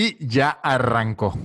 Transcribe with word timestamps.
Y 0.00 0.16
ya 0.24 0.50
arrancó. 0.50 1.36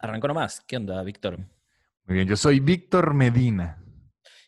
Arrancó 0.00 0.28
nomás. 0.28 0.60
¿Qué 0.60 0.76
onda, 0.76 1.02
Víctor? 1.02 1.38
Muy 1.38 2.14
bien, 2.14 2.28
yo 2.28 2.36
soy 2.36 2.60
Víctor 2.60 3.14
Medina. 3.14 3.82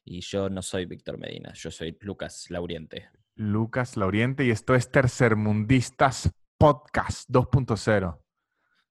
Y 0.04 0.20
yo 0.20 0.48
no 0.48 0.62
soy 0.62 0.86
Víctor 0.86 1.18
Medina, 1.18 1.52
yo 1.54 1.73
soy 1.73 1.98
Lucas 2.02 2.46
Lauriente. 2.50 3.10
Lucas 3.34 3.96
Lauriente 3.96 4.45
y 4.45 4.52
esto 4.52 4.77
es 4.77 4.92
Tercermundistas 4.92 6.30
Podcast 6.56 7.28
2.0. 7.28 8.16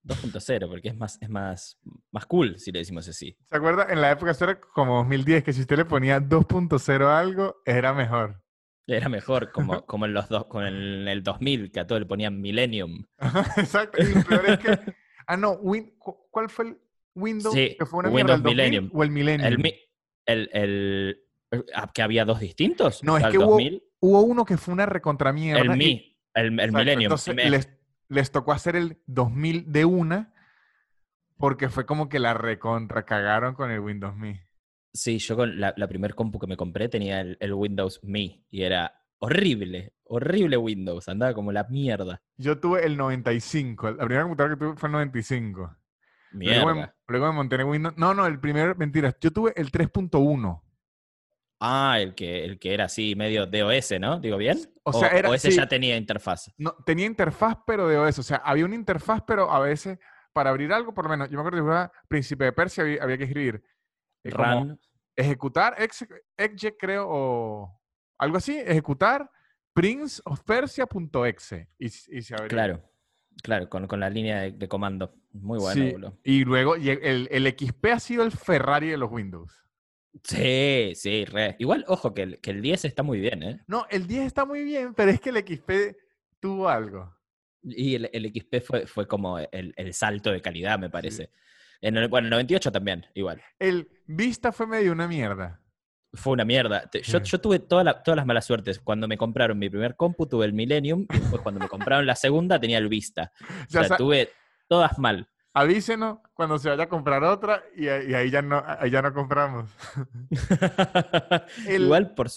2.0, 0.04 0.68
porque 0.68 0.88
es 0.88 0.96
más, 0.98 1.16
es 1.22 1.30
más, 1.30 1.78
más 2.10 2.26
cool 2.26 2.58
si 2.58 2.72
le 2.72 2.80
decimos 2.80 3.08
así. 3.08 3.34
¿Se 3.48 3.56
acuerda? 3.56 3.86
En 3.88 4.02
la 4.02 4.10
época, 4.10 4.32
eso 4.32 4.44
era 4.44 4.60
como 4.60 4.98
2010, 4.98 5.44
que 5.44 5.54
si 5.54 5.62
usted 5.62 5.78
le 5.78 5.86
ponía 5.86 6.20
2.0 6.20 7.06
algo, 7.06 7.62
era 7.64 7.94
mejor. 7.94 8.42
Era 8.96 9.08
mejor, 9.08 9.50
como, 9.52 9.84
como 9.86 10.06
en 10.06 10.14
los 10.14 10.28
dos, 10.28 10.46
con 10.46 10.64
el, 10.64 11.06
el 11.08 11.22
2000, 11.22 11.70
que 11.72 11.80
a 11.80 11.86
todo 11.86 11.98
le 11.98 12.06
ponían 12.06 12.40
Millennium. 12.40 13.04
Exacto. 13.56 14.02
Y 14.02 14.14
lo 14.14 14.22
peor 14.24 14.46
es 14.46 14.58
que. 14.58 14.78
Ah, 15.26 15.36
no, 15.36 15.52
Win- 15.60 15.94
¿cuál 15.98 16.48
fue 16.50 16.66
el 16.66 16.78
Windows? 17.14 17.54
Sí, 17.54 17.76
que 17.78 17.86
fue 17.86 18.00
una 18.00 18.08
Windows 18.10 18.10
mierda, 18.10 18.34
¿el 18.34 18.42
2000 18.42 18.56
Millennium. 18.56 18.90
¿O 18.92 19.02
el 19.04 19.10
Millennium? 19.10 19.46
El, 19.46 19.58
mi- 19.58 19.74
el, 20.26 21.20
ah, 21.74 21.90
que 21.92 22.02
había 22.02 22.24
dos 22.24 22.40
distintos. 22.40 23.02
No, 23.04 23.14
O 23.14 23.16
es 23.16 23.22
sea, 23.22 23.30
que 23.30 23.38
hubo, 23.38 23.50
2000, 23.52 23.82
hubo 24.00 24.20
uno 24.22 24.44
que 24.44 24.56
fue 24.56 24.74
una 24.74 24.86
recontramierda. 24.86 25.60
el 25.62 25.70
y- 25.72 25.76
Mi, 25.76 26.18
el, 26.34 26.46
el 26.46 26.52
Exacto, 26.60 26.78
Millennium. 26.78 27.02
Entonces 27.04 27.34
Me- 27.34 27.50
les, 27.50 27.68
les 28.08 28.30
tocó 28.32 28.52
hacer 28.52 28.76
el 28.76 28.98
2000 29.06 29.70
de 29.72 29.84
una 29.84 30.34
porque 31.36 31.68
fue 31.68 31.86
como 31.86 32.08
que 32.08 32.18
la 32.18 32.34
recontra 32.34 33.04
cagaron 33.04 33.54
con 33.54 33.70
el 33.70 33.80
Windows 33.80 34.14
Me. 34.16 34.46
Sí, 34.92 35.18
yo 35.18 35.36
con 35.36 35.60
la, 35.60 35.72
la 35.76 35.86
primer 35.88 36.14
compu 36.14 36.38
que 36.38 36.46
me 36.46 36.56
compré 36.56 36.88
tenía 36.88 37.20
el, 37.20 37.36
el 37.40 37.52
Windows 37.54 38.00
Me 38.02 38.44
y 38.50 38.62
era 38.62 38.92
horrible, 39.18 39.94
horrible 40.04 40.56
Windows, 40.56 41.08
andaba 41.08 41.32
como 41.34 41.52
la 41.52 41.64
mierda. 41.64 42.22
Yo 42.36 42.58
tuve 42.58 42.84
el 42.86 42.96
95. 42.96 43.92
La 43.92 44.04
primera 44.04 44.22
computadora 44.22 44.54
que 44.54 44.58
tuve 44.64 44.76
fue 44.76 44.88
el 44.88 44.92
95. 44.92 45.76
Luego 46.32 46.66
me, 46.66 46.74
Mierda. 46.74 46.94
luego 47.08 47.26
me 47.26 47.32
monté 47.32 47.56
en 47.56 47.62
Windows. 47.68 47.96
No, 47.96 48.14
no, 48.14 48.26
el 48.26 48.40
primer, 48.40 48.76
mentira. 48.76 49.14
Yo 49.20 49.30
tuve 49.32 49.52
el 49.56 49.70
3.1. 49.70 50.62
Ah, 51.62 51.98
el 52.00 52.14
que, 52.14 52.44
el 52.44 52.58
que 52.58 52.72
era 52.72 52.84
así 52.86 53.14
medio 53.14 53.46
DOS, 53.46 54.00
¿no? 54.00 54.18
¿Digo 54.18 54.38
bien? 54.38 54.58
O 54.82 54.92
sea, 54.92 55.08
era- 55.08 55.34
ese 55.34 55.50
sí. 55.50 55.56
ya 55.58 55.68
tenía 55.68 55.96
interfaz. 55.96 56.50
No, 56.56 56.72
tenía 56.86 57.04
interfaz, 57.04 57.58
pero 57.66 57.86
de 57.86 57.98
OS. 57.98 58.18
O 58.20 58.22
sea, 58.22 58.38
había 58.38 58.64
una 58.64 58.74
interfaz, 58.76 59.22
pero 59.26 59.50
a 59.50 59.60
veces 59.60 59.98
para 60.32 60.50
abrir 60.50 60.72
algo, 60.72 60.94
por 60.94 61.04
lo 61.04 61.10
menos, 61.10 61.28
yo 61.28 61.34
me 61.34 61.40
acuerdo 61.40 61.58
que 61.58 61.62
jugaba 61.62 61.92
Príncipe 62.08 62.44
de 62.44 62.52
Persia, 62.52 62.82
había, 62.84 63.02
había 63.02 63.18
que 63.18 63.24
escribir 63.24 63.62
como 64.30 64.60
Run. 64.60 64.80
ejecutar, 65.16 65.74
ex, 65.78 66.06
exec, 66.36 66.76
creo, 66.78 67.06
o 67.08 67.80
algo 68.18 68.36
así, 68.36 68.58
ejecutar 68.58 69.30
prince 69.72 70.20
of 70.24 70.42
Persia.exe. 70.44 71.68
Y, 71.78 71.86
y 71.86 72.22
se 72.22 72.34
abría. 72.34 72.48
Claro, 72.48 72.90
claro, 73.42 73.68
con, 73.68 73.86
con 73.86 74.00
la 74.00 74.10
línea 74.10 74.40
de, 74.42 74.52
de 74.52 74.68
comando. 74.68 75.14
Muy 75.32 75.58
bueno, 75.58 75.82
Sí. 75.82 75.94
Y 76.24 76.44
luego 76.44 76.76
y 76.76 76.90
el, 76.90 77.28
el 77.30 77.46
XP 77.56 77.86
ha 77.92 78.00
sido 78.00 78.24
el 78.24 78.32
Ferrari 78.32 78.88
de 78.88 78.96
los 78.96 79.10
Windows. 79.10 79.64
Sí, 80.24 80.92
sí, 80.96 81.24
re. 81.24 81.54
Igual, 81.60 81.84
ojo, 81.86 82.12
que 82.12 82.22
el, 82.22 82.40
que 82.40 82.50
el 82.50 82.60
10 82.62 82.84
está 82.84 83.04
muy 83.04 83.20
bien, 83.20 83.42
¿eh? 83.44 83.60
No, 83.68 83.86
el 83.90 84.08
10 84.08 84.26
está 84.26 84.44
muy 84.44 84.64
bien, 84.64 84.92
pero 84.92 85.12
es 85.12 85.20
que 85.20 85.30
el 85.30 85.36
XP 85.36 85.96
tuvo 86.40 86.68
algo. 86.68 87.14
Y 87.62 87.94
el, 87.94 88.10
el 88.12 88.32
XP 88.34 88.60
fue, 88.60 88.86
fue 88.86 89.06
como 89.06 89.38
el, 89.38 89.72
el 89.76 89.94
salto 89.94 90.32
de 90.32 90.40
calidad, 90.42 90.78
me 90.80 90.90
parece. 90.90 91.30
En 91.82 91.96
el, 91.96 92.08
bueno, 92.08 92.26
el 92.26 92.30
98 92.30 92.70
también, 92.72 93.06
igual. 93.14 93.42
El 93.58 93.88
Vista 94.06 94.52
fue 94.52 94.66
medio 94.66 94.92
una 94.92 95.06
mierda. 95.08 95.60
Fue 96.12 96.32
una 96.32 96.44
mierda. 96.44 96.90
Yo, 97.04 97.20
yo 97.22 97.40
tuve 97.40 97.60
toda 97.60 97.84
la- 97.84 98.02
todas 98.02 98.16
las 98.16 98.26
malas 98.26 98.44
suertes. 98.44 98.80
Cuando 98.80 99.06
me 99.06 99.16
compraron 99.16 99.58
mi 99.58 99.70
primer 99.70 99.94
compu, 99.96 100.26
tuve 100.26 100.44
el 100.44 100.52
Millennium. 100.52 101.06
Y 101.12 101.18
después, 101.20 101.40
cuando 101.42 101.60
me 101.60 101.68
compraron 101.68 102.04
la 102.04 102.16
segunda, 102.16 102.58
tenía 102.58 102.78
el 102.78 102.88
Vista. 102.88 103.32
O 103.40 103.64
Ya 103.68 103.80
sea, 103.80 103.84
sa- 103.84 103.96
tuve 103.96 104.30
todas 104.68 104.98
mal. 104.98 105.28
Avísenos 105.54 106.18
cuando 106.34 106.58
se 106.58 106.68
vaya 106.68 106.84
a 106.84 106.88
comprar 106.88 107.24
otra 107.24 107.62
y, 107.76 107.88
ahí 107.88 108.10
y 108.10 108.14
ahí 108.14 108.30
ya 108.30 108.40
no, 108.42 108.62
ahí 108.66 108.90
ya 108.90 109.02
no 109.02 109.12
compramos. 109.12 109.68
El- 111.66 111.82
Igual, 111.84 112.14
por, 112.14 112.28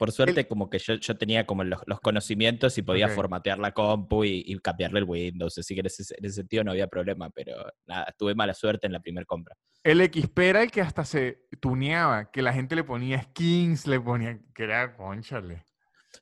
por 0.00 0.12
suerte, 0.12 0.48
como 0.48 0.70
que 0.70 0.78
yo, 0.78 0.94
yo 0.94 1.14
tenía 1.18 1.44
como 1.44 1.62
los, 1.62 1.82
los 1.84 2.00
conocimientos 2.00 2.78
y 2.78 2.82
podía 2.82 3.10
formatear 3.10 3.58
la 3.58 3.72
compu 3.72 4.24
y, 4.24 4.42
y 4.46 4.58
cambiarle 4.58 5.00
el 5.00 5.04
Windows. 5.04 5.58
Así 5.58 5.74
que 5.74 5.80
en 5.80 5.86
ese, 5.88 6.14
en 6.16 6.24
ese 6.24 6.36
sentido 6.36 6.64
no 6.64 6.70
había 6.70 6.86
problema. 6.86 7.28
Pero 7.28 7.70
nada, 7.84 8.06
tuve 8.16 8.34
mala 8.34 8.54
suerte 8.54 8.86
en 8.86 8.94
la 8.94 9.00
primera 9.00 9.26
compra. 9.26 9.54
El 9.84 10.00
XP 10.02 10.38
era 10.38 10.62
el 10.62 10.70
que 10.70 10.80
hasta 10.80 11.04
se 11.04 11.42
tuneaba, 11.60 12.30
que 12.30 12.40
la 12.40 12.54
gente 12.54 12.76
le 12.76 12.82
ponía 12.82 13.20
skins, 13.20 13.86
le 13.86 14.00
ponía, 14.00 14.40
que 14.54 14.64
era, 14.64 14.96
conchale. 14.96 15.66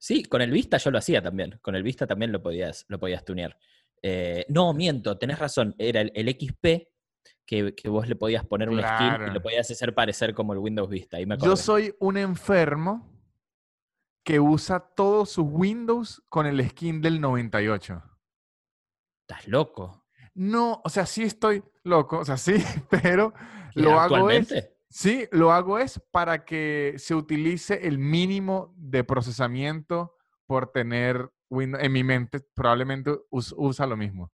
Sí, 0.01 0.25
con 0.25 0.43
el 0.43 0.51
Vista 0.51 0.79
yo 0.79 0.91
lo 0.91 0.99
hacía 0.99 1.23
también. 1.23 1.61
Con 1.63 1.77
el 1.77 1.85
Vista 1.85 2.05
también 2.05 2.33
lo 2.33 2.43
podías, 2.43 2.85
lo 2.89 2.99
podías 2.99 3.25
tunear. 3.25 3.57
Eh, 4.03 4.45
no, 4.49 4.75
miento, 4.75 5.17
tenés 5.19 5.39
razón. 5.39 5.77
Era 5.79 6.01
el, 6.01 6.11
el 6.17 6.29
XP 6.31 6.89
que, 7.47 7.77
que 7.77 7.89
vos 7.89 8.09
le 8.09 8.17
podías 8.17 8.45
poner 8.45 8.71
un 8.71 8.83
skin 8.83 9.29
y 9.29 9.31
lo 9.33 9.41
podías 9.41 9.71
hacer 9.71 9.95
parecer 9.95 10.35
como 10.35 10.53
el 10.53 10.59
Windows 10.59 10.91
Vista. 10.91 11.19
Ahí 11.19 11.27
me 11.27 11.39
Yo 11.39 11.55
soy 11.55 11.95
un 12.01 12.17
enfermo 12.17 13.18
que 14.29 14.41
usa 14.41 14.81
todos 14.81 15.31
sus 15.31 15.47
Windows 15.49 16.23
con 16.29 16.45
el 16.45 16.63
skin 16.69 17.01
del 17.01 17.19
98. 17.19 18.03
Estás 19.27 19.49
loco. 19.49 20.05
No, 20.35 20.83
o 20.85 20.91
sea, 20.91 21.07
sí 21.07 21.23
estoy 21.23 21.65
loco, 21.83 22.19
o 22.19 22.25
sea, 22.27 22.37
sí, 22.37 22.57
pero 22.91 23.33
¿Y 23.75 23.81
lo 23.81 23.99
hago 23.99 24.29
es, 24.29 24.55
sí, 24.91 25.27
lo 25.33 25.51
hago 25.51 25.79
es 25.79 25.99
para 26.11 26.45
que 26.45 26.93
se 26.99 27.15
utilice 27.15 27.89
el 27.89 27.97
mínimo 27.97 28.75
de 28.77 29.03
procesamiento 29.03 30.15
por 30.47 30.73
tener 30.73 31.31
Windows. 31.49 31.83
En 31.83 31.93
mi 31.93 32.05
mente 32.05 32.41
probablemente 32.55 33.17
us- 33.31 33.55
usa 33.57 33.87
lo 33.87 33.97
mismo. 33.97 34.31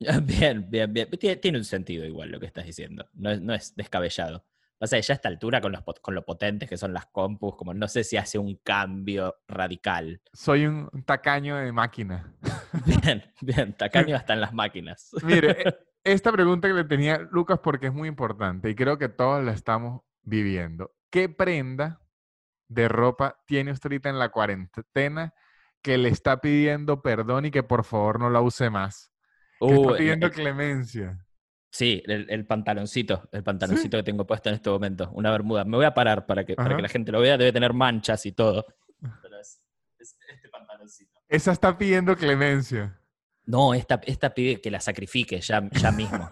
Bien, 0.22 0.70
bien, 0.70 0.90
bien. 0.90 1.10
Tiene, 1.10 1.36
tiene 1.36 1.58
un 1.58 1.64
sentido 1.64 2.06
igual 2.06 2.30
lo 2.30 2.40
que 2.40 2.46
estás 2.46 2.64
diciendo. 2.64 3.06
No 3.12 3.30
es, 3.30 3.42
no 3.42 3.52
es 3.52 3.76
descabellado. 3.76 4.46
Pasa 4.78 4.96
que 4.96 5.02
ya 5.02 5.14
a 5.14 5.16
esta 5.16 5.28
altura, 5.28 5.60
con, 5.60 5.72
los, 5.72 5.82
con 6.00 6.14
lo 6.14 6.24
potentes 6.24 6.68
que 6.68 6.76
son 6.76 6.92
las 6.92 7.06
compus, 7.06 7.56
como 7.56 7.74
no 7.74 7.88
sé 7.88 8.04
si 8.04 8.16
hace 8.16 8.38
un 8.38 8.56
cambio 8.62 9.34
radical. 9.48 10.22
Soy 10.32 10.66
un 10.66 10.88
tacaño 11.04 11.56
de 11.56 11.72
máquina. 11.72 12.32
Bien, 12.86 13.24
bien. 13.40 13.76
Tacaño 13.76 14.14
hasta 14.16 14.34
en 14.34 14.40
las 14.40 14.52
máquinas. 14.52 15.10
Mire, 15.24 15.62
e- 15.68 15.74
esta 16.04 16.30
pregunta 16.30 16.68
que 16.68 16.74
le 16.74 16.84
tenía 16.84 17.18
Lucas 17.18 17.58
porque 17.62 17.86
es 17.88 17.92
muy 17.92 18.08
importante 18.08 18.70
y 18.70 18.74
creo 18.76 18.98
que 18.98 19.08
todos 19.08 19.42
la 19.44 19.52
estamos 19.52 20.02
viviendo. 20.22 20.92
¿Qué 21.10 21.28
prenda 21.28 22.00
de 22.68 22.86
ropa 22.88 23.40
tiene 23.46 23.72
usted 23.72 23.88
ahorita 23.88 24.10
en 24.10 24.18
la 24.18 24.28
cuarentena 24.28 25.32
que 25.82 25.96
le 25.98 26.08
está 26.10 26.40
pidiendo 26.40 27.02
perdón 27.02 27.46
y 27.46 27.50
que 27.50 27.62
por 27.62 27.82
favor 27.84 28.20
no 28.20 28.30
la 28.30 28.40
use 28.42 28.70
más? 28.70 29.10
Que 29.58 29.64
Uh, 29.66 29.72
está 29.74 29.90
el- 29.92 29.96
pidiendo 29.98 30.26
el- 30.26 30.32
clemencia. 30.32 31.18
Sí, 31.70 32.02
el, 32.06 32.26
el 32.30 32.46
pantaloncito, 32.46 33.28
el 33.30 33.42
pantaloncito 33.44 33.98
que 33.98 34.02
tengo 34.02 34.26
puesto 34.26 34.48
en 34.48 34.54
este 34.54 34.70
momento, 34.70 35.10
una 35.12 35.30
bermuda. 35.30 35.64
Me 35.64 35.76
voy 35.76 35.84
a 35.84 35.92
parar 35.94 36.24
para 36.26 36.44
que, 36.44 36.54
para 36.54 36.74
que 36.76 36.82
la 36.82 36.88
gente 36.88 37.12
lo 37.12 37.20
vea, 37.20 37.36
debe 37.36 37.52
tener 37.52 37.74
manchas 37.74 38.24
y 38.26 38.32
todo. 38.32 38.64
Pero 39.22 39.38
es, 39.38 39.60
es 39.98 40.16
este 40.28 40.48
pantaloncito. 40.48 41.12
Esa 41.28 41.52
está 41.52 41.76
pidiendo 41.76 42.16
clemencia. 42.16 42.98
No, 43.44 43.74
esta, 43.74 44.00
esta 44.06 44.30
pide 44.34 44.60
que 44.60 44.70
la 44.70 44.80
sacrifique 44.80 45.40
ya, 45.40 45.68
ya 45.72 45.92
mismo. 45.92 46.28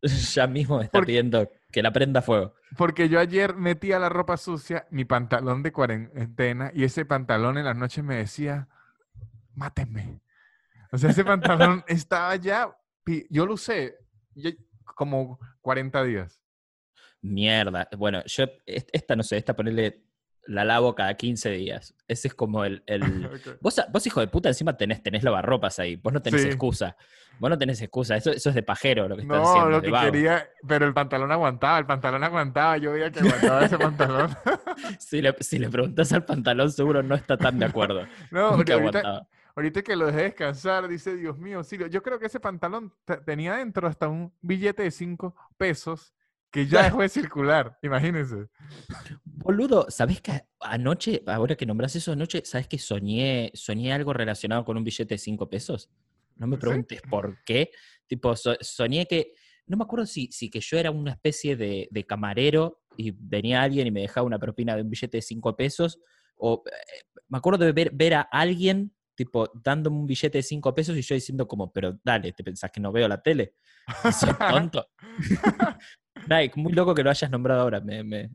ya 0.02 0.46
mismo 0.46 0.78
me 0.78 0.84
está 0.84 0.98
Porque- 0.98 1.06
pidiendo 1.06 1.50
que 1.72 1.82
la 1.82 1.92
prenda 1.92 2.22
fuego. 2.22 2.54
Porque 2.76 3.08
yo 3.08 3.18
ayer 3.18 3.56
metía 3.56 3.98
la 3.98 4.08
ropa 4.08 4.36
sucia, 4.36 4.86
mi 4.90 5.04
pantalón 5.04 5.62
de 5.62 5.72
cuarentena, 5.72 6.70
y 6.74 6.84
ese 6.84 7.04
pantalón 7.04 7.58
en 7.58 7.64
las 7.64 7.76
noches 7.76 8.04
me 8.04 8.16
decía, 8.16 8.68
mátenme. 9.54 10.20
O 10.92 10.98
sea, 10.98 11.10
ese 11.10 11.24
pantalón 11.24 11.84
estaba 11.88 12.36
ya, 12.36 12.76
yo 13.28 13.44
lo 13.46 13.54
usé 13.54 13.96
ya 14.34 14.50
como 14.94 15.38
40 15.62 16.02
días. 16.04 16.42
Mierda. 17.20 17.88
Bueno, 17.96 18.22
yo, 18.26 18.44
est- 18.66 18.90
esta 18.92 19.16
no 19.16 19.22
sé, 19.22 19.36
esta 19.36 19.54
ponerle 19.56 20.02
la 20.46 20.64
lavo 20.64 20.94
cada 20.94 21.14
15 21.14 21.50
días. 21.50 21.94
Ese 22.06 22.28
es 22.28 22.34
como 22.34 22.64
el. 22.64 22.82
el-. 22.86 23.00
Vos, 23.60 23.80
vos, 23.92 24.06
hijo 24.06 24.20
de 24.20 24.28
puta, 24.28 24.48
encima 24.48 24.76
tenés, 24.76 25.02
tenés 25.02 25.22
lavarropas 25.24 25.78
ahí. 25.78 25.96
Vos 25.96 26.12
no 26.12 26.22
tenés 26.22 26.42
Sí. 26.42 26.46
excusa. 26.48 26.96
Vos 27.40 27.50
no 27.50 27.58
tenés 27.58 27.80
excusa. 27.82 28.16
Eso, 28.16 28.30
eso 28.30 28.48
es 28.48 28.54
de 28.54 28.62
pajero 28.62 29.08
lo 29.08 29.14
que 29.16 29.22
estás 29.22 29.36
No, 29.38 29.48
haciendo. 29.48 29.70
lo 29.70 29.80
de 29.80 29.86
que 29.86 29.92
vago. 29.92 30.10
quería, 30.12 30.48
pero 30.66 30.86
el 30.86 30.94
pantalón 30.94 31.30
aguantaba, 31.30 31.78
el 31.78 31.86
pantalón 31.86 32.24
aguantaba, 32.24 32.78
yo 32.78 32.92
veía 32.92 33.10
que 33.12 33.20
aguantaba 33.20 33.64
ese 33.64 33.78
pantalón. 33.78 34.30
Si 35.00 35.20
le, 35.20 35.34
si 35.40 35.58
le 35.58 35.68
preguntas 35.68 36.12
al 36.12 36.24
pantalón, 36.24 36.70
seguro 36.70 37.02
no 37.02 37.14
está 37.16 37.36
tan 37.36 37.58
de 37.58 37.66
acuerdo. 37.66 38.02
No, 38.30 38.44
¿Cómo 38.46 38.56
porque 38.58 38.72
ahorita, 38.72 38.98
aguantaba? 39.00 39.28
Ahorita 39.58 39.82
que 39.82 39.96
lo 39.96 40.06
dejé 40.06 40.22
descansar, 40.22 40.86
dice, 40.86 41.16
Dios 41.16 41.36
mío, 41.36 41.64
sí, 41.64 41.76
yo 41.90 42.00
creo 42.00 42.20
que 42.20 42.26
ese 42.26 42.38
pantalón 42.38 42.94
te- 43.04 43.16
tenía 43.16 43.56
dentro 43.56 43.88
hasta 43.88 44.06
un 44.08 44.32
billete 44.40 44.84
de 44.84 44.92
5 44.92 45.34
pesos 45.56 46.14
que 46.52 46.66
ya 46.68 46.84
dejó 46.84 47.02
de 47.02 47.08
circular, 47.08 47.76
imagínense. 47.82 48.46
Boludo, 49.24 49.86
¿sabés 49.90 50.20
que 50.20 50.44
anoche, 50.60 51.22
ahora 51.26 51.56
que 51.56 51.66
nombras 51.66 51.96
eso 51.96 52.12
anoche, 52.12 52.42
¿sabés 52.44 52.68
que 52.68 52.78
soñé, 52.78 53.50
soñé 53.52 53.92
algo 53.92 54.12
relacionado 54.12 54.64
con 54.64 54.76
un 54.76 54.84
billete 54.84 55.14
de 55.14 55.18
5 55.18 55.50
pesos? 55.50 55.90
No 56.36 56.46
me 56.46 56.54
¿Sí? 56.56 56.60
preguntes 56.60 57.02
por 57.02 57.42
qué. 57.44 57.70
Tipo, 58.06 58.36
so- 58.36 58.56
soñé 58.60 59.06
que, 59.06 59.32
no 59.66 59.76
me 59.76 59.82
acuerdo 59.82 60.06
si, 60.06 60.30
si 60.30 60.50
que 60.50 60.60
yo 60.60 60.78
era 60.78 60.92
una 60.92 61.10
especie 61.10 61.56
de, 61.56 61.88
de 61.90 62.06
camarero 62.06 62.80
y 62.96 63.10
venía 63.10 63.60
alguien 63.62 63.88
y 63.88 63.90
me 63.90 64.02
dejaba 64.02 64.24
una 64.24 64.38
propina 64.38 64.76
de 64.76 64.82
un 64.82 64.90
billete 64.90 65.18
de 65.18 65.22
5 65.22 65.56
pesos, 65.56 65.98
o 66.36 66.62
eh, 66.66 67.02
me 67.28 67.38
acuerdo 67.38 67.64
de 67.64 67.72
ver, 67.72 67.90
ver 67.92 68.14
a 68.14 68.20
alguien 68.22 68.92
tipo 69.18 69.50
dándome 69.52 69.96
un 69.96 70.06
billete 70.06 70.38
de 70.38 70.42
5 70.44 70.72
pesos 70.72 70.96
y 70.96 71.02
yo 71.02 71.16
diciendo 71.16 71.48
como, 71.48 71.72
pero 71.72 71.98
dale, 72.04 72.32
¿te 72.32 72.44
pensás 72.44 72.70
que 72.70 72.78
no 72.78 72.92
veo 72.92 73.08
la 73.08 73.20
tele? 73.20 73.54
Soy 74.12 74.32
tonto. 74.48 74.88
Nada, 76.26 76.42
muy 76.54 76.72
loco 76.72 76.94
que 76.94 77.02
lo 77.02 77.10
hayas 77.10 77.28
nombrado 77.28 77.62
ahora, 77.62 77.80
me, 77.80 78.04
me, 78.04 78.30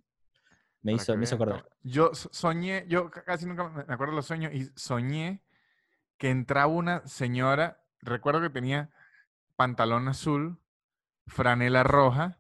me 0.82 0.94
hizo, 0.94 1.16
me 1.16 1.24
hizo 1.24 1.36
acordar. 1.36 1.66
Yo 1.84 2.14
so- 2.14 2.30
soñé, 2.34 2.86
yo 2.90 3.10
ca- 3.10 3.24
casi 3.24 3.46
nunca 3.46 3.70
me 3.70 3.86
me 3.86 3.94
acuerdo 3.94 4.12
de 4.12 4.18
los 4.18 4.26
sueños 4.26 4.52
y 4.54 4.70
soñé 4.76 5.42
que 6.18 6.30
entraba 6.30 6.68
una 6.68 7.08
señora, 7.08 7.82
recuerdo 8.02 8.42
que 8.42 8.50
tenía 8.50 8.90
pantalón 9.56 10.10
azul, 10.10 10.60
franela 11.28 11.84
roja 11.84 12.40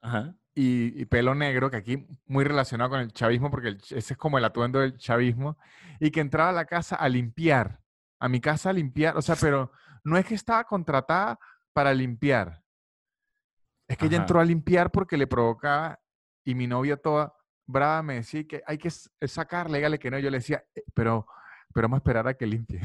Ajá. 0.00 0.36
Y, 0.54 1.00
y 1.00 1.04
pelo 1.06 1.34
negro, 1.34 1.70
que 1.70 1.76
aquí 1.78 2.06
muy 2.26 2.44
relacionado 2.44 2.90
con 2.90 3.00
el 3.00 3.12
chavismo, 3.12 3.50
porque 3.50 3.68
el 3.68 3.76
ese 3.76 4.14
es 4.14 4.16
como 4.16 4.38
el 4.38 4.44
atuendo 4.44 4.80
del 4.80 4.96
chavismo, 4.98 5.56
y 6.00 6.10
que 6.10 6.20
entraba 6.20 6.50
a 6.50 6.52
la 6.52 6.64
casa 6.66 6.96
a 6.96 7.08
limpiar, 7.08 7.80
a 8.20 8.28
mi 8.28 8.40
casa 8.40 8.70
a 8.70 8.72
limpiar, 8.72 9.16
o 9.16 9.22
sea, 9.22 9.36
pero 9.36 9.72
no 10.04 10.16
es 10.18 10.26
que 10.26 10.34
estaba 10.34 10.64
contratada 10.64 11.38
para 11.72 11.94
limpiar, 11.94 12.62
es 13.88 13.96
que 13.96 14.06
ella 14.06 14.18
entró 14.18 14.40
a 14.40 14.44
limpiar 14.44 14.90
porque 14.90 15.16
le 15.16 15.26
provocaba, 15.26 15.98
y 16.44 16.54
mi 16.54 16.66
novia 16.66 16.96
toda 16.96 17.32
brava 17.66 18.02
me 18.02 18.14
decía 18.14 18.44
que 18.46 18.62
hay 18.66 18.78
que 18.78 18.88
s- 18.88 19.08
sacarle, 19.22 19.78
dígale 19.78 19.98
que 19.98 20.10
no, 20.10 20.18
yo 20.18 20.30
le 20.30 20.38
decía, 20.38 20.62
"Eh, 20.74 20.82
pero, 20.94 21.26
pero 21.72 21.84
vamos 21.86 21.96
a 21.98 22.00
esperar 22.00 22.26
a 22.28 22.34
que 22.34 22.46
limpie. 22.46 22.80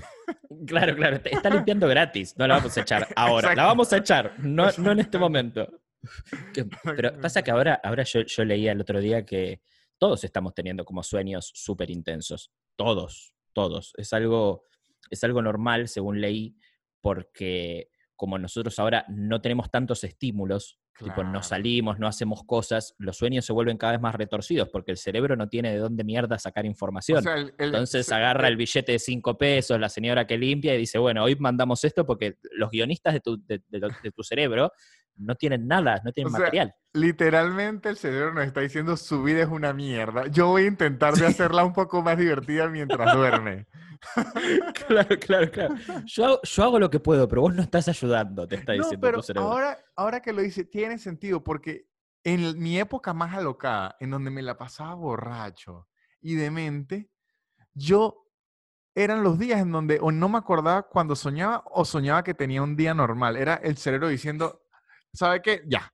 Claro, 0.65 0.95
claro, 0.95 1.19
te- 1.21 1.33
está 1.33 1.49
limpiando 1.49 1.87
gratis, 1.87 2.35
no 2.37 2.47
la 2.47 2.55
vamos 2.57 2.77
a 2.77 2.81
echar 2.81 3.07
ahora, 3.15 3.53
la 3.55 3.65
vamos 3.65 3.91
a 3.93 3.97
echar, 3.97 4.33
no, 4.39 4.69
no 4.77 4.91
en 4.91 4.99
este 4.99 5.17
momento. 5.19 5.67
Que- 6.53 6.65
Pero 6.95 7.19
pasa 7.21 7.41
que 7.43 7.51
ahora, 7.51 7.79
ahora 7.83 8.03
yo, 8.03 8.21
yo 8.21 8.45
leía 8.45 8.71
el 8.71 8.81
otro 8.81 8.99
día 8.99 9.25
que 9.25 9.61
todos 9.97 10.23
estamos 10.23 10.53
teniendo 10.53 10.85
como 10.85 11.01
sueños 11.03 11.51
súper 11.55 11.89
intensos, 11.89 12.51
todos, 12.75 13.33
todos. 13.53 13.93
Es 13.97 14.13
algo, 14.13 14.63
es 15.09 15.23
algo 15.23 15.41
normal, 15.41 15.87
según 15.87 16.21
leí, 16.21 16.55
porque 17.01 17.89
como 18.15 18.37
nosotros 18.37 18.77
ahora 18.79 19.05
no 19.09 19.41
tenemos 19.41 19.69
tantos 19.71 20.03
estímulos, 20.03 20.79
tipo 20.99 21.23
no 21.23 21.43
salimos, 21.43 21.99
no 21.99 22.07
hacemos 22.07 22.43
cosas, 22.43 22.95
los 22.97 23.15
sueños 23.17 23.45
se 23.45 23.53
vuelven 23.53 23.77
cada 23.77 23.93
vez 23.93 24.01
más 24.01 24.15
retorcidos 24.15 24.67
porque 24.69 24.89
el 24.91 24.97
cerebro 24.97 25.35
no 25.35 25.47
tiene 25.47 25.71
de 25.71 25.77
dónde 25.77 26.03
mierda 26.03 26.39
sacar 26.39 26.65
información. 26.65 27.19
O 27.19 27.21
sea, 27.21 27.35
el- 27.35 27.53
el- 27.59 27.65
Entonces 27.67 28.07
se- 28.07 28.15
agarra 28.15 28.47
el- 28.47 28.57
billete 28.57 28.93
de 28.93 28.99
cinco 28.99 29.37
pesos, 29.37 29.79
la 29.79 29.89
señora 29.89 30.25
que 30.25 30.37
limpia 30.39 30.73
y 30.73 30.79
dice, 30.79 30.97
bueno, 30.97 31.23
hoy 31.23 31.35
mandamos 31.35 31.83
esto 31.83 32.03
porque 32.05 32.37
los 32.53 32.71
guionistas 32.71 33.13
de 33.13 33.19
tu, 33.19 33.37
de, 33.45 33.61
de 33.69 34.11
tu 34.11 34.23
cerebro 34.23 34.71
no 35.17 35.35
tienen 35.35 35.67
nada, 35.67 36.01
no 36.03 36.11
tienen 36.11 36.33
O 36.33 36.35
sea, 36.37 36.45
material. 36.45 36.75
Literalmente 36.93 37.89
el 37.89 37.97
cerebro 37.97 38.33
nos 38.33 38.45
está 38.45 38.61
diciendo 38.61 38.97
su 38.97 39.21
vida 39.23 39.41
es 39.43 39.49
una 39.49 39.73
mierda. 39.73 40.27
Yo 40.27 40.47
voy 40.47 40.63
a 40.63 40.67
intentar 40.67 41.13
de 41.13 41.25
hacerla 41.27 41.63
un 41.63 41.73
poco 41.73 42.01
más 42.01 42.17
divertida 42.17 42.67
mientras 42.69 43.13
duerme. 43.15 43.67
claro, 44.87 45.19
claro, 45.19 45.51
claro. 45.51 45.75
Yo 46.05 46.25
hago, 46.25 46.39
yo 46.43 46.63
hago 46.63 46.79
lo 46.79 46.89
que 46.89 46.99
puedo, 46.99 47.27
pero 47.27 47.41
vos 47.41 47.53
no 47.53 47.61
estás 47.61 47.87
ayudando, 47.87 48.47
te 48.47 48.55
está 48.55 48.73
No, 48.73 48.79
diciendo 48.83 49.05
pero 49.05 49.17
tu 49.17 49.23
cerebro. 49.23 49.49
ahora, 49.51 49.77
ahora 49.95 50.21
que 50.21 50.33
lo 50.33 50.41
dice, 50.41 50.65
tiene 50.65 50.97
sentido 50.97 51.43
porque 51.43 51.87
en 52.23 52.59
mi 52.59 52.79
época 52.79 53.13
más 53.13 53.35
alocada, 53.35 53.95
en 53.99 54.11
donde 54.11 54.31
me 54.31 54.41
la 54.41 54.57
pasaba 54.57 54.93
borracho 54.95 55.87
y 56.21 56.35
demente, 56.35 57.09
yo 57.73 58.23
eran 58.95 59.23
los 59.23 59.37
días 59.37 59.61
en 59.61 59.71
donde 59.71 59.99
o 60.01 60.11
no 60.11 60.27
me 60.27 60.37
acordaba 60.39 60.83
cuando 60.83 61.15
soñaba 61.15 61.63
o 61.67 61.85
soñaba 61.85 62.23
que 62.23 62.33
tenía 62.33 62.63
un 62.63 62.75
día 62.75 62.93
normal. 62.95 63.37
Era 63.37 63.55
el 63.55 63.77
cerebro 63.77 64.07
diciendo, 64.07 64.63
¿sabe 65.17 65.41
qué? 65.41 65.61
Ya. 65.67 65.91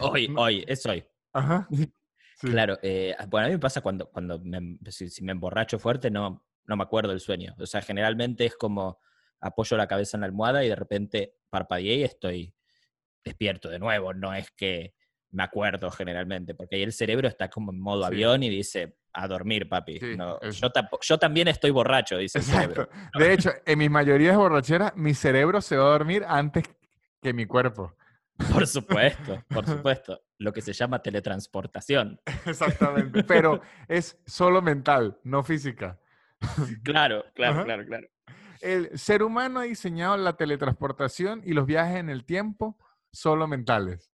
Hoy, 0.00 0.28
no- 0.28 0.40
hoy, 0.42 0.64
es 0.66 0.84
hoy. 0.86 1.04
Ajá. 1.32 1.68
Sí. 2.38 2.48
Claro, 2.48 2.78
eh, 2.82 3.16
bueno, 3.28 3.46
a 3.46 3.48
mí 3.48 3.54
me 3.54 3.58
pasa 3.58 3.80
cuando, 3.80 4.10
cuando 4.10 4.38
me, 4.38 4.76
si, 4.90 5.08
si 5.08 5.24
me 5.24 5.32
emborracho 5.32 5.78
fuerte, 5.78 6.10
no, 6.10 6.44
no 6.66 6.76
me 6.76 6.82
acuerdo 6.82 7.08
del 7.08 7.20
sueño. 7.20 7.54
O 7.58 7.64
sea, 7.64 7.80
generalmente 7.80 8.44
es 8.44 8.54
como 8.56 9.00
apoyo 9.40 9.74
la 9.78 9.86
cabeza 9.88 10.18
en 10.18 10.20
la 10.20 10.26
almohada 10.26 10.62
y 10.62 10.68
de 10.68 10.76
repente 10.76 11.34
parpadeé 11.48 11.94
y 11.96 12.02
estoy 12.02 12.54
despierto 13.24 13.70
de 13.70 13.78
nuevo. 13.78 14.12
No 14.12 14.34
es 14.34 14.50
que 14.50 14.94
me 15.30 15.44
acuerdo 15.44 15.90
generalmente, 15.90 16.54
porque 16.54 16.76
ahí 16.76 16.82
el 16.82 16.92
cerebro 16.92 17.26
está 17.26 17.48
como 17.48 17.72
en 17.72 17.80
modo 17.80 18.02
Sí. 18.02 18.08
avión 18.08 18.42
y 18.42 18.50
dice, 18.50 18.98
a 19.14 19.26
dormir, 19.28 19.66
papi. 19.66 19.98
Sí, 19.98 20.14
No, 20.18 20.38
yo, 21.00 21.18
también 21.18 21.48
estoy 21.48 21.70
borracho, 21.70 22.18
dice 22.18 22.40
el 22.40 22.44
cerebro. 22.44 22.82
Exacto. 22.82 23.18
De 23.18 23.32
hecho, 23.32 23.50
en 23.64 23.78
mis 23.78 23.90
mayorías 23.90 24.36
borracheras, 24.36 24.94
mi 24.94 25.14
cerebro 25.14 25.62
se 25.62 25.78
va 25.78 25.84
a 25.86 25.90
dormir 25.92 26.22
antes 26.28 26.64
que 27.22 27.32
mi 27.32 27.46
cuerpo. 27.46 27.94
Por 28.52 28.66
supuesto, 28.66 29.42
por 29.48 29.66
supuesto. 29.66 30.20
Lo 30.38 30.52
que 30.52 30.60
se 30.60 30.72
llama 30.74 31.00
teletransportación. 31.02 32.20
Exactamente. 32.44 33.24
Pero 33.24 33.60
es 33.88 34.18
solo 34.26 34.60
mental, 34.62 35.18
no 35.24 35.42
física. 35.42 35.98
Claro, 36.82 37.24
claro, 37.34 37.54
Ajá. 37.54 37.64
claro, 37.64 37.84
claro. 37.86 38.08
El 38.60 38.98
ser 38.98 39.22
humano 39.22 39.60
ha 39.60 39.64
diseñado 39.64 40.16
la 40.16 40.36
teletransportación 40.36 41.40
y 41.44 41.52
los 41.54 41.66
viajes 41.66 41.96
en 41.96 42.10
el 42.10 42.24
tiempo 42.24 42.78
solo 43.12 43.46
mentales. 43.46 44.10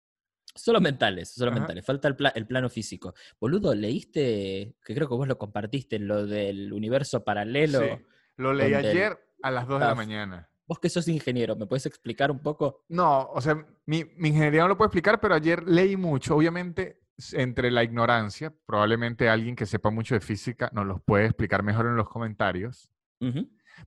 Solo 0.54 0.80
mentales, 0.80 1.30
solo 1.32 1.52
Ajá. 1.52 1.60
mentales. 1.60 1.84
Falta 1.86 2.08
el, 2.08 2.16
pla- 2.16 2.32
el 2.34 2.46
plano 2.46 2.68
físico. 2.68 3.14
Boludo, 3.40 3.74
leíste, 3.74 4.74
que 4.84 4.94
creo 4.94 5.08
que 5.08 5.14
vos 5.14 5.28
lo 5.28 5.38
compartiste, 5.38 6.00
lo 6.00 6.26
del 6.26 6.72
universo 6.72 7.22
paralelo. 7.24 7.80
Sí. 7.80 8.04
Lo 8.36 8.52
leí 8.52 8.72
el- 8.72 8.84
ayer 8.86 9.18
a 9.42 9.50
las 9.52 9.68
2 9.68 9.78
de 9.80 9.86
la 9.86 9.94
mañana. 9.94 10.48
Vos 10.68 10.78
que 10.78 10.90
sos 10.90 11.08
ingeniero, 11.08 11.56
¿me 11.56 11.66
puedes 11.66 11.86
explicar 11.86 12.30
un 12.30 12.40
poco? 12.40 12.84
No, 12.88 13.22
o 13.30 13.40
sea, 13.40 13.54
mi, 13.86 14.04
mi 14.16 14.28
ingeniería 14.28 14.62
no 14.62 14.68
lo 14.68 14.76
puedo 14.76 14.88
explicar, 14.88 15.18
pero 15.18 15.34
ayer 15.34 15.66
leí 15.66 15.96
mucho. 15.96 16.36
Obviamente, 16.36 17.00
entre 17.32 17.70
la 17.70 17.82
ignorancia, 17.82 18.54
probablemente 18.66 19.28
alguien 19.28 19.56
que 19.56 19.66
sepa 19.66 19.90
mucho 19.90 20.14
de 20.14 20.20
física 20.20 20.70
nos 20.72 20.86
los 20.86 21.02
puede 21.02 21.26
explicar 21.26 21.62
mejor 21.62 21.86
en 21.86 21.96
los 21.96 22.08
comentarios. 22.08 22.92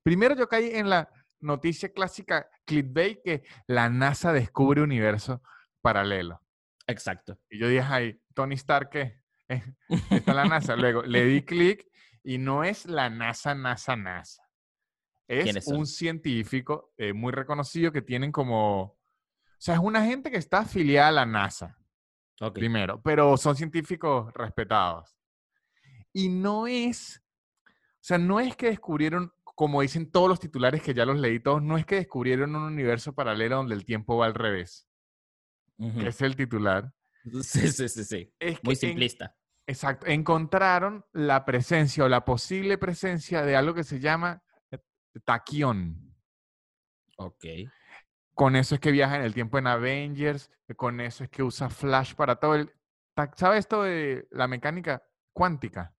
Primero 0.02 0.34
yo 0.34 0.48
caí 0.48 0.70
en 0.74 0.90
la 0.90 1.08
noticia 1.40 1.90
clásica 1.92 2.48
clickbait 2.66 3.22
que 3.22 3.42
la 3.66 3.88
NASA 3.88 4.32
descubre 4.32 4.82
universo 4.82 5.42
paralelo. 5.80 6.42
Exacto. 6.86 7.38
Y 7.48 7.58
yo 7.58 7.68
dije, 7.68 7.82
ay, 7.82 8.20
Tony 8.34 8.54
Stark, 8.54 8.90
¿qué? 8.90 9.22
Está 10.10 10.34
la 10.34 10.44
NASA. 10.48 10.76
Luego 10.76 11.02
le 11.02 11.24
di 11.24 11.42
clic 11.42 11.86
y 12.22 12.38
no 12.38 12.64
es 12.64 12.86
la 12.86 13.08
NASA, 13.08 13.54
NASA, 13.54 13.96
NASA. 13.96 14.42
¿Quiénes 15.42 15.66
Es 15.66 15.72
un 15.72 15.86
científico 15.86 16.92
eh, 16.96 17.12
muy 17.12 17.32
reconocido 17.32 17.92
que 17.92 18.02
tienen 18.02 18.32
como... 18.32 18.82
O 18.82 18.98
sea, 19.64 19.74
es 19.74 19.80
una 19.80 20.04
gente 20.04 20.30
que 20.30 20.36
está 20.38 20.58
afiliada 20.60 21.08
a 21.08 21.12
la 21.12 21.26
NASA, 21.26 21.78
primero, 22.52 23.00
pero 23.00 23.36
son 23.36 23.54
científicos 23.56 24.32
respetados. 24.34 25.16
Y 26.12 26.28
no 26.28 26.66
es... 26.66 27.22
O 27.64 28.04
sea, 28.04 28.18
no 28.18 28.40
es 28.40 28.56
que 28.56 28.66
descubrieron, 28.66 29.32
como 29.44 29.80
dicen 29.80 30.10
todos 30.10 30.28
los 30.28 30.40
titulares 30.40 30.82
que 30.82 30.92
ya 30.92 31.06
los 31.06 31.18
leí 31.18 31.38
todos, 31.38 31.62
no 31.62 31.78
es 31.78 31.86
que 31.86 31.94
descubrieron 31.94 32.56
un 32.56 32.62
universo 32.64 33.14
paralelo 33.14 33.56
donde 33.56 33.76
el 33.76 33.84
tiempo 33.84 34.16
va 34.16 34.26
al 34.26 34.34
revés, 34.34 34.88
que 35.78 36.08
es 36.08 36.20
el 36.20 36.36
titular. 36.36 36.92
Sí, 37.44 37.68
sí, 37.68 37.88
sí, 37.88 38.02
sí. 38.02 38.34
Es 38.40 38.58
Muy 38.64 38.72
en- 38.72 38.80
simplista. 38.80 39.36
Exacto. 39.64 40.06
Encontraron 40.08 41.04
la 41.12 41.44
presencia 41.44 42.02
o 42.02 42.08
la 42.08 42.24
posible 42.24 42.78
presencia 42.78 43.42
de 43.42 43.54
algo 43.54 43.74
que 43.74 43.84
se 43.84 44.00
llama 44.00 44.42
taquión. 45.20 46.14
Ok. 47.16 47.44
Con 48.34 48.56
eso 48.56 48.74
es 48.74 48.80
que 48.80 48.90
viaja 48.92 49.16
en 49.16 49.22
el 49.22 49.34
tiempo 49.34 49.58
en 49.58 49.66
Avengers, 49.66 50.50
eh, 50.68 50.74
con 50.74 51.00
eso 51.00 51.24
es 51.24 51.30
que 51.30 51.42
usa 51.42 51.68
Flash 51.68 52.14
para 52.14 52.36
todo 52.36 52.54
el... 52.54 52.72
¿Sabes 53.36 53.60
esto 53.60 53.82
de 53.82 54.26
la 54.30 54.48
mecánica 54.48 55.02
cuántica? 55.32 55.94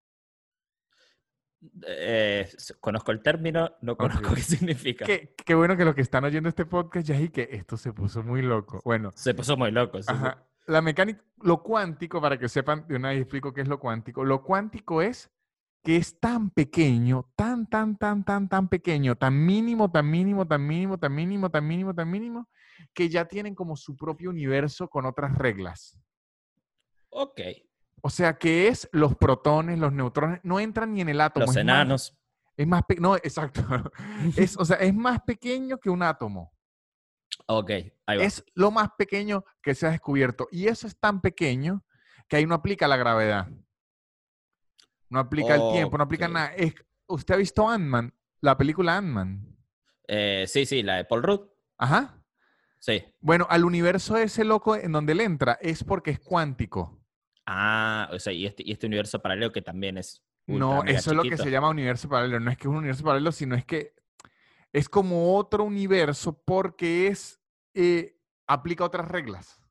Eh, 1.88 2.46
s- 2.58 2.74
conozco 2.80 3.12
el 3.12 3.22
término, 3.22 3.72
no 3.82 3.96
conozco 3.96 4.34
qué 4.36 4.42
significa. 4.42 5.06
Qué, 5.06 5.34
qué 5.46 5.56
bueno 5.56 5.78
que 5.78 5.86
los 5.86 5.96
que 5.96 6.02
están 6.02 6.24
oyendo 6.26 6.50
este 6.50 6.66
podcast 6.66 7.08
ya 7.08 7.20
y 7.20 7.30
que 7.30 7.48
esto 7.52 7.78
se 7.78 7.94
puso 7.94 8.24
muy 8.24 8.42
loco. 8.42 8.82
Bueno, 8.84 9.12
Se 9.16 9.34
puso 9.34 9.56
muy 9.56 9.72
loco. 9.72 10.02
sí, 10.02 10.08
sí. 10.08 10.14
ajá, 10.14 10.44
la 10.66 10.82
mecánica, 10.82 11.24
lo 11.42 11.62
cuántico, 11.62 12.20
para 12.22 12.38
que 12.38 12.50
sepan, 12.50 12.86
de 12.88 12.96
una 12.96 13.10
vez 13.10 13.20
explico 13.22 13.54
qué 13.54 13.62
es 13.62 13.68
lo 13.68 13.80
cuántico. 13.80 14.26
Lo 14.26 14.44
cuántico 14.44 15.02
es 15.02 15.30
que 15.84 15.98
es 15.98 16.20
tan 16.20 16.50
pequeño, 16.50 17.30
tan, 17.36 17.68
tan, 17.68 17.98
tan, 17.98 18.24
tan, 18.24 18.48
tan 18.48 18.70
pequeño, 18.70 19.16
tan 19.18 19.46
mínimo, 19.46 19.92
tan 19.92 20.10
mínimo, 20.10 20.48
tan 20.48 20.66
mínimo, 20.66 20.98
tan 20.98 21.14
mínimo, 21.14 21.50
tan 21.50 21.68
mínimo, 21.68 21.94
tan 21.94 22.10
mínimo, 22.10 22.50
que 22.94 23.10
ya 23.10 23.26
tienen 23.26 23.54
como 23.54 23.76
su 23.76 23.98
propio 23.98 24.30
universo 24.30 24.88
con 24.88 25.06
otras 25.06 25.38
reglas. 25.38 26.00
Ok. 27.10 27.42
O 28.02 28.10
sea, 28.10 28.38
que 28.38 28.68
es 28.70 28.90
los 28.92 29.16
protones, 29.16 29.78
los 29.78 29.92
neutrones, 29.94 30.40
no 30.44 30.60
entran 30.60 30.94
ni 30.94 31.02
en 31.02 31.10
el 31.10 31.22
átomo. 31.22 31.46
Los 31.46 31.56
es 31.56 31.64
más- 31.66 31.74
enanos. 31.76 32.18
es 32.58 32.68
más, 32.68 32.84
pe- 32.88 33.00
no, 33.00 33.16
exacto. 33.18 33.62
Es, 34.38 34.58
o 34.58 34.66
sea, 34.66 34.78
es 34.78 34.94
más 34.94 35.22
pequeño 35.22 35.78
que 35.80 35.90
un 35.90 36.02
átomo. 36.04 36.54
Ok, 37.48 37.70
ahí 38.06 38.18
va. 38.18 38.24
Es 38.24 38.44
lo 38.54 38.72
más 38.72 38.90
pequeño 38.98 39.44
que 39.62 39.76
se 39.76 39.88
ha 39.88 39.92
descubierto. 39.92 40.48
Y 40.52 40.68
eso 40.68 40.88
es 40.88 40.98
tan 40.98 41.20
pequeño 41.20 41.84
que 42.28 42.38
ahí 42.38 42.46
no 42.46 42.56
aplica 42.56 42.88
la 42.88 42.96
gravedad. 42.98 43.48
No 45.14 45.20
aplica 45.20 45.54
el 45.56 45.72
tiempo, 45.72 45.96
no 45.98 46.04
aplica 46.06 46.28
nada. 46.28 46.48
Es- 46.56 46.74
¿Usted 47.08 47.36
ha 47.36 47.38
visto 47.38 47.70
Ant-Man? 47.70 48.12
La 48.42 48.58
película 48.58 48.98
Ant-Man. 48.98 49.56
Eh, 50.08 50.46
sí, 50.48 50.66
sí, 50.66 50.82
la 50.82 50.96
de 50.96 51.06
Paul 51.06 51.22
Rudd. 51.22 51.42
Ajá. 51.78 52.20
Sí. 52.80 53.04
Bueno, 53.20 53.46
al 53.48 53.64
universo 53.64 54.18
ese 54.18 54.44
loco 54.44 54.76
en 54.76 54.92
donde 54.92 55.14
él 55.14 55.22
entra 55.22 55.60
es 55.62 55.84
porque 55.84 56.10
es 56.10 56.20
cuántico. 56.20 57.00
Ah, 57.46 58.10
o 58.12 58.18
sea, 58.18 58.34
y 58.34 58.48
este, 58.48 58.64
y 58.66 58.72
este 58.72 58.88
universo 58.88 59.22
paralelo 59.22 59.52
que 59.52 59.62
también 59.62 60.00
es. 60.00 60.24
No, 60.48 60.84
eso 60.84 61.12
es 61.12 61.16
lo 61.16 61.22
que 61.22 61.38
se 61.38 61.52
llama 61.52 61.70
universo 61.70 62.10
paralelo. 62.10 62.40
No 62.40 62.50
es 62.50 62.58
que 62.58 62.64
es 62.64 62.70
un 62.70 62.78
universo 62.78 63.04
paralelo, 63.04 63.32
sino 63.32 63.56
es 63.56 63.66
que 63.66 63.94
es 64.72 64.90
como 64.90 65.38
otro 65.38 65.64
universo 65.64 66.42
porque 66.44 67.06
es, 67.08 67.40
eh, 67.76 68.18
aplica 68.48 68.84
otras 68.84 69.08
reglas. 69.08 69.62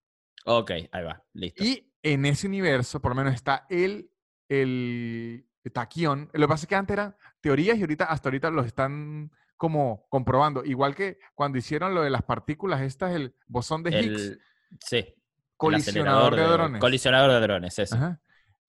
Ok, 0.44 0.70
ahí 0.92 1.02
va, 1.04 1.24
listo. 1.32 1.64
Y 1.64 1.92
en 2.04 2.26
ese 2.26 2.46
universo, 2.46 3.00
por 3.00 3.10
lo 3.10 3.16
menos, 3.16 3.34
está 3.34 3.66
el, 3.68 4.11
el 4.60 5.46
taquión. 5.72 6.28
Lo 6.32 6.46
que 6.46 6.48
pasa 6.48 6.64
es 6.64 6.68
que 6.68 6.74
antes 6.74 6.94
eran 6.94 7.16
teorías 7.40 7.78
y 7.78 7.82
ahorita, 7.82 8.04
hasta 8.04 8.28
ahorita 8.28 8.50
los 8.50 8.66
están 8.66 9.30
como 9.56 10.06
comprobando. 10.08 10.64
Igual 10.64 10.94
que 10.94 11.18
cuando 11.34 11.58
hicieron 11.58 11.94
lo 11.94 12.02
de 12.02 12.10
las 12.10 12.22
partículas, 12.22 12.82
estas, 12.82 13.14
el 13.14 13.34
bosón 13.46 13.82
de 13.82 13.90
Higgs, 13.90 14.22
El, 14.22 14.40
sí. 14.80 15.14
colisionador 15.56 16.36
de 16.36 16.42
drones. 16.42 16.80
Colisionador 16.80 17.30
de 17.30 17.40
drones, 17.40 17.78
eso. 17.78 17.94
Ajá. 17.94 18.20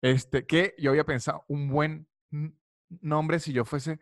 Este, 0.01 0.45
que 0.45 0.75
yo 0.77 0.91
había 0.91 1.05
pensado 1.05 1.45
un 1.47 1.69
buen 1.69 2.07
nombre 3.01 3.39
si 3.39 3.53
yo 3.53 3.65
fuese 3.65 3.99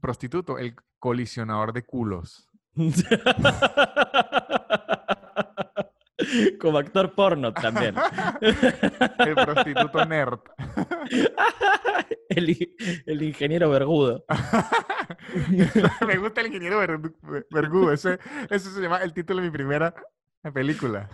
prostituto, 0.00 0.58
el 0.58 0.74
colisionador 0.98 1.72
de 1.72 1.84
culos. 1.84 2.48
Como 6.60 6.78
actor 6.78 7.14
porno 7.14 7.52
también. 7.52 7.94
el 9.18 9.34
prostituto 9.34 10.04
nerd. 10.04 10.40
el, 12.28 13.22
ingeniero 13.22 13.70
vergudo. 13.70 14.24
Me 16.06 16.16
gusta 16.18 16.40
el 16.40 16.48
ingeniero 16.48 16.82
Verdu- 16.82 17.46
Vergudo. 17.50 17.92
Ese, 17.92 18.18
ese 18.50 18.70
se 18.70 18.80
llama 18.80 18.98
el 18.98 19.12
título 19.12 19.40
de 19.40 19.46
mi 19.48 19.52
primera 19.52 19.94
película. 20.54 21.08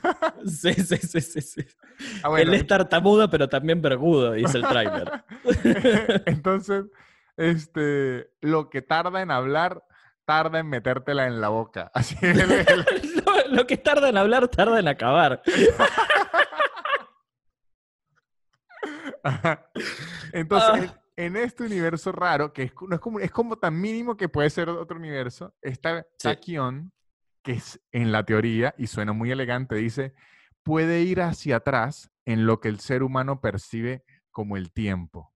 Sí, 0.46 0.72
sí, 0.74 0.96
sí, 0.96 1.20
sí. 1.20 1.40
sí. 1.40 1.66
Ah, 2.22 2.28
bueno, 2.28 2.50
Él 2.50 2.54
es 2.60 2.66
tartamudo, 2.66 3.28
pero 3.28 3.48
también 3.48 3.82
vergudo, 3.82 4.32
dice 4.32 4.58
el 4.58 4.64
tráiler. 4.64 5.24
Entonces, 6.26 6.84
este, 7.36 8.30
lo 8.40 8.70
que 8.70 8.82
tarda 8.82 9.20
en 9.20 9.30
hablar, 9.30 9.82
tarda 10.24 10.60
en 10.60 10.68
metértela 10.68 11.26
en 11.26 11.40
la 11.40 11.48
boca. 11.48 11.90
Así 11.94 12.16
es 12.20 12.38
el- 12.38 12.52
el- 12.52 13.17
lo, 13.52 13.66
que 13.66 13.76
tarda 13.76 14.08
en 14.08 14.16
hablar, 14.16 14.48
tarda 14.48 14.78
en 14.78 14.88
acabar. 14.88 15.42
Ajá. 19.22 19.70
Entonces, 20.32 20.90
Ah. 20.90 21.02
en, 21.16 21.36
este 21.36 21.64
universo 21.64 22.12
raro, 22.12 22.52
que 22.52 22.64
es, 22.64 22.72
no 22.88 22.94
es, 22.94 23.00
como, 23.00 23.18
es 23.20 23.30
como 23.30 23.56
tan 23.56 23.78
mínimo 23.80 24.16
que 24.16 24.28
puede 24.28 24.50
ser 24.50 24.68
otro 24.68 24.96
universo, 24.96 25.54
está 25.60 26.02
Sí. 26.18 26.28
Taquión, 26.28 26.92
que 27.42 27.52
es 27.52 27.80
en 27.92 28.12
la 28.12 28.24
teoría, 28.24 28.74
y 28.78 28.86
suena 28.86 29.12
muy 29.12 29.30
elegante, 29.30 29.74
dice, 29.76 30.14
puede 30.62 31.02
ir 31.02 31.20
hacia 31.22 31.56
atrás 31.56 32.10
en 32.24 32.46
lo 32.46 32.60
que 32.60 32.68
el 32.68 32.78
ser 32.80 33.02
humano 33.02 33.40
percibe 33.40 34.04
como 34.30 34.56
el 34.56 34.72
tiempo. 34.72 35.32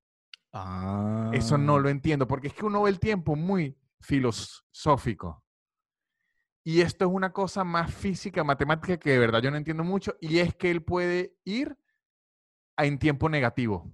Eso 1.32 1.56
no 1.58 1.76
Ah. 1.76 1.80
lo 1.80 1.88
entiendo, 1.88 2.26
porque 2.28 2.48
es 2.48 2.54
que 2.54 2.66
uno 2.66 2.82
ve 2.82 2.90
el 2.90 3.00
tiempo 3.00 3.34
muy 3.36 3.76
filosófico. 4.00 5.42
Y 6.64 6.80
esto 6.80 7.04
es 7.06 7.10
una 7.12 7.32
cosa 7.32 7.64
más 7.64 7.92
física, 7.92 8.44
matemática, 8.44 8.96
que 8.96 9.10
de 9.10 9.18
verdad 9.18 9.42
yo 9.42 9.50
no 9.50 9.56
entiendo 9.56 9.82
mucho, 9.84 10.16
y 10.20 10.38
es 10.38 10.54
que 10.54 10.70
él 10.70 10.82
puede 10.82 11.36
ir 11.44 11.76
en 12.76 12.98
tiempo 12.98 13.28
negativo. 13.28 13.92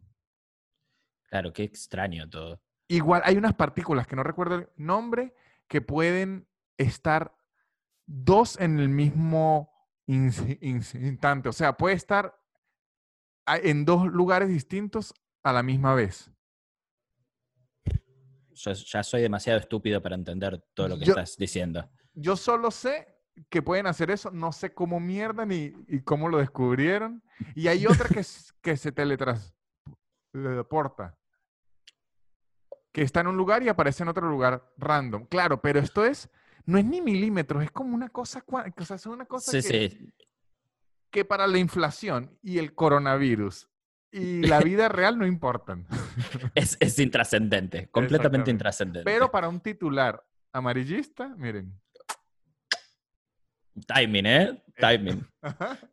Claro, 1.31 1.53
qué 1.53 1.63
extraño 1.65 2.29
todo. 2.29 2.61
Igual 2.89 3.23
hay 3.25 3.37
unas 3.37 3.55
partículas 3.55 4.07
que 4.07 4.17
no 4.17 4.23
recuerdo 4.23 4.55
el 4.57 4.69
nombre 4.77 5.35
que 5.67 5.81
pueden 5.83 6.47
estar 6.79 7.35
dos 8.07 8.59
en 8.61 8.79
el 8.81 8.89
mismo 8.89 9.71
ins- 10.07 10.59
ins- 10.61 10.95
instante. 10.95 11.49
O 11.51 11.53
sea, 11.53 11.77
puede 11.77 11.97
estar 11.97 12.35
en 13.47 13.85
dos 13.85 14.07
lugares 14.07 14.49
distintos 14.49 15.13
a 15.43 15.53
la 15.53 15.63
misma 15.63 15.95
vez. 15.95 16.31
Yo 18.55 18.73
ya 18.73 19.03
soy 19.03 19.23
demasiado 19.23 19.59
estúpido 19.59 20.03
para 20.03 20.15
entender 20.15 20.61
todo 20.75 20.89
lo 20.89 20.99
que 20.99 21.05
Yo- 21.05 21.13
estás 21.13 21.37
diciendo. 21.37 21.89
Yo 22.21 22.37
solo 22.37 22.71
sé 22.71 23.07
que 23.49 23.63
pueden 23.63 23.87
hacer 23.87 24.11
eso, 24.11 24.31
no 24.33 24.53
sé 24.53 24.75
cómo 24.75 24.99
mierda 24.99 25.47
ni 25.47 25.73
y 25.87 26.01
cómo 26.01 26.29
lo 26.29 26.39
descubrieron. 26.39 27.23
Y 27.55 27.69
hay 27.69 27.87
otra 27.87 28.09
que, 28.63 28.77
se 28.77 28.93
teletransporta. 28.93 31.17
Que 32.93 33.03
está 33.03 33.21
en 33.21 33.29
un 33.29 33.37
lugar 33.37 33.63
y 33.63 33.69
aparece 33.69 34.03
en 34.03 34.09
otro 34.09 34.29
lugar 34.29 34.73
random. 34.77 35.27
Claro, 35.27 35.61
pero 35.61 35.79
esto 35.79 36.05
es, 36.05 36.29
no 36.65 36.79
es 36.79 36.85
ni 36.85 37.01
milímetros, 37.01 37.63
es 37.63 37.71
como 37.71 37.95
una 37.95 38.09
cosa, 38.09 38.43
o 38.49 38.85
sea, 38.85 38.97
es 38.97 39.07
una 39.07 39.27
cosa 39.27 39.53
Sí, 39.53 39.59
que, 39.59 39.91
sí. 39.91 40.13
que 41.11 41.25
para 41.25 41.47
la 41.47 41.59
inflación 41.59 42.37
y 42.43 42.59
el 42.59 42.75
coronavirus 42.75 43.69
y 44.11 44.43
la 44.43 44.59
vida 44.61 44.89
real 44.89 45.17
no 45.19 45.27
importan. 45.27 45.87
Es, 46.55 46.77
es 46.81 46.99
intrascendente, 46.99 47.89
completamente 47.91 48.51
intrascendente. 48.51 49.05
Pero 49.05 49.31
para 49.31 49.49
un 49.49 49.61
titular 49.61 50.25
amarillista, 50.53 51.29
miren. 51.37 51.79
Timing, 53.87 54.27
¿eh? 54.27 54.63
Timing. 54.79 55.27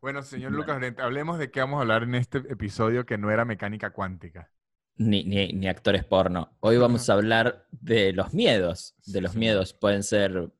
Bueno, 0.00 0.22
señor. 0.22 0.52
Lucas 0.52 0.78
hablemos 0.98 1.38
de 1.38 1.50
qué 1.50 1.60
vamos 1.60 1.78
a 1.78 1.80
hablar 1.80 2.02
en 2.02 2.14
este 2.14 2.36
episodio 2.50 3.06
que 3.06 3.16
no 3.16 3.30
era 3.30 3.46
mecánica 3.46 3.88
cuántica. 3.90 4.50
Ni, 4.96 5.24
ni, 5.24 5.54
ni 5.54 5.66
actores 5.66 6.04
porno. 6.04 6.54
Hoy 6.60 6.76
vamos 6.76 7.08
a 7.08 7.14
hablar 7.14 7.66
de 7.70 8.12
los 8.12 8.34
miedos. 8.34 8.94
De 9.06 9.22
los 9.22 9.32
Sí. 9.32 9.38
miedos. 9.38 9.72
Pueden 9.72 10.02
ser 10.02 10.52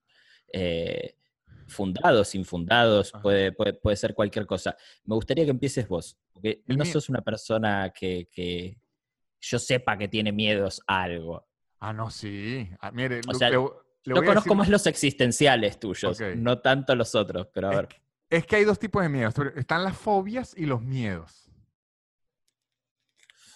eh, 0.50 1.16
fundados, 1.66 2.34
infundados, 2.34 3.12
puede, 3.22 3.52
puede, 3.52 3.74
puede 3.74 3.96
ser 3.96 4.14
cualquier 4.14 4.46
cosa. 4.46 4.78
Me 5.04 5.14
gustaría 5.14 5.44
que 5.44 5.50
empieces 5.50 5.86
vos, 5.88 6.16
porque 6.32 6.62
El 6.66 6.78
no 6.78 6.86
sos 6.86 7.10
una 7.10 7.20
persona 7.20 7.90
que, 7.90 8.30
que 8.32 8.78
yo 9.42 9.58
sepa 9.58 9.98
que 9.98 10.08
tiene 10.08 10.32
miedos 10.32 10.80
a 10.86 11.02
algo. 11.02 11.46
Ah, 11.80 11.92
no, 11.92 12.10
sí. 12.10 12.66
Ah, 12.80 12.90
mire, 12.90 13.20
O 13.28 13.34
sea, 13.34 13.50
Yo 14.04 14.14
conozco 14.16 14.50
decir- 14.50 14.56
más 14.56 14.68
los 14.68 14.86
existenciales 14.86 15.78
tuyos, 15.80 16.20
no 16.36 16.60
tanto 16.60 16.94
los 16.94 17.14
otros, 17.14 17.48
pero 17.52 17.68
a 17.68 17.70
Es 17.72 17.76
ver. 17.76 17.88
que- 17.88 18.02
Es 18.30 18.46
que 18.46 18.56
hay 18.56 18.64
dos 18.64 18.78
tipos 18.78 19.02
de 19.02 19.08
miedos. 19.08 19.34
Están 19.54 19.84
las 19.84 19.96
fobias 19.96 20.54
y 20.56 20.66
los 20.66 20.82
miedos. 20.82 21.50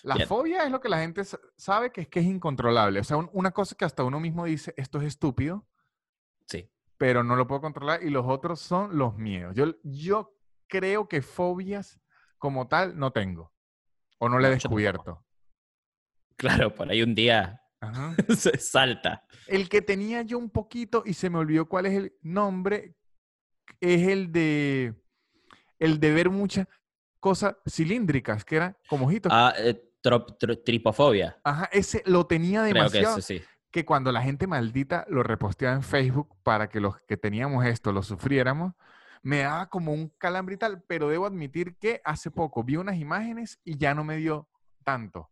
La 0.05 0.15
Bien. 0.15 0.29
fobia 0.29 0.65
es 0.65 0.71
lo 0.71 0.81
que 0.81 0.89
la 0.89 0.99
gente 1.01 1.25
sa- 1.25 1.41
sabe 1.57 1.91
que 1.91 2.03
es 2.03 2.09
que 2.09 2.21
es 2.21 2.27
incontrolable. 2.27 3.01
O 3.01 3.05
sea, 3.05 3.17
un- 3.17 3.29
una 3.33 3.51
cosa 3.51 3.75
que 3.75 3.85
hasta 3.85 4.05
uno 4.05 4.21
mismo 4.21 4.45
dice, 4.45 4.73
esto 4.77 4.99
es 5.01 5.05
estúpido, 5.09 5.67
Sí. 6.47 6.71
pero 6.97 7.25
no 7.25 7.35
lo 7.35 7.47
puedo 7.49 7.61
controlar. 7.61 8.03
Y 8.05 8.11
los 8.11 8.25
otros 8.27 8.61
son 8.61 8.97
los 8.97 9.17
miedos. 9.17 9.55
Yo, 9.57 9.75
yo 9.83 10.37
creo 10.69 11.09
que 11.09 11.21
fobias 11.23 12.01
como 12.39 12.69
tal 12.69 12.97
no 12.97 13.11
tengo. 13.11 13.53
O 14.19 14.29
no 14.29 14.39
le 14.39 14.47
he 14.47 14.51
No, 14.51 14.55
descubierto. 14.55 15.25
Claro, 16.37 16.73
por 16.75 16.89
ahí 16.89 17.03
un 17.03 17.15
día 17.17 17.61
Ajá. 17.81 18.15
se 18.37 18.59
salta. 18.59 19.25
El 19.47 19.69
que 19.69 19.83
tenía 19.83 20.23
yo 20.23 20.39
un 20.39 20.51
poquito 20.51 21.03
y 21.07 21.15
se 21.15 21.31
me 21.31 21.39
olvidó 21.39 21.69
cuál 21.69 21.87
es 21.87 21.95
el 21.95 22.13
nombre, 22.23 22.95
es 23.81 24.09
el 24.09 24.33
de 24.33 24.95
el 25.79 26.01
de 26.01 26.13
ver 26.13 26.29
muchas 26.31 26.67
cosas 27.21 27.55
cilíndricas, 27.69 28.45
que 28.45 28.57
eran 28.57 28.77
como 28.89 29.07
ojitos. 29.07 29.31
Ah, 29.35 29.55
eh, 29.59 29.81
trop- 30.03 30.37
tro- 30.39 30.61
tripofobia. 30.65 31.39
Ajá, 31.45 31.69
ese 31.73 32.03
lo 32.07 32.27
tenía 32.27 32.63
Creo 32.63 32.73
que 32.73 32.79
demasiado. 32.79 33.19
eso 33.19 33.27
sí. 33.27 33.43
que 33.71 33.85
cuando 33.85 34.11
la 34.11 34.23
gente 34.23 34.47
maldita 34.47 35.05
lo 35.09 35.23
reposteaba 35.23 35.75
en 35.77 35.83
Facebook 35.83 36.35
para 36.43 36.69
que 36.69 36.81
los 36.81 36.97
que 37.07 37.17
teníamos 37.17 37.65
esto 37.67 37.93
lo 37.93 38.03
sufriéramos, 38.03 38.73
me 39.23 39.39
daba 39.41 39.69
como 39.69 39.93
un 39.93 40.09
calambre 40.19 40.55
y 40.55 40.59
tal, 40.59 40.83
pero 40.87 41.09
debo 41.09 41.27
admitir 41.27 41.77
que 41.77 42.01
hace 42.05 42.31
poco 42.31 42.65
vi 42.65 42.77
unas 42.77 42.97
imágenes 42.97 43.61
y 43.65 43.77
ya 43.77 43.95
no 43.95 44.03
me 44.05 44.17
dio 44.17 44.49
tanto. 44.85 45.31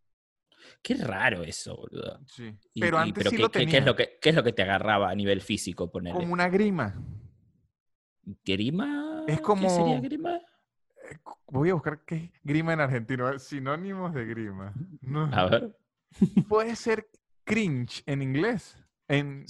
Qué 0.82 0.94
raro 0.94 1.42
eso, 1.42 1.76
boludo. 1.76 2.20
Sí. 2.26 2.54
Y- 2.74 2.80
Pero 2.80 2.98
y- 2.98 3.00
antes 3.00 3.14
pero 3.14 3.30
sí 3.30 3.36
¿qué, 3.36 3.42
lo 3.42 3.50
qué- 3.50 3.58
tenía. 3.60 3.72
qué 3.72 3.78
es 3.78 3.84
lo 3.86 3.96
que, 3.96 4.18
qué 4.20 4.28
es 4.30 4.34
lo 4.34 4.42
que 4.44 4.52
te 4.52 4.62
agarraba 4.62 5.10
a 5.10 5.14
nivel 5.14 5.40
físico, 5.40 5.90
ponerle? 5.90 6.20
como 6.20 6.32
una 6.32 6.48
grima. 6.48 6.94
¿Grima? 8.44 9.24
Es 9.26 9.36
¿Qué 9.36 9.42
como- 9.42 9.68
sería 9.70 10.00
grima? 10.00 10.36
Eh, 10.36 11.18
Voy 11.48 11.70
a 11.70 11.74
buscar 11.74 12.04
qué 12.04 12.16
es 12.16 12.30
grima 12.42 12.72
en 12.72 12.80
argentino, 12.80 13.30
eh, 13.30 13.38
sinónimos 13.38 14.12
de 14.14 14.24
grima. 14.26 14.74
No. 15.00 15.30
A 15.32 15.46
ver. 15.46 15.76
Puede 16.48 16.74
ser 16.76 17.08
cringe 17.44 18.02
en 18.06 18.22
inglés. 18.22 18.76
En, 19.08 19.44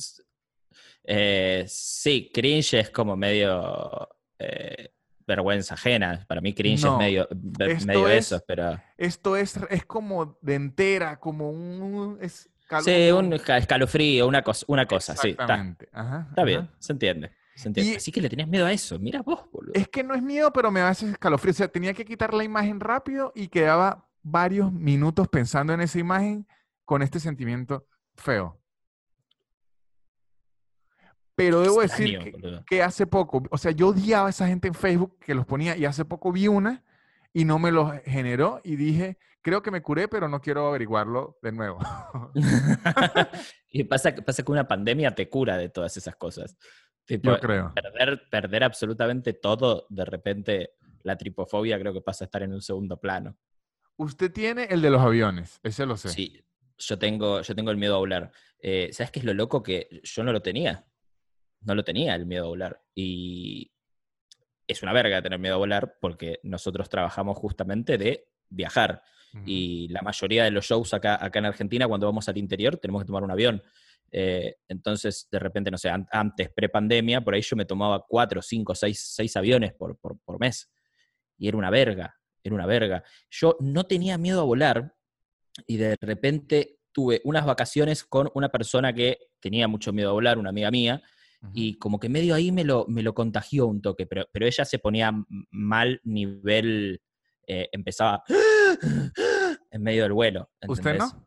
eh, 1.05 1.65
sí, 1.67 2.31
cringe 2.35 2.75
es 2.75 2.91
como 2.91 3.17
medio 3.17 4.09
eh, 4.39 4.93
vergüenza 5.27 5.75
ajena. 5.75 6.25
Para 6.29 6.41
mí 6.41 6.55
cringe 6.55 6.85
No, 6.85 6.93
es 6.95 6.99
medio, 6.99 7.29
medio 7.87 8.09
es- 8.09 8.27
eso, 8.33 8.43
pero... 8.47 8.81
esto 8.97 9.37
es, 9.37 9.57
es 9.71 9.85
como 9.85 10.39
de 10.41 10.55
entera, 10.55 11.19
como 11.19 11.51
un... 11.51 12.19
Es 12.21 12.49
Sí, 12.85 13.11
un- 13.13 13.27
un 13.27 13.33
esca- 13.35 13.59
escalofrío, 13.59 14.27
una 14.27 14.43
cosa, 14.43 14.65
una 14.69 14.87
cosa 14.87 15.15
sí. 15.15 15.31
Está, 15.31 15.45
Exactamente. 15.45 15.89
Ajá, 15.93 16.27
está 16.31 16.43
bien, 16.43 16.61
ajá. 16.63 16.75
se 16.81 16.93
entiende. 16.93 17.31
se 17.55 17.69
entiende. 17.69 17.93
Y- 17.93 17.97
Así 17.97 18.11
que 18.11 18.21
le 18.21 18.29
tenías 18.29 18.49
miedo 18.49 18.67
a 18.67 18.73
eso. 18.73 18.99
Mira 18.99 19.23
vos, 19.23 19.41
boludo. 19.53 19.73
Es 19.75 19.89
que 19.89 20.03
no 20.03 20.15
es 20.15 20.23
miedo, 20.23 20.53
pero 20.53 20.71
me 20.73 20.81
hace 20.81 21.09
escalofrío. 21.11 21.53
O 21.53 21.55
sea, 21.55 21.69
tenía 21.69 21.95
que 21.95 22.05
quitar 22.05 22.35
la 22.35 22.43
imagen 22.43 22.81
rápido 22.81 23.33
y 23.37 23.47
quedaba 23.49 24.09
varios 24.23 24.73
minutos 24.73 25.29
pensando 25.29 25.73
en 25.73 25.81
esa 25.81 25.99
imagen 26.01 26.47
con 26.85 27.03
este 27.03 27.21
sentimiento 27.21 27.87
feo. 28.17 28.61
Pero 31.37 31.61
debo 31.61 31.83
decir 31.83 32.19
que, 32.67 32.83
hace 32.83 33.07
poco, 33.07 33.43
o 33.51 33.59
sea, 33.59 33.71
yo 33.71 33.89
odiaba 33.89 34.29
a 34.29 34.31
esa 34.31 34.49
gente 34.49 34.69
en 34.69 34.75
Facebook 34.75 35.19
que 35.21 35.35
los 35.35 35.45
ponía 35.45 35.77
y 35.77 35.85
hace 35.85 36.07
poco 36.07 36.33
vi 36.33 36.49
una 36.49 36.83
y 37.33 37.45
no 37.45 37.59
me 37.59 37.71
lo 37.71 37.93
generó 38.07 38.63
y 38.65 38.77
dije, 38.77 39.19
creo 39.43 39.63
que 39.63 39.71
me 39.71 39.83
curé, 39.83 40.09
pero 40.09 40.29
no 40.29 40.41
quiero 40.41 40.67
averiguarlo 40.67 41.39
de 41.43 41.53
nuevo. 41.53 41.79
y 43.71 43.85
pasa, 43.85 44.15
pasa 44.15 44.43
que 44.43 44.51
una 44.51 44.67
pandemia 44.67 45.15
te 45.15 45.29
cura 45.29 45.59
de 45.59 45.69
todas 45.69 45.95
esas 45.99 46.17
cosas. 46.17 46.57
Yo 47.07 47.39
creo. 47.39 47.73
Perder, 47.75 48.23
perder 48.31 48.65
absolutamente 48.65 49.35
todo, 49.35 49.87
de 49.91 50.05
repente 50.07 50.71
la 51.03 51.17
tripofobia 51.17 51.79
creo 51.79 51.93
que 51.93 52.01
pasa 52.01 52.25
a 52.25 52.27
estar 52.27 52.43
en 52.43 52.55
un 52.55 52.63
segundo 52.63 52.99
plano. 52.99 53.37
Usted 53.97 54.33
tiene 54.33 54.65
el 54.65 54.81
de 54.81 54.91
los 54.91 55.03
aviones, 55.03 55.61
ese 55.63 55.85
lo 55.85 55.99
sé. 55.99 56.09
Sí, 56.09 56.45
yo 56.79 56.99
tengo, 56.99 57.43
yo 57.43 57.55
tengo 57.55 57.71
el 57.71 57.77
miedo 57.77 57.95
a 57.95 57.99
volar. 57.99 58.33
Eh, 58.59 58.89
¿Sabes 58.93 59.11
qué 59.11 59.19
es 59.21 59.25
lo 59.25 59.35
loco? 59.35 59.63
Que 59.63 60.01
yo 60.03 60.25
no 60.25 60.33
lo 60.33 60.41
tenía. 60.41 60.87
No 61.67 61.75
lo 61.75 61.85
tenía 61.85 62.15
el 62.15 62.27
miedo 62.27 62.45
a 62.45 62.49
volar. 62.49 62.81
Y 62.95 63.71
es 64.67 64.83
una 64.83 64.93
verga 64.93 65.21
tener 65.21 65.39
miedo 65.39 65.57
a 65.57 65.59
volar 65.59 65.97
porque 66.01 66.41
nosotros 66.43 66.89
trabajamos 66.89 67.37
justamente 67.37 67.99
de 67.99 68.29
viajar. 68.49 69.03
Y 69.45 69.89
la 69.89 70.01
mayoría 70.01 70.45
de 70.45 70.51
los 70.51 70.65
shows 70.65 70.95
acá, 70.95 71.23
acá 71.23 71.41
en 71.41 71.45
Argentina, 71.45 71.87
cuando 71.87 72.07
vamos 72.07 72.27
al 72.27 72.39
interior, 72.39 72.79
tenemos 72.79 73.03
que 73.03 73.07
tomar 73.07 73.23
un 73.23 73.31
avión. 73.31 73.63
Eh, 74.11 74.57
entonces, 74.67 75.29
de 75.31 75.39
repente, 75.39 75.71
no 75.71 75.77
sé, 75.77 75.91
antes, 75.91 76.49
pre-pandemia, 76.49 77.21
por 77.21 77.35
ahí 77.35 77.43
yo 77.43 77.55
me 77.55 77.67
tomaba 77.67 78.03
cuatro, 78.09 78.41
cinco, 78.41 78.75
seis, 78.75 78.99
seis 78.99 79.37
aviones 79.37 79.75
por, 79.75 79.99
por, 79.99 80.19
por 80.21 80.41
mes. 80.41 80.73
Y 81.37 81.49
era 81.49 81.59
una 81.59 81.69
verga, 81.69 82.19
era 82.43 82.55
una 82.55 82.65
verga. 82.65 83.05
Yo 83.31 83.59
no 83.61 83.85
tenía 83.85 84.17
miedo 84.17 84.41
a 84.41 84.45
volar 84.45 84.95
y 85.67 85.77
de 85.77 85.97
repente 86.01 86.79
tuve 86.93 87.21
unas 87.25 87.45
vacaciones 87.45 88.05
con 88.05 88.31
una 88.33 88.49
persona 88.49 88.95
que 88.95 89.19
tenía 89.39 89.69
mucho 89.69 89.93
miedo 89.93 90.09
a 90.09 90.15
volar, 90.15 90.39
una 90.39 90.49
amiga 90.49 90.71
mía, 90.71 91.03
y 91.53 91.79
como 91.79 91.99
que 91.99 92.09
medio 92.09 92.35
ahí 92.35 92.53
me 92.53 92.65
lo, 92.65 92.87
me 92.89 93.03
lo 93.03 93.15
contagió 93.15 93.67
un 93.67 93.81
toque, 93.81 94.07
pero, 94.07 94.27
pero 94.33 94.47
ella 94.47 94.65
se 94.65 94.79
ponía 94.79 95.13
mal 95.51 96.01
nivel, 96.05 97.01
eh, 97.47 97.69
empezaba 97.73 98.23
en 99.71 99.83
medio 99.83 100.03
del 100.05 100.13
vuelo. 100.13 100.51
¿Usted 100.67 100.99
no? 100.99 101.27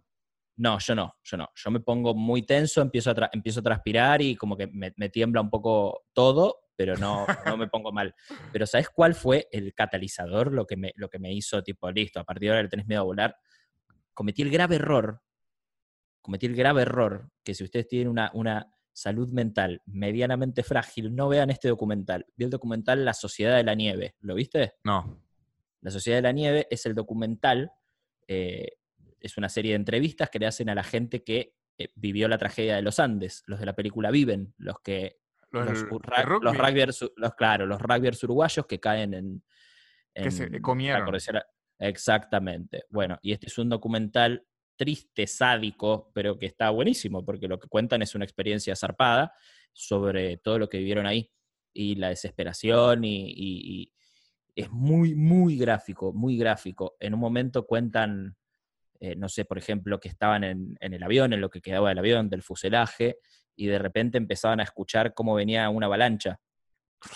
No, 0.60 0.78
yo 0.78 0.94
no, 0.94 1.16
yo 1.24 1.38
no. 1.38 1.50
Yo 1.56 1.72
me 1.72 1.80
pongo 1.80 2.14
muy 2.14 2.42
tenso, 2.44 2.82
empiezo 2.82 3.12
a, 3.12 3.30
empiezo 3.32 3.62
a 3.62 3.64
transpirar 3.64 4.22
y 4.22 4.36
como 4.36 4.58
que 4.58 4.68
me, 4.68 4.92
tiembla 5.10 5.40
un 5.40 5.50
poco 5.50 6.04
todo, 6.12 6.58
pero 6.76 6.98
no, 6.98 7.26
no 7.46 7.56
me 7.56 7.68
pongo 7.68 7.94
mal. 7.94 8.14
Pero 8.52 8.68
¿sabes 8.68 8.90
cuál 8.90 9.16
fue 9.16 9.48
el 9.54 9.74
catalizador, 9.74 10.52
lo 10.52 10.68
que, 10.68 10.76
me, 10.76 10.92
lo 10.98 11.10
que 11.10 11.18
me 11.18 11.34
hizo 11.34 11.64
tipo, 11.64 11.90
listo, 11.92 12.20
a 12.20 12.26
partir 12.26 12.48
de 12.48 12.50
ahora 12.50 12.64
le 12.64 12.70
tenés 12.70 12.88
miedo 12.88 13.02
a 13.02 13.06
volar? 13.06 13.38
Cometí 14.14 14.42
el 14.42 14.50
grave 14.50 14.76
error, 14.76 15.22
cometí 16.22 16.46
el 16.46 16.56
grave 16.58 16.82
error, 16.82 17.32
que 17.42 17.54
si 17.54 17.64
ustedes 17.64 17.88
tienen 17.88 18.10
una, 18.10 18.30
una 18.34 18.70
salud 19.00 19.30
mental 19.30 19.82
medianamente 19.86 20.62
frágil, 20.62 21.16
no 21.16 21.30
vean 21.30 21.50
este 21.50 21.70
documental. 21.70 22.26
Vi 22.36 22.44
el 22.44 22.50
documental 22.50 23.06
La 23.06 23.14
Sociedad 23.14 23.56
de 23.56 23.64
la 23.64 23.74
Nieve. 23.74 24.16
¿Lo 24.20 24.36
viste? 24.36 24.74
No. 24.84 25.24
La 25.82 25.90
Sociedad 25.90 26.18
de 26.18 26.24
la 26.24 26.34
Nieve 26.34 26.68
es 26.70 26.86
el 26.86 26.94
documental, 26.94 27.72
eh, 28.28 28.74
es 29.22 29.38
una 29.38 29.48
serie 29.48 29.72
de 29.72 29.78
entrevistas 29.78 30.30
que 30.30 30.40
le 30.40 30.48
hacen 30.48 30.70
a 30.70 30.76
la 30.76 30.84
gente 30.84 31.24
que 31.24 31.56
eh, 31.78 31.88
vivió 31.96 32.28
la 32.28 32.38
tragedia 32.38 32.76
de 32.76 32.82
los 32.82 33.00
Andes, 33.00 33.44
los 33.46 33.60
de 33.60 33.66
la 33.66 33.74
película 33.74 34.12
Viven, 34.12 34.54
los 34.58 34.80
que... 34.82 35.18
Los, 35.52 35.66
los, 35.66 35.82
los, 37.16 37.34
claro, 37.36 37.66
los 37.66 37.82
rugbyers 37.82 38.24
uruguayos 38.24 38.68
que 38.68 38.80
caen 38.80 39.14
en... 39.16 39.44
que 40.14 40.30
se 40.30 40.62
comieron. 40.62 41.10
Exactamente. 41.80 42.84
Bueno, 42.90 43.18
y 43.22 43.32
este 43.32 43.48
es 43.48 43.58
un 43.58 43.70
documental 43.70 44.46
triste, 44.80 45.28
sádico, 45.28 46.10
pero 46.14 46.40
que 46.40 46.46
está 46.46 46.70
buenísimo, 46.70 47.26
porque 47.26 47.50
lo 47.50 47.60
que 47.60 47.68
cuentan 47.68 48.02
es 48.02 48.16
una 48.16 48.24
experiencia 48.24 48.78
zarpada 48.78 49.34
sobre 49.74 50.38
todo 50.38 50.58
lo 50.58 50.70
que 50.70 50.78
vivieron 50.78 51.06
ahí 51.06 51.30
y 51.74 51.96
la 51.96 52.10
desesperación 52.10 53.04
y, 53.04 53.92
es 54.56 54.70
muy, 54.72 55.16
muy 55.16 55.58
gráfico, 55.58 56.12
muy 56.12 56.38
gráfico. 56.38 56.98
En 57.00 57.14
un 57.14 57.20
momento 57.22 57.66
cuentan, 57.66 58.36
eh, 59.00 59.16
no 59.16 59.30
sé, 59.30 59.46
por 59.46 59.58
ejemplo, 59.58 60.02
que 60.02 60.10
estaban 60.10 60.44
en, 60.44 60.78
el 60.82 61.02
avión, 61.02 61.32
en 61.32 61.40
lo 61.40 61.50
que 61.50 61.62
quedaba 61.62 61.90
del 61.90 62.00
avión, 62.00 62.30
del 62.30 62.42
fuselaje, 62.42 63.20
y 63.56 63.68
de 63.68 63.80
repente 63.80 64.18
empezaban 64.18 64.60
a 64.60 64.64
escuchar 64.64 65.14
cómo 65.14 65.34
venía 65.34 65.70
una 65.70 65.86
avalancha 65.86 66.42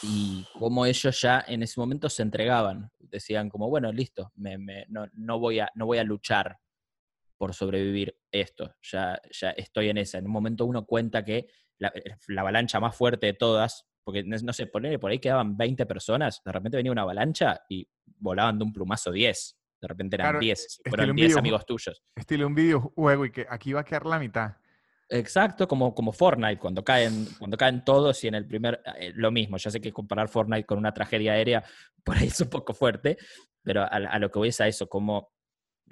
y 0.04 0.46
cómo 0.58 0.86
ellos 0.86 1.20
ya 1.20 1.44
en 1.46 1.64
ese 1.64 1.82
momento 1.82 2.10
se 2.10 2.22
entregaban. 2.22 2.90
Decían 3.00 3.50
como, 3.50 3.70
bueno, 3.70 3.92
listo, 3.92 4.32
no, 4.36 5.40
voy 5.40 5.60
a, 5.60 5.70
no 5.76 5.86
voy 5.86 5.98
a 5.98 6.04
luchar 6.06 6.58
por 7.44 7.54
sobrevivir 7.54 8.18
esto. 8.32 8.74
Ya, 8.90 9.20
ya 9.30 9.50
estoy 9.50 9.90
en 9.90 9.98
esa. 9.98 10.18
En 10.18 10.28
un 10.28 10.32
momento 10.32 10.66
uno 10.66 10.86
cuenta 10.86 11.26
que 11.26 11.48
la, 11.78 11.92
eh, 11.94 12.16
avalancha 12.38 12.80
más 12.80 12.96
fuerte 12.96 13.26
de 13.26 13.34
todas, 13.34 13.86
porque 14.02 14.24
no 14.24 14.54
sé, 14.54 14.68
por 14.68 14.86
ahí 14.86 15.20
quedaban 15.20 15.58
20 15.58 15.86
personas, 15.86 16.42
de 16.46 16.52
repente 16.54 16.78
venía 16.78 16.94
una 16.94 17.02
avalancha 17.02 17.60
y 17.68 17.86
volaban 18.16 18.58
de 18.58 18.64
un 18.64 18.72
plumazo 18.72 19.12
10. 19.12 19.58
De 19.82 19.88
repente 19.90 20.16
eran 20.16 20.40
10, 20.40 20.84
fueron 20.86 21.14
10 21.14 21.36
amigos 21.36 21.66
tuyos. 21.66 22.02
Estilo 22.16 22.48
un 22.48 22.56
videojuego 22.56 23.26
y 23.26 23.32
que 23.34 23.46
aquí 23.50 23.74
va 23.74 23.82
a 23.82 23.84
quedar 23.84 24.06
la 24.06 24.20
mitad. 24.20 24.54
Exacto, 25.10 25.68
como, 25.68 25.94
como 25.94 26.14
Fortnite, 26.14 26.60
cuando 26.60 26.82
caen, 26.82 27.28
cuando 27.40 27.58
caen 27.58 27.84
todos 27.84 28.24
y 28.24 28.30
en 28.30 28.36
el 28.36 28.48
primer, 28.48 28.82
eh, 28.98 29.12
lo 29.16 29.32
mismo, 29.34 29.58
ya 29.58 29.70
sé 29.70 29.82
que 29.82 29.92
comparar 29.92 30.30
Fortnite 30.30 30.66
con 30.66 30.78
una 30.78 30.94
tragedia 30.94 31.34
aérea 31.34 31.62
por 32.06 32.16
ahí 32.16 32.28
es 32.28 32.40
un 32.40 32.50
poco 32.50 32.74
fuerte, 32.74 33.18
pero 33.62 33.82
a, 33.82 33.88
a 33.88 34.18
lo 34.20 34.32
que 34.32 34.40
voy 34.40 34.48
es 34.48 34.62
a 34.62 34.68
eso, 34.70 34.88
como 34.88 35.33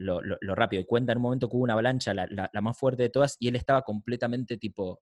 lo, 0.01 0.55
rápido. 0.55 0.81
Y 0.81 0.85
cuenta 0.85 1.11
en 1.11 1.19
un 1.19 1.23
momento 1.23 1.49
que 1.49 1.55
hubo 1.55 1.63
una 1.63 1.73
avalancha, 1.73 2.13
la, 2.13 2.49
más 2.61 2.77
fuerte 2.77 3.03
de 3.03 3.09
todas, 3.09 3.37
y 3.39 3.47
él 3.47 3.55
estaba 3.55 3.81
completamente 3.83 4.57
tipo 4.57 5.01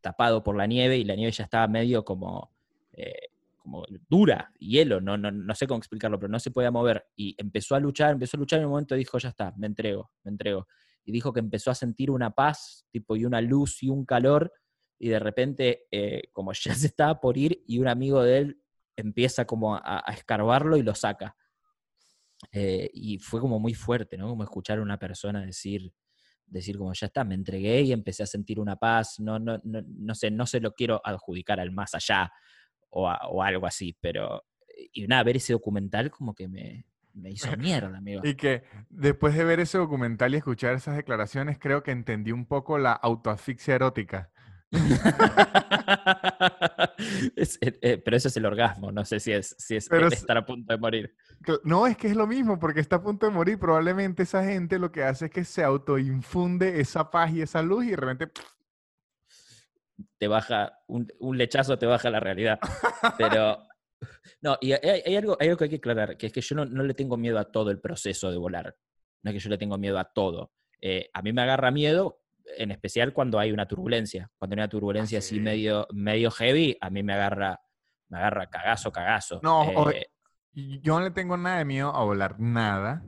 tapado 0.00 0.42
por 0.42 0.56
la 0.56 0.66
nieve 0.66 0.96
y 0.96 1.04
la 1.04 1.14
nieve 1.14 1.32
ya 1.32 1.44
estaba 1.44 1.68
medio 1.68 2.04
como, 2.04 2.50
eh, 2.92 3.28
como 3.58 3.84
dura, 4.08 4.50
hielo, 4.58 5.00
no, 5.00 5.18
no, 5.18 5.30
no 5.30 5.54
sé 5.54 5.66
cómo 5.66 5.78
explicarlo, 5.78 6.18
pero 6.18 6.30
no 6.30 6.38
se 6.38 6.50
podía 6.50 6.70
mover. 6.70 7.04
Y 7.16 7.34
empezó 7.38 7.74
a 7.74 7.80
luchar, 7.80 8.12
empezó 8.12 8.36
a 8.36 8.40
luchar 8.40 8.58
y 8.58 8.62
en 8.62 8.66
un 8.66 8.72
momento 8.72 8.94
dijo, 8.94 9.18
ya 9.18 9.28
está, 9.28 9.52
me 9.56 9.66
entrego, 9.66 10.10
me 10.24 10.30
entrego. 10.30 10.66
Y 11.04 11.12
dijo 11.12 11.32
que 11.32 11.40
empezó 11.40 11.70
a 11.70 11.74
sentir 11.74 12.10
una 12.10 12.30
paz, 12.30 12.86
tipo, 12.90 13.16
y 13.16 13.24
una 13.24 13.40
luz 13.40 13.82
y 13.82 13.88
un 13.88 14.04
calor, 14.04 14.52
y 14.98 15.08
de 15.08 15.18
repente, 15.18 15.86
eh, 15.90 16.22
como 16.32 16.52
ya 16.54 16.74
se 16.74 16.86
estaba 16.86 17.20
por 17.20 17.36
ir, 17.36 17.62
y 17.66 17.78
un 17.78 17.88
amigo 17.88 18.22
de 18.22 18.38
él 18.38 18.62
empieza 18.96 19.46
como 19.46 19.76
a 19.76 20.04
escarbarlo 20.08 20.76
y 20.76 20.82
lo 20.82 20.94
saca. 20.94 21.34
Eh, 22.52 22.90
y 22.92 23.18
fue 23.18 23.40
como 23.40 23.58
muy 23.58 23.74
fuerte, 23.74 24.16
¿no? 24.16 24.28
Como 24.28 24.42
escuchar 24.42 24.78
a 24.78 24.82
una 24.82 24.98
persona 24.98 25.44
decir, 25.44 25.92
decir 26.46 26.78
como 26.78 26.92
ya 26.92 27.06
está, 27.06 27.24
me 27.24 27.34
entregué 27.34 27.82
y 27.82 27.92
empecé 27.92 28.22
a 28.22 28.26
sentir 28.26 28.58
una 28.58 28.76
paz, 28.76 29.20
no, 29.20 29.38
no, 29.38 29.60
no, 29.64 29.82
no 29.86 30.14
sé, 30.14 30.30
no 30.30 30.46
se 30.46 30.60
lo 30.60 30.72
quiero 30.72 31.00
adjudicar 31.04 31.60
al 31.60 31.70
más 31.70 31.94
allá 31.94 32.32
o, 32.90 33.08
o 33.08 33.42
algo 33.42 33.66
así, 33.66 33.96
pero 34.00 34.44
eh, 34.68 34.88
y 34.92 35.06
nada, 35.06 35.22
ver 35.22 35.36
ese 35.36 35.52
documental 35.52 36.10
como 36.10 36.34
que 36.34 36.48
me, 36.48 36.86
me 37.14 37.30
hizo 37.30 37.48
mierda, 37.56 37.98
amigo. 37.98 38.22
y 38.24 38.34
que 38.34 38.64
después 38.88 39.34
de 39.34 39.44
ver 39.44 39.60
ese 39.60 39.78
documental 39.78 40.34
y 40.34 40.38
escuchar 40.38 40.74
esas 40.74 40.96
declaraciones, 40.96 41.58
creo 41.58 41.82
que 41.82 41.90
entendí 41.92 42.32
un 42.32 42.46
poco 42.46 42.78
la 42.78 42.92
autoasfixia 42.92 43.74
erótica. 43.74 44.30
Eh, 47.62 47.78
eh, 47.80 47.98
pero 47.98 48.16
eso 48.16 48.28
es 48.28 48.36
el 48.36 48.44
orgasmo, 48.44 48.92
no 48.92 49.04
sé 49.04 49.20
si 49.20 49.32
es, 49.32 49.54
si 49.58 49.76
es 49.76 49.90
estar 49.90 50.36
a 50.36 50.44
punto 50.44 50.72
de 50.72 50.78
morir. 50.78 51.14
No, 51.64 51.86
es 51.86 51.96
que 51.96 52.08
es 52.08 52.16
lo 52.16 52.26
mismo, 52.26 52.58
porque 52.58 52.80
está 52.80 52.96
a 52.96 53.02
punto 53.02 53.26
de 53.26 53.32
morir. 53.32 53.58
Probablemente 53.58 54.24
esa 54.24 54.44
gente 54.44 54.78
lo 54.78 54.92
que 54.92 55.02
hace 55.02 55.26
es 55.26 55.30
que 55.30 55.44
se 55.44 55.64
autoinfunde 55.64 56.80
esa 56.80 57.10
paz 57.10 57.32
y 57.32 57.42
esa 57.42 57.62
luz 57.62 57.86
y 57.86 57.90
de 57.90 57.96
repente... 57.96 58.42
Te 60.18 60.28
baja, 60.28 60.78
un, 60.86 61.08
lechazo 61.36 61.78
te 61.78 61.86
baja 61.86 62.10
la 62.10 62.20
realidad. 62.20 62.58
Pero... 63.16 63.58
No, 64.40 64.56
y 64.62 64.72
hay, 64.72 65.16
algo, 65.16 65.36
hay 65.38 65.48
algo 65.48 65.58
que 65.58 65.64
hay 65.64 65.70
que 65.70 65.76
aclarar, 65.76 66.16
que 66.16 66.28
es 66.28 66.32
que 66.32 66.40
yo 66.40 66.56
no, 66.56 66.64
le 66.64 66.94
tengo 66.94 67.18
miedo 67.18 67.38
a 67.38 67.52
todo 67.52 67.70
el 67.70 67.80
proceso 67.80 68.30
de 68.30 68.38
volar. 68.38 68.74
No 69.22 69.30
es 69.30 69.34
que 69.34 69.40
yo 69.40 69.50
le 69.50 69.58
tengo 69.58 69.76
miedo 69.76 69.98
a 69.98 70.04
todo. 70.04 70.52
Eh, 70.80 71.10
a 71.12 71.20
mí 71.20 71.34
me 71.34 71.42
agarra 71.42 71.70
miedo 71.70 72.19
en 72.56 72.70
especial 72.70 73.12
cuando 73.12 73.38
hay 73.38 73.52
una 73.52 73.66
turbulencia. 73.66 74.30
Cuando 74.38 74.54
hay 74.54 74.60
una 74.60 74.68
turbulencia 74.68 75.18
así, 75.18 75.40
medio, 75.40 75.86
medio 75.92 76.30
heavy, 76.30 76.76
a 76.80 76.90
mí 76.90 77.02
me 77.02 77.14
agarra, 77.14 77.60
me 78.08 78.18
agarra 78.18 78.48
cagazo, 78.48 78.92
cagazo. 78.92 79.40
No, 79.42 79.90
eh, 79.90 80.06
yo 80.52 80.98
no 80.98 81.04
le 81.04 81.10
tengo 81.10 81.36
nada 81.36 81.58
de 81.58 81.64
miedo 81.64 81.94
a 81.94 82.04
volar, 82.04 82.38
nada, 82.40 83.04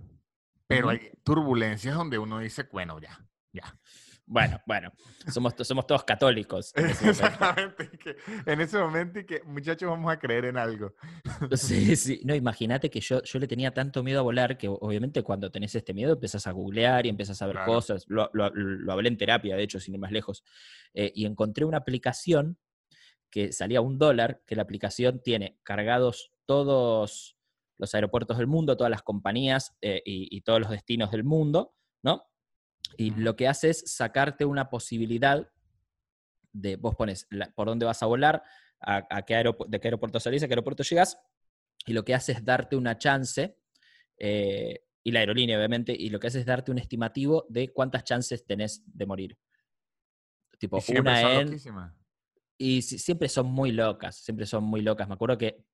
pero 0.66 0.88
hay 0.90 1.10
turbulencias 1.22 1.94
donde 1.94 2.18
uno 2.18 2.38
dice, 2.38 2.68
bueno, 2.72 3.00
ya, 3.00 3.18
ya. 3.52 3.78
Bueno, 4.26 4.60
bueno, 4.66 4.92
somos, 5.28 5.54
somos 5.62 5.86
todos 5.86 6.04
católicos. 6.04 6.72
En 6.76 6.86
Exactamente. 6.86 7.90
en 8.46 8.60
ese 8.60 8.78
momento 8.78 9.18
y 9.18 9.26
que 9.26 9.42
muchachos 9.44 9.90
vamos 9.90 10.12
a 10.12 10.18
creer 10.18 10.46
en 10.46 10.56
algo. 10.56 10.94
Sí, 11.54 11.96
sí. 11.96 12.20
No, 12.24 12.34
imagínate 12.34 12.88
que 12.88 13.00
yo, 13.00 13.22
yo 13.22 13.38
le 13.38 13.46
tenía 13.46 13.74
tanto 13.74 14.02
miedo 14.02 14.20
a 14.20 14.22
volar 14.22 14.56
que 14.56 14.68
obviamente 14.68 15.22
cuando 15.22 15.50
tenés 15.50 15.74
este 15.74 15.92
miedo 15.92 16.14
empiezas 16.14 16.46
a 16.46 16.52
googlear 16.52 17.04
y 17.06 17.08
empiezas 17.08 17.42
a 17.42 17.46
ver 17.46 17.58
cosas. 17.66 18.04
Lo, 18.08 18.30
lo, 18.32 18.92
hablé 18.92 19.08
en 19.08 19.16
terapia, 19.16 19.56
de 19.56 19.62
hecho, 19.62 19.80
sin 19.80 19.94
ir 19.94 20.00
más 20.00 20.12
lejos. 20.12 20.44
Eh, 20.94 21.12
y 21.14 21.26
encontré 21.26 21.64
una 21.64 21.78
aplicación 21.78 22.58
que 23.30 23.52
salía 23.52 23.80
un 23.80 23.98
dólar, 23.98 24.42
que 24.46 24.56
la 24.56 24.62
aplicación 24.62 25.20
tiene 25.22 25.58
cargados 25.62 26.32
todos 26.46 27.36
los 27.78 27.94
aeropuertos 27.94 28.38
del 28.38 28.46
mundo, 28.46 28.76
todas 28.76 28.90
las 28.90 29.02
compañías 29.02 29.76
eh, 29.80 30.02
y, 30.04 30.28
y 30.34 30.42
todos 30.42 30.60
los 30.60 30.70
destinos 30.70 31.10
del 31.10 31.24
mundo, 31.24 31.74
¿no? 32.02 32.31
Y 32.96 33.10
lo 33.10 33.36
que 33.36 33.48
hace 33.48 33.70
es 33.70 33.82
sacarte 33.86 34.44
una 34.44 34.68
posibilidad 34.70 35.50
de, 36.52 36.76
vos 36.76 36.94
pones 36.94 37.26
por 37.54 37.66
dónde 37.66 37.86
vas 37.86 38.02
a 38.02 38.06
volar, 38.06 38.42
a, 38.80 39.22
qué 39.22 39.34
de 39.68 39.80
qué 39.80 39.88
aeropuerto 39.88 40.20
salís, 40.20 40.42
a 40.42 40.48
qué 40.48 40.52
aeropuerto 40.52 40.82
llegas, 40.82 41.18
y 41.86 41.92
lo 41.92 42.04
que 42.04 42.14
hace 42.14 42.32
es 42.32 42.44
darte 42.44 42.76
una 42.76 42.98
chance 42.98 43.56
eh, 44.18 44.84
y 45.02 45.10
la 45.12 45.20
aerolínea, 45.20 45.56
obviamente, 45.56 45.94
y 45.98 46.10
lo 46.10 46.20
que 46.20 46.28
hace 46.28 46.40
es 46.40 46.46
darte 46.46 46.70
un 46.70 46.78
estimativo 46.78 47.46
de 47.48 47.72
cuántas 47.72 48.04
chances 48.04 48.44
tenés 48.44 48.82
de 48.86 49.06
morir. 49.06 49.38
Tipo, 50.58 50.78
Y 50.86 50.98
una 50.98 51.40
en 51.40 51.58
y 52.58 52.82
si- 52.82 52.98
siempre 52.98 53.28
son 53.28 53.46
muy 53.46 53.72
locas, 53.72 54.16
siempre 54.16 54.46
son 54.46 54.62
muy 54.62 54.82
locas. 54.82 55.08
Me 55.08 55.14
acuerdo 55.14 55.36
que 55.36 55.64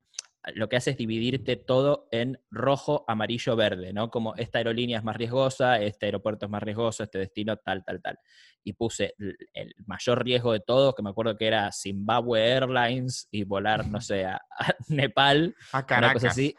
lo 0.55 0.69
que 0.69 0.77
hace 0.77 0.91
es 0.93 0.97
dividirte 0.97 1.57
todo 1.57 2.09
en 2.11 2.41
rojo, 2.51 3.05
amarillo, 3.09 3.57
verde, 3.57 3.93
¿no? 3.93 4.11
Como 4.11 4.35
esta 4.37 4.59
aerolínea 4.59 4.99
es 4.99 5.05
más 5.05 5.17
riesgosa, 5.17 5.81
este 5.81 6.07
aeropuerto 6.07 6.47
es 6.47 6.51
más 6.51 6.63
riesgoso, 6.63 7.03
este 7.03 7.19
destino 7.19 7.57
tal, 7.57 7.85
tal, 7.85 8.01
tal. 8.01 8.19
Y 8.65 8.73
puse 8.73 9.15
el, 9.19 9.37
el 9.53 9.75
mayor 9.87 10.25
riesgo 10.25 10.53
de 10.53 10.61
todos, 10.61 10.95
que 10.95 11.03
me 11.03 11.11
acuerdo 11.11 11.37
que 11.37 11.47
era 11.47 11.71
Zimbabwe 11.73 12.41
Airlines 12.53 13.29
y 13.31 13.45
volar, 13.45 13.87
no 13.87 14.01
sé, 14.01 14.25
a, 14.25 14.37
a 14.59 14.75
Nepal, 14.89 15.55
A 15.73 15.79
una 15.79 15.87
Caracas. 15.87 16.15
cosa 16.15 16.29
así, 16.29 16.57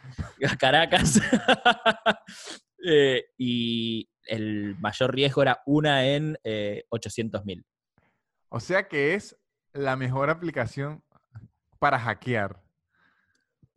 a 0.47 0.55
Caracas. 0.57 1.19
Eh, 2.81 3.25
y 3.37 4.09
el 4.23 4.77
mayor 4.79 5.13
riesgo 5.13 5.41
era 5.41 5.61
una 5.65 6.05
en 6.07 6.37
eh, 6.45 6.85
800.000. 6.89 7.65
O 8.47 8.61
sea 8.61 8.87
que 8.87 9.15
es 9.15 9.37
la 9.73 9.97
mejor 9.97 10.29
aplicación 10.29 11.03
para 11.77 11.99
hackear. 11.99 12.61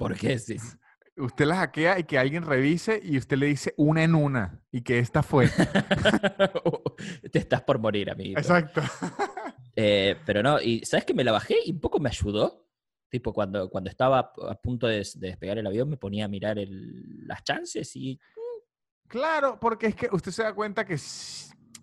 ¿Por 0.03 0.17
qué? 0.17 0.39
Sí, 0.39 0.57
Usted 1.17 1.45
la 1.45 1.57
hackea 1.57 1.99
y 1.99 2.05
que 2.05 2.19
alguien 2.19 2.43
revise 2.43 2.99
y 3.03 3.19
usted 3.19 3.37
le 3.37 3.47
dice 3.47 3.75
una 3.77 4.03
en 4.03 4.15
una 4.15 4.63
y 4.73 4.81
que 4.81 4.99
esta 4.99 5.23
fue. 5.23 5.47
Te 7.33 7.39
estás 7.39 7.63
por 7.63 7.79
morir, 7.79 8.11
amiguito. 8.11 8.41
Exacto. 8.41 8.81
Eh, 9.75 10.17
pero 10.27 10.43
no, 10.43 10.61
y 10.61 10.85
¿sabes 10.85 11.07
que 11.07 11.15
me 11.15 11.25
la 11.25 11.33
bajé 11.33 11.57
y 11.65 11.71
un 11.73 11.81
poco 11.81 11.99
me 11.99 12.11
ayudó? 12.11 12.69
Tipo, 13.09 13.33
cuando, 13.33 13.71
cuando 13.71 13.89
estaba 13.89 14.19
a 14.19 14.55
punto 14.61 14.87
de, 14.87 14.99
de 14.99 15.29
despegar 15.29 15.57
el 15.57 15.67
avión, 15.67 15.89
me 15.89 15.97
ponía 15.97 16.27
a 16.27 16.29
mirar 16.29 16.59
el- 16.59 17.27
las 17.27 17.43
chances 17.43 17.97
y. 17.97 18.21
Claro, 19.09 19.59
porque 19.59 19.87
es 19.87 19.95
que 19.95 20.11
usted 20.13 20.31
se 20.31 20.43
da 20.43 20.53
cuenta 20.55 20.85
que, 20.85 20.99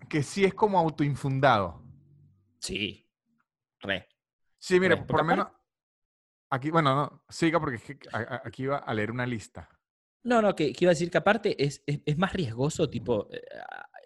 que 0.08 0.22
sí 0.22 0.44
es 0.44 0.54
como 0.54 0.78
autoinfundado. 0.78 1.82
Sí, 2.60 3.08
re. 3.80 4.06
Sí, 4.56 4.78
mire, 4.78 4.94
Re, 4.94 5.02
por 5.02 5.16
lo 5.18 5.24
menos 5.24 5.48
aquí, 6.50 6.70
bueno, 6.70 6.94
no, 6.94 7.24
siga 7.28 7.58
porque 7.60 7.76
es 7.76 7.82
que 7.84 7.98
aquí 8.12 8.64
iba 8.64 8.78
a 8.78 8.94
leer 8.94 9.10
una 9.10 9.26
lista. 9.26 9.68
No, 10.22 10.42
no, 10.42 10.54
que, 10.54 10.72
que 10.72 10.84
iba 10.84 10.90
a 10.90 10.94
decir 10.94 11.10
que 11.10 11.16
aparte 11.18 11.62
es, 11.64 11.82
es, 11.86 12.00
es 12.04 12.18
más 12.18 12.32
riesgoso, 12.34 12.90
tipo, 12.90 13.28
eh, 13.32 13.40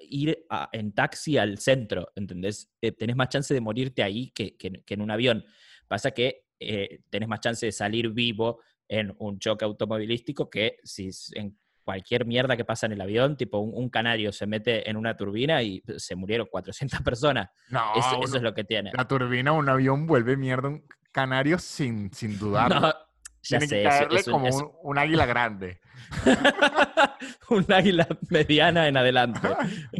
ir 0.08 0.46
a- 0.48 0.68
en 0.72 0.92
taxi 0.92 1.36
al 1.38 1.58
centro, 1.58 2.08
¿entendés? 2.14 2.70
Eh, 2.80 2.92
tenés 2.92 3.16
más 3.16 3.30
chance 3.30 3.52
de 3.52 3.60
morirte 3.60 4.02
ahí 4.02 4.30
que, 4.30 4.56
que 4.56 4.68
en- 4.68 4.82
que 4.84 4.94
en 4.94 5.00
un 5.00 5.10
avión. 5.10 5.44
Pasa 5.88 6.12
que 6.12 6.44
eh, 6.60 7.00
tenés 7.10 7.28
más 7.28 7.40
chance 7.40 7.66
de 7.66 7.72
salir 7.72 8.10
vivo 8.10 8.60
en 8.86 9.12
un 9.18 9.38
choque 9.40 9.64
automovilístico 9.64 10.48
que 10.48 10.76
si 10.84 11.10
en 11.34 11.58
cualquier 11.82 12.26
mierda 12.26 12.56
que 12.56 12.64
pasa 12.64 12.86
en 12.86 12.92
el 12.92 13.00
avión, 13.00 13.36
tipo 13.36 13.58
un, 13.58 13.72
un 13.74 13.90
canario 13.90 14.30
se 14.32 14.46
mete 14.46 14.88
en 14.88 14.96
una 14.96 15.16
turbina 15.16 15.62
y 15.62 15.82
se 15.98 16.14
murieron 16.14 16.46
400 16.50 17.00
personas. 17.02 17.50
No, 17.70 17.92
Eso, 17.96 18.22
eso 18.22 18.36
es 18.36 18.42
lo 18.42 18.54
que 18.54 18.62
tiene. 18.64 18.92
la 18.92 19.08
turbina, 19.08 19.52
un 19.52 19.68
avión 19.68 20.06
vuelve 20.06 20.36
mierda 20.36 20.68
un 20.68 20.86
canario 21.14 21.58
sin, 21.58 22.12
sin 22.12 22.38
dudar. 22.38 22.70
No, 23.46 23.58
ya 23.58 23.60
sé, 23.60 23.68
que 23.68 23.82
caerle 23.82 24.24
como 24.24 24.48
un, 24.48 24.72
un 24.82 24.98
águila 24.98 25.26
grande. 25.26 25.78
un 27.50 27.70
águila 27.72 28.08
mediana 28.30 28.88
en 28.88 28.96
adelante. 28.96 29.40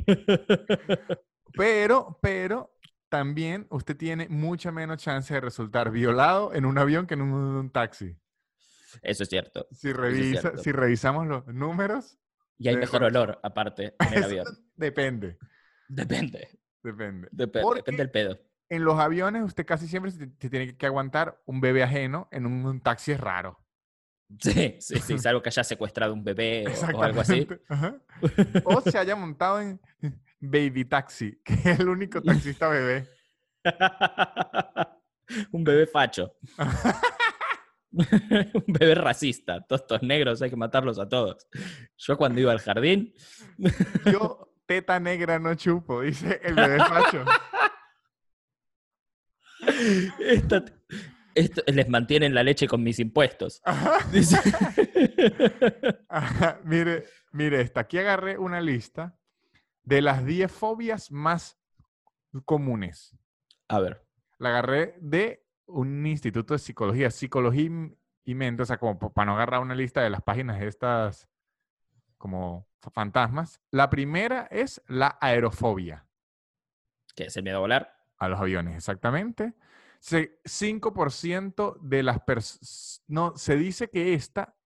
Pero, 1.57 2.19
pero 2.21 2.75
también 3.09 3.67
usted 3.71 3.97
tiene 3.97 4.29
mucha 4.29 4.73
menos 4.73 4.99
chance 5.01 5.33
de 5.33 5.41
resultar 5.41 5.91
violado 5.93 6.53
en 6.53 6.65
un 6.65 6.79
avión 6.79 7.07
que 7.07 7.15
en 7.15 7.23
un, 7.23 7.33
un 7.33 7.71
taxi. 7.71 8.17
Eso 9.03 9.23
es 9.23 9.29
cierto. 9.29 9.69
Si, 9.71 9.93
revisa, 9.93 10.41
cierto. 10.41 10.63
si 10.63 10.73
revisamos 10.73 11.27
los 11.27 11.47
números, 11.47 12.19
Y 12.59 12.69
hay 12.69 12.77
mejor 12.77 13.05
olor, 13.05 13.39
aparte, 13.43 13.95
en 14.01 14.15
el 14.15 14.25
avión. 14.25 14.47
depende, 14.75 15.39
Depende. 15.87 16.49
depende. 16.83 17.29
Dep- 17.31 17.61
Porque 17.63 17.81
depende 17.81 18.03
del 18.03 18.11
pedo. 18.11 18.41
En 18.69 18.85
los 18.85 18.99
aviones 18.99 19.43
usted 19.45 19.67
casi 19.67 19.87
siempre 19.89 20.11
se, 20.11 20.31
se 20.39 20.51
tiene 20.51 20.77
que 20.77 20.87
aguantar 20.87 21.41
un 21.47 21.61
bebé 21.61 21.83
ajeno, 21.83 22.29
en 22.31 22.47
un, 22.47 22.65
un 22.65 22.81
taxi 22.81 23.13
es 23.13 23.21
raro. 23.21 23.65
Sí, 24.41 24.77
sí, 24.81 24.99
sí. 25.01 25.19
Salvo 25.19 25.43
que 25.43 25.51
haya 25.51 25.65
secuestrado 25.65 26.15
un 26.15 26.25
bebé 26.25 26.65
o, 26.67 26.97
o 26.99 27.03
algo 27.03 27.21
así. 27.21 27.47
Ajá. 27.69 27.97
O 28.65 28.81
se 28.81 28.99
haya 28.99 29.17
montado 29.17 29.61
en 29.61 29.81
Baby 30.41 30.85
Taxi, 30.85 31.41
que 31.45 31.55
es 31.55 31.81
el 31.81 31.89
único 31.89 32.21
taxista 32.23 32.69
bebé. 32.69 33.09
un 35.53 35.65
bebé 35.65 35.87
facho. 35.87 36.37
un 37.93 38.65
bebé 38.67 38.95
racista. 38.95 39.61
Todos 39.67 39.83
estos 39.83 40.03
negros 40.03 40.43
hay 40.43 40.51
que 40.51 40.57
matarlos 40.57 40.99
a 40.99 41.09
todos. 41.09 41.47
Yo 41.97 42.17
cuando 42.17 42.41
iba 42.41 42.53
al 42.53 42.61
jardín, 42.61 43.15
Yo, 44.07 44.55
teta 44.67 44.99
negra 44.99 45.39
no 45.39 45.55
chupo, 45.55 46.01
dice 46.03 46.41
el 46.43 46.55
bebé 46.55 46.79
facho. 46.79 47.25
Esto, 50.21 50.65
esto- 51.35 51.63
les 51.67 51.89
mantienen 51.89 52.35
la 52.35 52.43
leche 52.43 52.67
con 52.69 52.83
mis 52.83 52.99
impuestos. 52.99 53.61
Ajá. 53.65 53.99
Dice- 54.11 54.39
Ajá, 56.09 56.61
Mire, 56.65 57.05
mire 57.33 57.61
esta. 57.61 57.81
Aquí 57.81 57.99
agarré 57.99 58.39
una 58.39 58.61
lista 58.61 59.19
de 59.83 60.03
las 60.03 60.25
10 60.25 60.51
fobias 60.51 61.11
más 61.11 61.59
comunes. 62.45 63.17
A 63.69 63.81
ver. 63.81 64.05
La 64.39 64.51
agarré 64.51 64.97
de 65.01 65.47
un 65.67 66.07
instituto 66.07 66.55
de 66.55 66.59
psicología, 66.59 67.11
psicología 67.11 67.71
y- 68.25 68.35
mente, 68.35 68.63
o 68.63 68.67
sea, 68.67 68.79
como 68.79 68.99
pa- 68.99 69.13
para 69.13 69.27
no 69.27 69.35
agarrar 69.35 69.61
una 69.61 69.75
lista 69.75 70.03
de 70.03 70.11
las 70.11 70.23
páginas 70.23 70.61
estas 70.63 71.29
como 72.19 72.67
fa- 72.81 72.91
fantasmas. 72.91 73.61
La 73.71 73.91
primera 73.91 74.49
es 74.51 74.83
la 74.89 75.19
aerofobia 75.21 76.07
¿Qué 77.15 77.25
es 77.27 77.37
el 77.37 77.45
miedo 77.45 77.59
a 77.59 77.61
volar? 77.61 77.94
A 78.25 78.29
los 78.29 78.41
aviones, 78.41 78.77
exactamente. 78.77 79.55
Se- 80.01 80.39
5% 80.45 81.79
de 81.83 82.03
las 82.03 82.21
personas, 82.23 83.03
no, 83.09 83.37
se 83.37 83.57
dice 83.57 83.89
que 83.91 84.15
esta 84.15 84.57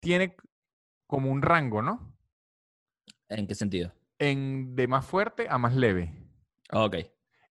tiene 0.00 0.36
como 1.06 1.30
un 1.32 1.42
rango, 1.42 1.82
¿no? 1.82 2.14
¿En 3.28 3.46
qué 3.46 3.54
sentido? 3.54 3.92
En, 4.18 4.74
de 4.74 4.88
más 4.88 5.06
fuerte 5.06 5.46
a 5.48 5.56
más 5.58 5.76
leve. 5.76 6.12
Ok. 6.72 6.94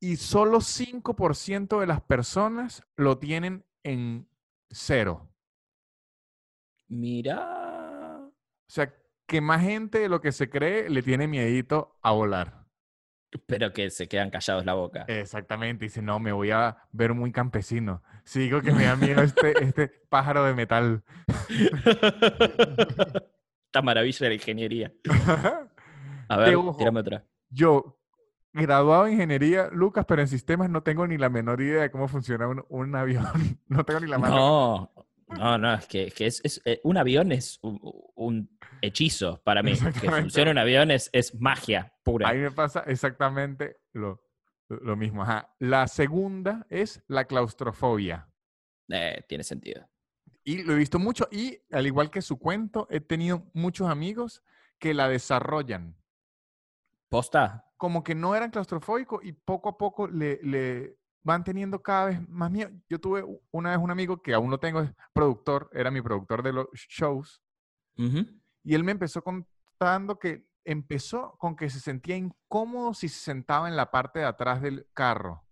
Y 0.00 0.16
solo 0.16 0.61
5% 0.61 1.80
de 1.80 1.87
las 1.87 2.00
personas 2.02 2.85
lo 2.96 3.18
tienen 3.18 3.64
en 3.83 4.28
cero. 4.70 5.28
Mira. 7.00 7.38
O 8.68 8.72
sea, 8.72 8.94
que 9.26 9.40
más 9.40 9.62
gente 9.62 9.98
de 10.00 10.09
lo 10.11 10.20
que 10.20 10.33
se 10.33 10.50
cree 10.50 10.88
le 10.90 11.02
tiene 11.02 11.28
miedito 11.28 11.98
a 12.02 12.12
volar. 12.12 12.63
Pero 13.46 13.72
que 13.72 13.90
se 13.90 14.08
quedan 14.08 14.30
callados 14.30 14.64
la 14.64 14.74
boca. 14.74 15.04
Exactamente. 15.08 15.84
Dice, 15.84 16.02
no, 16.02 16.18
me 16.18 16.32
voy 16.32 16.50
a 16.50 16.76
ver 16.92 17.14
muy 17.14 17.32
campesino. 17.32 18.02
Si 18.24 18.40
digo 18.40 18.62
que 18.62 18.72
me 18.72 18.84
da 18.84 18.96
miedo 18.96 19.22
este, 19.22 19.62
este 19.62 19.88
pájaro 20.08 20.44
de 20.44 20.54
metal. 20.54 21.02
Esta 23.66 23.82
maravilla 23.82 24.18
de 24.20 24.28
la 24.28 24.34
ingeniería. 24.34 24.92
A 26.28 26.36
ver, 26.38 26.56
ojo. 26.56 26.76
tírame 26.78 27.00
otra. 27.00 27.24
Yo, 27.50 27.98
graduado 28.52 29.06
en 29.06 29.14
ingeniería, 29.14 29.68
Lucas, 29.72 30.04
pero 30.06 30.22
en 30.22 30.28
sistemas 30.28 30.70
no 30.70 30.82
tengo 30.82 31.06
ni 31.06 31.18
la 31.18 31.28
menor 31.28 31.60
idea 31.60 31.82
de 31.82 31.90
cómo 31.90 32.08
funciona 32.08 32.48
un, 32.48 32.64
un 32.68 32.94
avión. 32.94 33.26
No 33.68 33.84
tengo 33.84 34.00
ni 34.00 34.06
la 34.06 34.18
menor 34.18 34.36
No, 34.36 34.92
no, 35.28 35.58
no, 35.58 35.74
es 35.74 35.87
que, 35.87 36.04
es 36.08 36.14
que 36.14 36.26
es, 36.26 36.40
es- 36.44 36.62
eh, 36.64 36.80
un 36.84 36.96
avión 36.96 37.32
es 37.32 37.58
un, 37.62 37.80
un 38.14 38.58
hechizo 38.82 39.42
para 39.44 39.62
mí. 39.62 39.72
Que 40.00 40.10
funcione 40.10 40.50
un 40.50 40.58
avión 40.58 40.90
es, 40.90 41.10
es 41.12 41.34
magia 41.40 41.92
pura. 42.02 42.28
A 42.28 42.32
mí 42.34 42.40
me 42.40 42.50
pasa 42.50 42.80
exactamente 42.87 43.78
lo, 43.92 44.22
lo 44.68 44.96
mismo. 44.96 45.22
Ajá. 45.22 45.54
La 45.58 45.87
segunda 45.88 46.66
es 46.70 47.02
la 47.08 47.24
claustrofobia. 47.24 48.28
Eh, 48.88 49.22
tiene 49.28 49.44
sentido. 49.44 49.88
Y 50.44 50.62
lo 50.62 50.74
he 50.74 50.76
visto 50.76 50.98
mucho 50.98 51.26
y 51.32 51.58
al 51.72 51.87
igual 51.87 52.10
que 52.10 52.20
su 52.20 52.38
cuento, 52.38 52.87
he 52.90 53.00
tenido 53.00 53.50
muchos 53.54 53.88
amigos 53.88 54.42
que 54.78 54.92
la 54.92 55.08
desarrollan. 55.08 55.96
¿Posta? 57.08 57.70
Como 57.76 58.04
que 58.04 58.14
no 58.14 58.34
eran 58.34 58.50
claustrofóbicos 58.50 59.24
y 59.24 59.32
poco 59.32 59.68
a 59.70 59.78
poco 59.78 60.06
le, 60.06 60.38
le 60.42 60.98
van 61.24 61.42
teniendo 61.42 61.82
cada 61.82 62.06
vez 62.06 62.28
más 62.28 62.50
miedo. 62.50 62.70
Yo 62.88 63.00
tuve 63.00 63.24
una 63.50 63.70
vez 63.70 63.78
un 63.78 63.90
amigo 63.90 64.22
que 64.22 64.34
aún 64.34 64.50
no 64.50 64.58
tengo, 64.58 64.80
es 64.82 64.90
productor, 65.12 65.70
era 65.72 65.90
mi 65.90 66.00
productor 66.02 66.42
de 66.42 66.52
los 66.52 66.68
shows, 66.72 67.42
Ujú. 67.96 68.26
y 68.62 68.74
él 68.74 68.84
me 68.84 68.92
empezó 68.92 69.22
contando 69.22 70.18
que 70.18 70.46
empezó 70.64 71.37
con 71.38 71.56
que 71.56 71.68
se 71.70 71.80
sentía 71.80 72.16
incómodo 72.16 72.94
si 72.94 73.08
se 73.08 73.18
sentaba 73.18 73.68
en 73.68 73.76
la 73.76 73.90
parte 73.90 74.20
de 74.20 74.26
atrás 74.26 74.60
del 74.62 74.87
carro. 74.92 75.42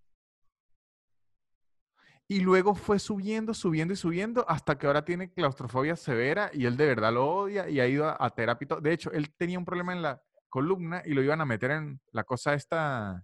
Y 2.29 2.41
luego 2.41 2.75
fue 2.75 2.99
subiendo, 2.99 3.53
subiendo 3.53 3.93
y 3.93 3.97
subiendo 3.97 4.49
hasta 4.49 4.79
que 4.79 4.87
ahora 4.87 5.05
tiene 5.05 5.33
claustrofobia 5.33 5.97
severa 5.97 6.51
y 6.55 6.65
él 6.65 6.77
de 6.79 6.87
verdad 6.87 7.13
lo 7.13 7.27
odia 7.29 7.69
y 7.69 7.79
ha 7.81 7.87
ido 7.87 8.09
a, 8.09 8.17
a 8.19 8.31
terapia. 8.31 8.69
De 8.81 8.93
hecho, 8.93 9.11
él 9.13 9.35
tenía 9.37 9.59
un 9.59 9.67
problema 9.67 9.93
en 9.93 10.01
la 10.01 10.23
columna 10.49 11.03
y 11.05 11.13
lo 11.13 11.23
iban 11.23 11.41
a 11.43 11.45
meter 11.45 11.73
en 11.73 12.01
la 12.11 12.25
cosa 12.25 12.55
esta. 12.55 13.23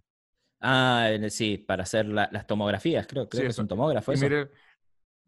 Ah, 0.61 1.09
sí, 1.29 1.57
para 1.57 1.83
hacer 1.83 2.05
la- 2.07 2.29
las 2.31 2.45
tomografías, 2.47 3.07
creo. 3.07 3.29
Creo 3.29 3.39
Sí, 3.41 3.45
que 3.45 3.51
es 3.51 3.57
un 3.59 3.67
tomógrafo 3.67 4.11
Y 4.11 4.15
eso. 4.15 4.23
mire, 4.23 4.51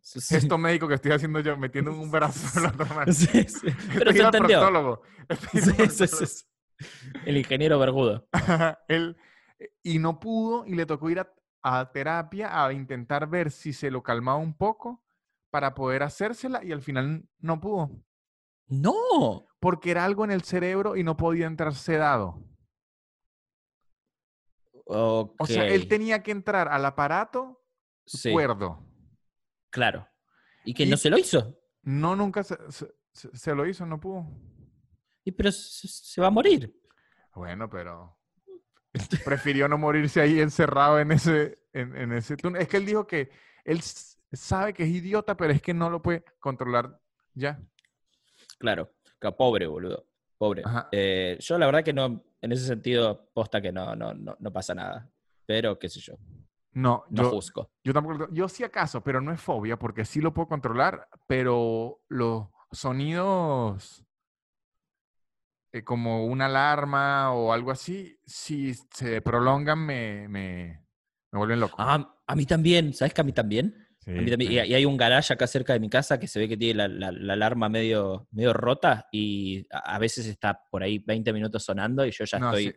Sí. 0.04 0.20
Gesto 0.20 0.58
médico 0.58 0.88
que 0.88 0.96
estoy 0.96 1.12
haciendo 1.12 1.40
yo, 1.42 1.56
metiendo 1.58 1.92
un 1.94 2.10
brazo 2.12 2.58
en 2.58 2.64
la 2.64 2.70
otra 2.70 2.86
mano. 2.96 3.14
Sí, 3.14 3.44
sí. 3.44 3.68
Pero 3.94 4.12
se 4.12 4.22
entendió. 4.24 5.02
El 7.26 7.38
ingeniero 7.38 7.78
vergudo. 7.78 8.28
Él, 8.88 9.16
y 9.84 10.00
no 10.00 10.20
pudo 10.20 10.66
y 10.66 10.74
le 10.74 10.86
tocó 10.88 11.10
ir 11.12 11.20
a, 11.20 11.32
a 11.62 11.92
terapia 11.92 12.66
a 12.66 12.74
intentar 12.74 13.28
ver 13.30 13.52
si 13.52 13.74
se 13.74 13.92
lo 13.92 14.02
calmaba 14.02 14.40
un 14.40 14.56
poco 14.58 15.04
para 15.52 15.76
poder 15.76 16.02
hacérsela 16.02 16.64
y 16.64 16.72
al 16.72 16.82
final 16.82 17.24
no 17.40 17.60
pudo 17.62 17.92
No. 18.68 19.46
porque 19.60 19.92
era 19.92 20.04
algo 20.06 20.24
en 20.26 20.32
el 20.32 20.42
cerebro 20.42 20.96
y 20.96 21.04
no 21.04 21.16
podía 21.18 21.46
entrar 21.46 21.76
sedado. 21.76 22.42
O 24.94 25.46
sea, 25.46 25.66
él 25.68 25.88
tenía 25.88 26.22
que 26.24 26.32
entrar 26.32 26.68
al 26.68 26.86
aparato 26.86 27.64
Sí, 28.06 28.32
cuerdo. 28.32 28.86
claro. 29.70 30.08
¿Y 30.66 30.74
que 30.74 30.84
Y- 30.84 30.90
no 30.90 30.98
se 30.98 31.10
lo 31.10 31.18
hizo? 31.18 31.58
No, 31.84 32.16
nunca 32.16 32.44
se, 32.44 32.56
se- 32.72 32.94
se- 33.12 33.36
se 33.36 33.56
lo 33.56 33.66
hizo, 33.66 33.86
no 33.86 34.00
pudo. 34.00 34.28
Y 35.24 35.32
pero 35.32 35.52
se, 35.52 35.88
se 35.88 36.22
va 36.22 36.28
a 36.28 36.32
morir. 36.32 36.76
Bueno, 37.34 37.70
pero 37.70 38.18
prefirió 39.26 39.68
no 39.68 39.78
morirse 39.78 40.22
ahí 40.22 40.40
encerrado 40.40 41.00
en 41.00 41.12
ese, 41.12 41.60
en, 41.74 41.96
en 41.96 42.12
ese 42.14 42.38
túnel. 42.38 42.62
Es 42.62 42.68
que 42.68 42.78
él 42.78 42.86
dijo 42.86 43.08
que 43.08 43.32
él 43.64 43.82
sabe 43.82 44.74
que 44.74 44.84
es 44.84 44.90
idiota, 44.90 45.36
pero 45.38 45.54
es 45.54 45.62
que 45.62 45.74
no 45.74 45.90
lo 45.90 46.02
puede 46.02 46.24
controlar 46.40 47.00
ya. 47.34 47.60
Claro. 48.60 48.92
Que 49.20 49.32
pobre, 49.32 49.68
boludo. 49.68 50.08
Pobre. 50.42 50.64
Eh, 50.92 51.38
yo 51.40 51.60
la 51.60 51.68
verdad 51.68 51.84
que 51.84 51.94
no, 51.94 52.24
en 52.42 52.52
ese 52.52 52.66
sentido, 52.66 53.30
posta 53.32 53.62
que 53.62 53.72
no, 53.72 53.96
no, 53.96 54.12
no, 54.16 54.36
no 54.40 54.52
pasa 54.52 54.74
nada. 54.74 55.08
Pero, 55.46 55.78
qué 55.78 55.88
sé 55.88 56.00
yo, 56.00 56.16
No, 56.74 57.04
no 57.12 57.22
yo, 57.22 57.30
juzgo. 57.30 57.70
yo 57.84 57.94
tampoco. 57.94 58.28
Yo 58.32 58.50
sí 58.50 58.64
acaso, 58.64 59.04
pero 59.04 59.22
no 59.22 59.32
es 59.32 59.40
fobia, 59.40 59.78
porque 59.78 60.04
sí 60.04 60.20
lo 60.20 60.34
puedo 60.34 60.48
controlar, 60.48 61.08
pero 61.28 62.02
los 62.08 62.48
sonidos 62.72 64.04
eh, 65.74 65.84
como 65.84 66.26
una 66.26 66.48
alarma 66.48 67.32
o 67.34 67.54
algo 67.54 67.70
así, 67.70 68.18
si 68.26 68.74
se 68.74 69.22
prolongan, 69.22 69.78
me, 69.78 70.28
me, 70.28 70.84
me 71.32 71.38
vuelven 71.38 71.60
loco. 71.60 71.76
Ah, 71.78 72.16
a 72.26 72.36
mí 72.36 72.48
también, 72.48 72.96
¿sabes 72.96 73.14
que 73.14 73.22
a 73.22 73.26
mí 73.26 73.32
también? 73.32 73.76
Sí, 74.04 74.12
A 74.18 74.22
mí 74.22 74.30
también. 74.32 74.52
sí. 74.52 74.56
Y, 74.56 74.74
hay 74.74 74.86
un 74.86 74.98
garage 74.98 75.32
acá 75.34 75.46
cerca 75.48 75.74
de 75.74 75.80
mi 75.80 75.90
casa 75.90 76.20
que 76.20 76.28
se 76.28 76.40
ve 76.40 76.48
que 76.50 76.58
tiene 76.58 76.76
la, 76.76 76.88
la- 76.88 77.12
la 77.12 77.34
alarma 77.34 77.70
medio, 77.70 78.28
medio 78.32 78.52
rota 78.54 79.08
y 79.12 79.68
a, 79.72 79.96
a 79.96 80.00
veces 80.00 80.26
está 80.26 80.60
por 80.72 80.82
ahí 80.84 80.98
20 81.00 81.32
minutos 81.34 81.64
sonando 81.64 82.06
y 82.06 82.12
yo 82.12 82.26
ya 82.26 82.40
No, 82.40 82.48
estoy 82.48 82.72
sí. 82.72 82.76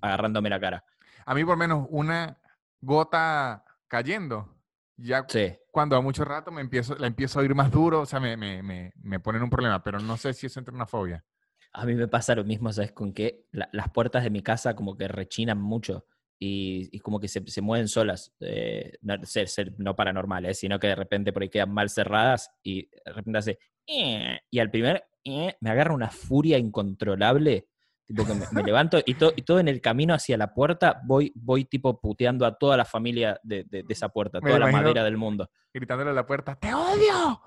agarrándome 0.00 0.48
la 0.48 0.58
cara. 0.58 0.84
A 1.26 1.34
mí 1.34 1.44
por 1.44 1.56
menos 1.58 1.86
una 1.90 2.38
gota 2.80 3.64
cayendo, 3.86 4.48
ya 4.96 5.26
cuando 5.70 5.96
a 5.96 6.00
mucho 6.00 6.24
rato 6.24 6.50
me 6.50 6.60
empiezo, 6.60 6.94
la 6.96 7.06
empiezo 7.06 7.38
a 7.38 7.42
oír 7.42 7.54
más 7.54 7.70
duro, 7.70 8.00
o 8.00 8.06
sea, 8.06 8.18
me, 8.20 8.36
me, 8.36 8.62
me, 8.62 8.92
me 9.02 9.20
ponen 9.20 9.42
un 9.42 9.50
problema, 9.50 9.82
pero 9.82 9.98
no 10.00 10.16
sé 10.16 10.32
si 10.34 10.46
eso 10.46 10.58
entra 10.58 10.72
en 10.72 10.76
una 10.76 10.86
fobia. 10.86 11.24
A 11.72 11.84
mí 11.86 11.94
me 11.94 12.08
pasa 12.08 12.34
lo 12.34 12.44
mismo, 12.44 12.72
¿sabes 12.72 12.92
con? 12.92 13.14
La- 13.52 13.68
las 13.72 13.90
puertas 13.90 14.24
de 14.24 14.30
mi 14.30 14.42
casa 14.42 14.74
como 14.74 14.96
que 14.96 15.08
rechinan 15.08 15.58
mucho 15.60 16.06
y, 16.44 16.88
y 16.90 16.98
como 16.98 17.20
que 17.20 17.28
se, 17.28 17.46
se 17.46 17.60
mueven 17.60 17.86
solas. 17.86 18.32
eh, 18.40 18.94
no, 19.02 19.14
ser, 19.24 19.46
ser- 19.48 19.74
no 19.78 19.94
paranormales, 19.94 20.58
sino 20.58 20.78
que 20.80 20.88
de 20.88 20.96
repente 20.96 21.32
por 21.32 21.42
ahí 21.42 21.48
quedan 21.48 21.72
mal 21.72 21.88
cerradas 21.88 22.50
y 22.64 22.88
de 22.88 23.12
repente 23.12 23.38
hace... 23.38 23.58
"Eh", 23.86 24.40
Y 24.50 24.58
al 24.58 24.70
primer... 24.70 25.04
"Eh", 25.24 25.54
me 25.60 25.70
agarra 25.70 25.94
una 25.94 26.10
furia 26.10 26.58
incontrolable. 26.58 27.68
Tipo 28.04 28.26
que 28.26 28.34
me, 28.34 28.44
me 28.50 28.62
levanto 28.66 28.98
y, 29.06 29.14
to- 29.14 29.32
y 29.36 29.42
todo 29.42 29.60
en 29.60 29.68
el 29.68 29.80
camino 29.80 30.14
hacia 30.14 30.36
la 30.36 30.52
puerta 30.52 31.00
voy, 31.04 31.32
voy 31.36 31.64
tipo 31.64 32.00
puteando 32.00 32.44
a 32.44 32.58
toda 32.58 32.76
la 32.76 32.84
familia 32.84 33.38
de, 33.44 33.62
de- 33.62 33.84
de 33.84 33.92
esa 33.92 34.08
puerta, 34.08 34.40
Me 34.40 34.48
toda 34.48 34.58
la 34.58 34.66
madera 34.72 35.04
del 35.04 35.16
mundo. 35.16 35.48
Gritándole 35.72 36.10
a 36.10 36.14
la 36.14 36.26
puerta, 36.26 36.56
¡te 36.56 36.74
odio! 36.74 37.40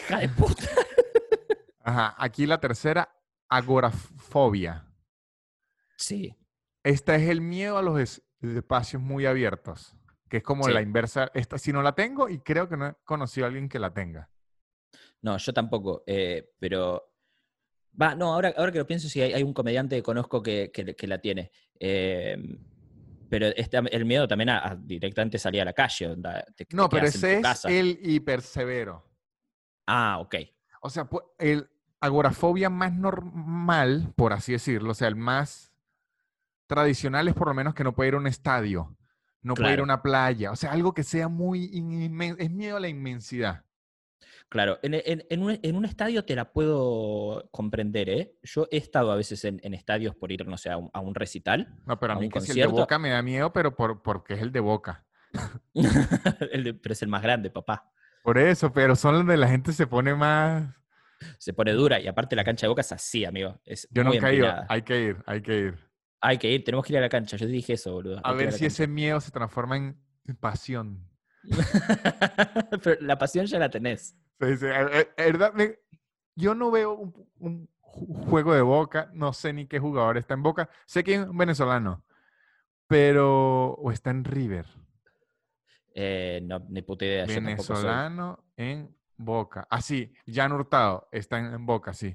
¡Hija 0.00 0.18
de 0.20 0.28
puta! 0.28 0.62
Ajá, 1.80 2.14
aquí 2.18 2.46
la 2.46 2.60
tercera, 2.60 3.12
agorafobia. 3.48 4.84
Sí, 5.96 6.36
Esta 6.84 7.16
es 7.16 7.28
el 7.28 7.40
miedo 7.40 7.76
a 7.76 7.82
los 7.82 7.98
es- 8.42 8.56
espacios 8.56 9.02
muy 9.02 9.26
abiertos, 9.26 9.96
que 10.28 10.38
es 10.38 10.42
como 10.42 10.64
Sí. 10.64 10.72
la 10.72 10.82
inversa. 10.82 11.30
Esta 11.34 11.58
sí 11.58 11.72
no 11.72 11.82
la 11.82 11.94
tengo 11.94 12.28
y 12.28 12.38
creo 12.40 12.68
que 12.68 12.76
no 12.76 12.86
he 12.88 12.94
conocido 13.04 13.46
a 13.46 13.48
alguien 13.48 13.68
que 13.68 13.78
la 13.78 13.92
tenga. 13.92 14.30
No, 15.22 15.36
yo 15.36 15.52
tampoco, 15.52 16.02
eh, 16.06 16.52
pero... 16.58 17.04
Va, 18.00 18.14
no, 18.14 18.32
ahora, 18.32 18.54
ahora 18.56 18.70
que 18.70 18.78
lo 18.78 18.86
pienso, 18.86 19.08
sí, 19.08 19.20
hay, 19.20 19.32
hay 19.32 19.42
un 19.42 19.52
comediante 19.52 19.96
que 19.96 20.02
conozco 20.02 20.40
que, 20.42 20.70
que- 20.72 20.94
que 20.94 21.06
la 21.08 21.18
tiene. 21.20 21.50
Eh, 21.80 22.36
pero 23.28 23.46
este, 23.48 23.76
el 23.76 24.04
miedo 24.04 24.28
también 24.28 24.50
a, 24.50 24.68
a 24.68 24.76
directamente 24.76 25.36
salir 25.38 25.60
a 25.62 25.64
la 25.64 25.72
calle. 25.72 26.06
onda, 26.06 26.44
te- 26.56 26.64
te 26.64 26.76
No, 26.76 26.88
pero 26.88 27.06
ese 27.06 27.40
es 27.40 27.64
el 27.64 27.98
hipersevero. 28.02 29.04
Ah, 29.86 30.18
ok. 30.20 30.36
O 30.82 30.90
sea, 30.90 31.08
el 31.38 31.68
agorafobia 32.00 32.70
más 32.70 32.92
normal, 32.94 34.12
por 34.14 34.32
así 34.32 34.52
decirlo, 34.52 34.92
o 34.92 34.94
sea, 34.94 35.08
el 35.08 35.16
más 35.16 35.67
tradicional 36.68 37.26
es 37.26 37.34
por 37.34 37.48
lo 37.48 37.54
menos 37.54 37.74
que 37.74 37.82
no 37.82 37.94
puede 37.94 38.08
ir 38.10 38.14
a 38.14 38.18
un 38.18 38.28
estadio, 38.28 38.96
no 39.42 39.54
puede 39.56 39.72
ir 39.72 39.80
a 39.80 39.82
una 39.82 40.02
playa, 40.02 40.52
o 40.52 40.56
sea, 40.56 40.70
algo 40.70 40.94
que 40.94 41.02
sea 41.02 41.26
muy 41.26 41.64
es 42.38 42.50
miedo 42.50 42.76
a 42.76 42.80
la 42.80 42.88
inmensidad. 42.88 43.64
Claro, 44.48 44.78
en, 44.82 44.94
en- 44.94 45.24
en 45.28 45.42
un, 45.42 45.58
en 45.62 45.76
un 45.76 45.84
estadio 45.84 46.24
te 46.24 46.34
la 46.34 46.52
puedo 46.52 47.48
comprender, 47.50 48.08
¿eh? 48.08 48.32
Yo 48.42 48.66
he 48.70 48.78
estado 48.78 49.12
a 49.12 49.16
veces 49.16 49.44
en, 49.44 49.60
estadios 49.74 50.14
por 50.16 50.32
ir, 50.32 50.46
no 50.46 50.56
sé, 50.56 50.70
a 50.70 50.76
un, 50.78 50.90
a 50.92 51.00
un 51.00 51.14
recital. 51.14 51.68
No, 51.86 51.98
pero 51.98 52.14
a 52.14 52.16
¿A 52.16 52.20
mí 52.20 52.26
un 52.26 52.32
que 52.32 52.40
si 52.40 52.52
el 52.52 52.66
de? 52.66 52.66
Boca 52.66 52.98
me 52.98 53.10
da 53.10 53.20
miedo, 53.22 53.52
pero 53.52 53.74
por, 53.76 54.02
porque 54.02 54.34
es 54.34 54.40
el 54.40 54.52
de 54.52 54.60
Boca. 54.60 55.04
El 56.52 56.64
de- 56.64 56.74
pero 56.74 56.92
es 56.94 57.02
el 57.02 57.08
más 57.08 57.22
grande, 57.22 57.50
papá. 57.50 57.90
Por 58.22 58.38
eso, 58.38 58.72
pero 58.72 58.96
son 58.96 59.14
donde 59.14 59.36
la 59.36 59.48
gente 59.48 59.72
se 59.72 59.86
pone 59.86 60.14
más... 60.14 60.64
Se 61.38 61.52
pone 61.52 61.72
dura 61.72 62.00
y 62.00 62.06
aparte 62.06 62.36
la 62.36 62.44
cancha 62.44 62.66
de 62.66 62.68
boca 62.68 62.80
es 62.80 62.92
así, 62.92 63.24
amigo. 63.24 63.60
Es 63.64 63.88
Yo 63.90 64.04
nunca 64.04 64.30
he 64.30 64.36
ido, 64.36 64.54
hay 64.68 64.82
que 64.82 65.00
ir, 65.02 65.16
hay 65.26 65.42
que 65.42 65.58
ir. 65.58 65.87
Hay 66.20 66.38
que 66.38 66.50
ir, 66.50 66.64
tenemos 66.64 66.84
que 66.84 66.92
ir 66.92 66.98
a 66.98 67.02
la 67.02 67.08
cancha. 67.08 67.36
Yo 67.36 67.46
te 67.46 67.52
dije 67.52 67.74
eso, 67.74 67.92
boludo. 67.92 68.20
A 68.24 68.30
hay 68.30 68.36
ver 68.36 68.52
si 68.52 68.66
ese 68.66 68.86
miedo 68.86 69.20
se 69.20 69.30
transforma 69.30 69.76
en 69.76 69.96
pasión. 70.40 71.08
Pero 72.82 73.00
la 73.00 73.18
pasión 73.18 73.46
ya 73.46 73.58
la 73.58 73.70
tenés. 73.70 74.16
Sí, 74.40 74.56
sí, 74.56 74.66
eh, 74.66 75.08
eh, 75.16 75.78
yo 76.34 76.54
no 76.54 76.70
veo 76.70 76.94
un, 76.94 77.28
un 77.38 77.68
ju- 77.80 78.28
juego 78.28 78.54
de 78.54 78.62
Boca, 78.62 79.10
no 79.12 79.32
sé 79.32 79.52
ni 79.52 79.66
qué 79.66 79.78
jugador 79.78 80.16
está 80.18 80.34
en 80.34 80.42
Boca. 80.42 80.68
Sé 80.86 81.02
que 81.02 81.14
es 81.14 81.20
un 81.26 81.36
venezolano, 81.36 82.04
pero... 82.86 83.72
O 83.74 83.90
está 83.90 84.10
en 84.10 84.24
River. 84.24 84.66
Eh, 85.94 86.40
no, 86.44 86.60
ni 86.68 86.82
puta 86.82 87.04
idea. 87.04 87.26
Venezolano 87.26 88.44
en 88.56 88.94
Boca. 89.16 89.66
Ah, 89.70 89.82
sí, 89.82 90.12
Jan 90.26 90.52
Hurtado 90.52 91.08
está 91.10 91.38
en, 91.38 91.46
en 91.54 91.66
Boca, 91.66 91.92
sí. 91.92 92.14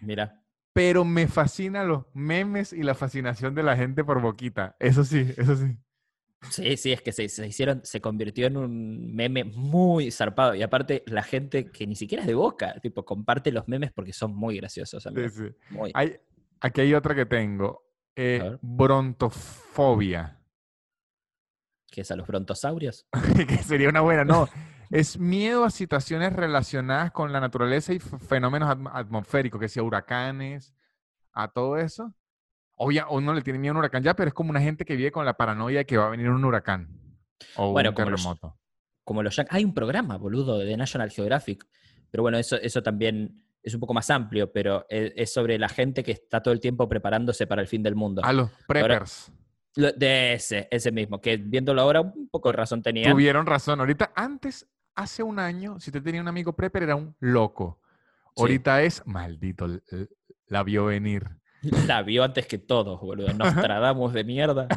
Mira. 0.00 0.42
Pero 0.76 1.06
me 1.06 1.26
fascinan 1.26 1.88
los 1.88 2.04
memes 2.12 2.74
y 2.74 2.82
la 2.82 2.94
fascinación 2.94 3.54
de 3.54 3.62
la 3.62 3.78
gente 3.78 4.04
por 4.04 4.20
Boquita. 4.20 4.76
Eso 4.78 5.04
sí, 5.04 5.26
eso 5.38 5.56
sí. 5.56 5.74
Sí, 6.50 6.76
sí, 6.76 6.92
es 6.92 7.00
que 7.00 7.12
se, 7.12 7.30
se 7.30 7.46
hicieron, 7.46 7.80
se 7.82 8.02
convirtió 8.02 8.46
en 8.46 8.58
un 8.58 9.14
meme 9.14 9.44
muy 9.44 10.10
zarpado. 10.10 10.54
Y 10.54 10.62
aparte, 10.62 11.02
la 11.06 11.22
gente 11.22 11.70
que 11.70 11.86
ni 11.86 11.96
siquiera 11.96 12.22
es 12.22 12.26
de 12.26 12.34
boca, 12.34 12.78
tipo, 12.82 13.06
comparte 13.06 13.50
los 13.52 13.66
memes 13.68 13.90
porque 13.90 14.12
son 14.12 14.36
muy 14.36 14.58
graciosos. 14.58 15.02
sí, 15.02 15.08
amigo. 15.08 15.28
sí. 15.30 15.44
Muy. 15.70 15.92
Hay, 15.94 16.18
aquí 16.60 16.82
hay 16.82 16.92
otra 16.92 17.14
que 17.14 17.24
tengo. 17.24 17.82
eh, 18.14 18.58
brontofobia. 18.60 20.38
¿Qué 21.90 22.02
es 22.02 22.10
a 22.10 22.16
los 22.16 22.26
brontosaurios? 22.26 23.06
que 23.48 23.56
sería 23.62 23.88
una 23.88 24.02
buena, 24.02 24.24
no. 24.24 24.46
Es 24.90 25.18
miedo 25.18 25.64
a 25.64 25.70
situaciones 25.70 26.32
relacionadas 26.32 27.10
con 27.12 27.32
la 27.32 27.40
naturaleza 27.40 27.92
y 27.92 27.98
fenómenos 27.98 28.68
atm- 28.68 28.90
atmosféricos, 28.92 29.60
que 29.60 29.68
sea 29.68 29.82
huracanes, 29.82 30.74
a 31.32 31.48
todo 31.48 31.76
eso. 31.76 32.14
Obvia, 32.76 33.06
uno 33.08 33.32
le 33.34 33.42
tiene 33.42 33.58
miedo 33.58 33.72
a 33.72 33.74
un 33.74 33.78
huracán 33.78 34.02
ya, 34.02 34.14
pero 34.14 34.28
es 34.28 34.34
como 34.34 34.50
una 34.50 34.60
gente 34.60 34.84
que 34.84 34.96
vive 34.96 35.10
con 35.10 35.24
la 35.24 35.34
paranoia 35.36 35.78
de 35.78 35.86
que 35.86 35.96
va 35.96 36.06
a 36.06 36.10
venir 36.10 36.28
un 36.30 36.44
huracán 36.44 36.88
o 37.56 37.72
Bueno, 37.72 37.90
un 37.90 37.94
como 37.94 38.10
los- 38.10 38.22
terremoto. 38.22 38.58
Como 39.04 39.22
los 39.22 39.36
Yan- 39.36 39.46
Hay 39.50 39.64
un 39.64 39.72
programa, 39.72 40.16
boludo, 40.16 40.58
de 40.58 40.76
National 40.76 41.10
Geographic. 41.10 41.64
Pero 42.10 42.22
bueno, 42.22 42.38
eso, 42.38 42.56
eso 42.56 42.82
también 42.82 43.42
es 43.62 43.72
un 43.74 43.80
poco 43.80 43.94
más 43.94 44.10
amplio, 44.10 44.52
pero 44.52 44.84
es, 44.88 45.12
es 45.16 45.32
sobre 45.32 45.58
la 45.58 45.68
gente 45.68 46.02
que 46.02 46.12
está 46.12 46.42
todo 46.42 46.52
el 46.52 46.60
tiempo 46.60 46.88
preparándose 46.88 47.46
para 47.46 47.62
el 47.62 47.68
fin 47.68 47.82
del 47.82 47.94
mundo. 47.94 48.22
A 48.24 48.32
los 48.32 48.50
preppers. 48.66 49.30
De 49.74 50.32
ese, 50.32 50.68
ese 50.70 50.90
mismo, 50.90 51.20
que 51.20 51.36
viéndolo 51.36 51.82
ahora 51.82 52.00
un 52.00 52.28
poco 52.30 52.48
de 52.50 52.56
razón 52.56 52.82
tenía. 52.82 53.10
Tuvieron 53.10 53.44
razón. 53.46 53.78
Ahorita, 53.80 54.10
antes, 54.16 54.66
hace 54.96 55.22
un 55.22 55.38
año, 55.38 55.78
si 55.78 55.90
usted 55.90 56.02
tenía 56.02 56.20
un 56.20 56.28
amigo 56.28 56.52
prepper, 56.54 56.82
era 56.84 56.96
un 56.96 57.14
loco. 57.20 57.80
Sí. 58.34 58.42
Ahorita 58.42 58.82
es, 58.82 59.02
maldito, 59.06 59.68
la 60.46 60.62
vio 60.62 60.86
venir. 60.86 61.26
La 61.86 62.02
vio 62.02 62.22
antes 62.22 62.46
que 62.46 62.58
todos, 62.58 63.00
boludo. 63.00 63.32
Nostradamus 63.32 64.12
de 64.12 64.24
mierda. 64.24 64.68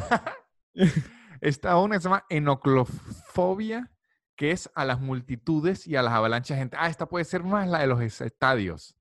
Está 1.40 1.76
una 1.78 1.96
que 1.96 2.00
se 2.00 2.08
llama 2.08 2.24
enoclofobia, 2.28 3.90
que 4.34 4.50
es 4.50 4.70
a 4.74 4.84
las 4.84 4.98
multitudes 5.00 5.86
y 5.86 5.94
a 5.96 6.02
las 6.02 6.14
avalanchas 6.14 6.56
de 6.56 6.60
gente. 6.62 6.76
Ah, 6.80 6.88
esta 6.88 7.06
puede 7.06 7.24
ser 7.24 7.44
más 7.44 7.68
la 7.68 7.80
de 7.80 7.86
los 7.86 8.00
es- 8.00 8.20
estadios. 8.22 8.96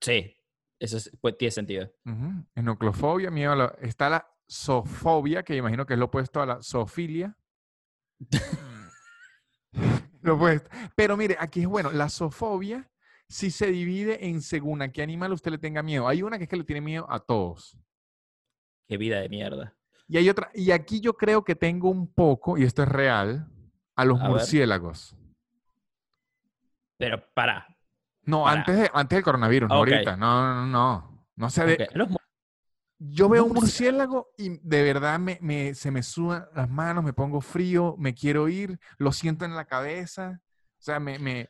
Sí, 0.00 0.36
eso 0.80 0.96
es- 0.96 1.10
pues, 1.20 1.36
tiene 1.38 1.52
sentido. 1.52 1.92
Enoclofobia, 2.54 3.30
miedo 3.30 3.52
a 3.52 3.56
la- 3.56 3.74
Está 3.80 4.08
la 4.10 4.26
zoofobia, 4.50 5.42
que 5.44 5.54
imagino 5.56 5.86
que 5.86 5.92
es 5.92 5.98
lo 5.98 6.06
opuesto 6.06 6.40
a 6.42 6.46
la 6.46 6.62
zoofilia. 6.62 7.36
No 10.32 10.38
puedes. 10.38 10.62
Pero 10.94 11.16
mire, 11.16 11.36
aquí 11.38 11.60
es 11.62 11.66
bueno, 11.66 11.90
la 11.92 12.08
zoofobia 12.08 12.88
sí 13.28 13.50
se 13.50 13.66
divide 13.66 14.28
en 14.28 14.40
según 14.42 14.82
a 14.82 14.92
qué 14.92 15.02
animal 15.02 15.32
usted 15.32 15.50
le 15.50 15.58
tenga 15.58 15.82
miedo. 15.82 16.06
Hay 16.06 16.22
una 16.22 16.38
que 16.38 16.44
es 16.44 16.50
que 16.50 16.56
le 16.56 16.64
tiene 16.64 16.80
miedo 16.80 17.06
a 17.10 17.18
todos. 17.20 17.76
Qué 18.88 18.96
vida 18.98 19.20
de 19.20 19.28
mierda. 19.28 19.74
Y 20.08 20.18
hay 20.18 20.28
otra, 20.28 20.50
y 20.54 20.70
aquí 20.72 21.00
yo 21.00 21.14
creo 21.14 21.42
que 21.42 21.54
tengo 21.54 21.88
un 21.88 22.12
poco, 22.12 22.58
y 22.58 22.64
esto 22.64 22.82
es 22.82 22.88
real, 22.88 23.48
a 23.96 24.04
los 24.04 24.18
A 24.20 24.24
ver. 24.24 24.30
murciélagos. 24.32 25.16
Pero 26.98 27.22
para. 27.34 27.66
No, 28.24 28.44
Para. 28.44 28.60
antes, 28.60 28.76
de- 28.76 28.90
antes 28.92 29.16
del 29.16 29.24
coronavirus, 29.24 29.68
no 29.70 29.74
ahorita. 29.76 30.16
No, 30.16 30.54
no, 30.54 30.66
no. 30.66 31.26
No 31.36 31.50
sé, 31.50 31.64
de- 31.64 31.74
Ok, 31.84 31.96
los 31.96 32.10
mu- 32.10 32.16
yo 33.10 33.28
veo 33.28 33.44
un 33.44 33.52
murciélago 33.52 34.30
y 34.36 34.58
de 34.62 34.82
verdad 34.82 35.18
me, 35.18 35.38
me- 35.40 35.74
se 35.74 35.90
me 35.90 36.02
sudan 36.02 36.46
las 36.54 36.68
manos, 36.70 37.02
me 37.04 37.12
pongo 37.12 37.40
frío, 37.40 37.96
me 37.98 38.14
quiero 38.14 38.48
ir, 38.48 38.78
lo 38.98 39.12
siento 39.12 39.44
en 39.44 39.54
la 39.56 39.64
cabeza. 39.64 40.40
O 40.78 40.82
sea, 40.82 41.00
me, 41.00 41.18
me... 41.18 41.48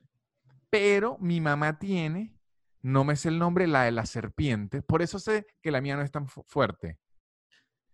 Pero 0.70 1.18
mi 1.20 1.40
mamá 1.40 1.78
tiene, 1.78 2.34
no 2.80 3.04
me 3.04 3.16
sé 3.16 3.28
el 3.28 3.38
nombre, 3.38 3.66
la 3.66 3.84
de 3.84 3.92
la 3.92 4.06
serpiente. 4.06 4.82
Por 4.82 5.02
eso 5.02 5.18
sé 5.18 5.46
que 5.60 5.70
la 5.70 5.80
mía 5.80 5.96
no 5.96 6.02
es 6.02 6.10
tan 6.10 6.26
fu- 6.28 6.44
fuerte. 6.46 6.98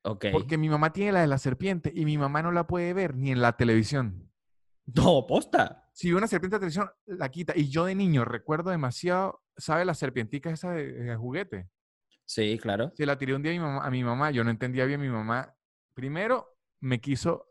Ok. 0.03 0.27
Porque 0.33 0.57
mi 0.59 0.69
mamá 0.69 0.93
tiene 0.93 1.13
la 1.13 1.21
de 1.21 1.27
la 1.27 1.39
serpiente 1.39 1.93
y 1.95 2.05
mi 2.05 2.17
mamá 2.19 2.43
no 2.43 2.53
la 2.53 2.67
puede 2.67 2.93
ver 2.95 3.17
ni 3.17 3.31
en 3.33 3.43
la 3.43 3.57
televisión. 3.57 4.31
No, 4.87 5.27
posta. 5.27 5.89
Si 5.93 6.11
ve 6.11 6.17
una 6.17 6.29
serpiente 6.29 6.55
en 6.57 6.63
la 6.63 6.69
televisión, 6.69 6.91
la 7.07 7.29
quita. 7.31 7.53
Y 7.57 7.69
yo 7.69 7.85
de 7.85 7.95
niño 7.95 8.25
recuerdo 8.25 8.71
demasiado, 8.71 9.43
¿sabe 9.57 9.85
la 9.85 9.95
serpientica 9.95 10.51
esa 10.51 10.71
de, 10.71 10.93
de 10.93 11.17
juguete? 11.17 11.69
Sí, 12.29 12.59
claro. 12.59 12.93
Se 12.95 13.07
la 13.07 13.17
tiré 13.17 13.35
un 13.35 13.43
día 13.43 13.53
a 13.53 13.55
mi, 13.55 13.59
mamá, 13.61 13.87
a 13.87 13.91
mi 13.91 14.05
mamá, 14.05 14.31
yo 14.31 14.45
no 14.45 14.51
entendía 14.51 14.85
bien 14.85 15.01
mi 15.01 15.09
mamá. 15.09 15.55
Primero 15.95 16.47
me 16.81 17.01
quiso 17.01 17.47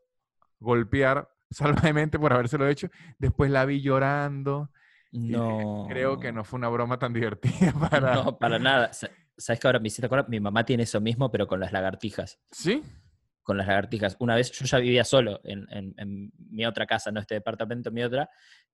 golpear 0.59 1.27
salvajemente 1.49 2.19
por 2.19 2.31
habérselo 2.31 2.67
hecho, 2.67 2.89
después 3.17 3.49
la 3.49 3.65
vi 3.65 3.81
llorando. 3.81 4.69
y 5.11 5.29
No. 5.31 5.85
Creo 5.89 6.19
que 6.19 6.31
no 6.31 6.43
fue 6.43 6.57
una 6.59 6.69
broma 6.69 6.99
tan 6.99 7.11
divertida 7.13 7.73
para... 7.89 8.15
No, 8.15 8.37
para 8.37 8.59
nada. 8.59 8.93
Sa- 8.93 9.09
¿Sabes 9.35 9.59
que 9.59 9.67
ahora 9.67 9.79
me 9.79 9.87
hiciste 9.87 10.05
acordar? 10.05 10.29
Mi 10.29 10.39
mamá 10.39 10.63
tiene 10.65 10.83
eso 10.83 10.99
mismo, 11.01 11.29
pero 11.31 11.47
con 11.47 11.59
las 11.59 11.71
lagartijas. 11.71 12.39
¿Sí? 12.51 12.83
Con 13.43 13.57
las 13.57 13.65
lagartijas. 13.67 14.15
Una 14.19 14.35
vez 14.35 14.51
yo 14.51 14.65
ya 14.65 14.77
vivía 14.77 15.03
solo 15.03 15.39
en, 15.43 15.65
en- 15.71 15.93
en 15.97 16.31
mi 16.51 16.65
otra 16.65 16.85
casa, 16.85 17.11
no 17.11 17.19
este 17.19 17.33
departamento, 17.35 17.91
mi 17.91 18.03
otra, 18.03 18.29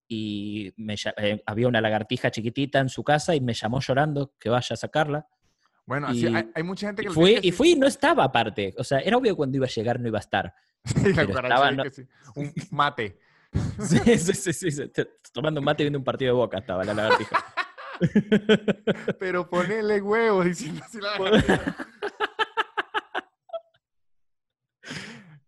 y 0.08 0.74
me 0.78 0.96
eh, 1.18 1.42
había 1.46 1.68
una 1.70 1.80
lagartija 1.82 2.30
chiquitita 2.32 2.80
en 2.80 2.90
su 2.90 3.04
casa 3.06 3.36
y 3.36 3.42
me 3.42 3.54
llamó 3.54 3.80
llorando 3.80 4.34
que 4.40 4.50
vaya 4.50 4.74
a 4.74 4.78
sacarla. 4.78 5.28
Bueno, 5.86 6.08
así, 6.08 6.28
Y- 6.28 6.36
hay, 6.36 6.50
hay 6.56 6.64
mucha 6.64 6.88
gente 6.88 7.02
Y 7.02 7.06
que... 7.06 7.10
lo 7.10 7.14
fui, 7.14 7.40
y 7.42 7.52
fui 7.52 7.72
y 7.72 7.76
no 7.76 7.88
estaba 7.88 8.24
aparte. 8.24 8.74
O 8.78 8.84
sea, 8.84 9.00
era 9.00 9.18
obvio 9.18 9.36
cuando 9.36 9.58
iba 9.58 9.66
a 9.66 9.70
llegar 9.70 10.00
no 10.00 10.08
iba 10.08 10.18
a 10.18 10.22
estar. 10.22 10.54
Sí, 10.86 11.14
la 11.14 11.24
estaba, 11.24 11.68
ahí 11.68 11.76
no- 11.78 11.84
que 11.84 11.92
sí. 11.92 12.04
Un 12.36 12.54
mate. 12.72 13.20
Sí, 13.80 14.00
sí, 14.18 14.54
sí, 14.54 14.72
sí, 14.72 14.92
Tomando 15.32 15.60
un 15.62 15.66
mate 15.66 15.84
y 15.84 15.86
viendo 15.86 16.00
un 16.00 16.06
partido 16.06 16.34
de 16.34 16.38
boca 16.38 16.58
estaba 16.58 16.84
la 16.84 16.94
lagartija. 16.94 17.38
Pero 19.20 19.48
ponele 19.50 20.02
huevos 20.02 20.46
diciendo 20.46 20.82
así 20.84 21.00
la 21.00 21.20
lagartija. 21.20 21.88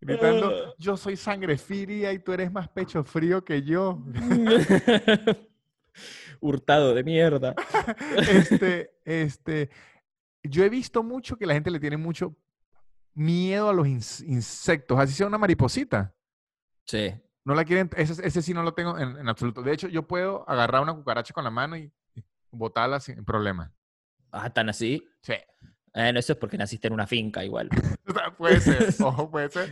Gritando, 0.01 0.75
yo 0.77 0.97
soy 0.97 1.17
sangre 1.17 1.57
fría 1.57 2.13
y 2.13 2.19
tú 2.19 2.31
eres 2.33 2.51
más 2.51 2.69
pecho 2.69 3.03
frío 3.03 3.43
que 3.43 3.63
yo. 3.63 4.03
Hurtado 6.39 6.93
de 6.93 7.03
mierda. 7.03 7.55
Este, 8.29 8.91
este, 9.03 9.69
yo 10.49 10.63
he 10.63 10.69
visto 10.69 11.03
mucho 11.03 11.37
que 11.37 11.45
la 11.45 11.53
gente 11.53 11.71
le 11.71 11.79
tiene 11.79 11.97
mucho 11.97 12.35
miedo 13.13 13.69
a 13.69 13.73
los 13.73 13.87
ins- 13.87 14.25
insectos, 14.27 14.99
así 14.99 15.13
sea 15.13 15.27
una 15.27 15.37
mariposita. 15.37 16.15
Sí. 16.85 17.13
No 17.45 17.53
la 17.53 17.63
quieren, 17.63 17.89
ese, 17.95 18.25
ese 18.25 18.41
sí 18.41 18.53
no 18.53 18.63
lo 18.63 18.73
tengo 18.73 18.97
en, 18.97 19.17
en 19.17 19.29
absoluto. 19.29 19.61
De 19.61 19.71
hecho, 19.71 19.87
yo 19.87 20.07
puedo 20.07 20.49
agarrar 20.49 20.81
una 20.81 20.93
cucaracha 20.95 21.33
con 21.33 21.43
la 21.43 21.51
mano 21.51 21.77
y 21.77 21.91
y 22.15 22.23
botarla 22.51 22.99
sin 22.99 23.23
problema. 23.25 23.73
Ah, 24.31 24.49
tan 24.49 24.69
así. 24.69 25.05
Sí. 25.21 25.33
Bueno, 25.93 26.19
eso 26.19 26.33
es 26.33 26.39
porque 26.39 26.57
naciste 26.57 26.87
en 26.87 26.93
una 26.93 27.07
finca 27.07 27.43
igual. 27.43 27.69
Sea, 28.05 28.33
puede 28.37 28.59
ser, 28.59 28.93
ojo, 29.03 29.29
puede 29.29 29.49
ser. 29.49 29.69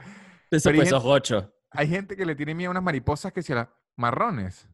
Eso 0.52 0.70
pues 0.70 0.76
gente- 0.76 0.90
sos 0.90 1.04
gocho. 1.04 1.54
Hay 1.72 1.88
gente 1.88 2.16
que 2.16 2.26
le 2.26 2.36
tiene 2.36 2.54
miedo 2.54 2.70
a 2.70 2.72
unas 2.72 2.84
mariposas 2.84 3.34
que 3.34 3.40
a 3.52 3.56
las 3.56 3.70
marrones. 3.98 4.70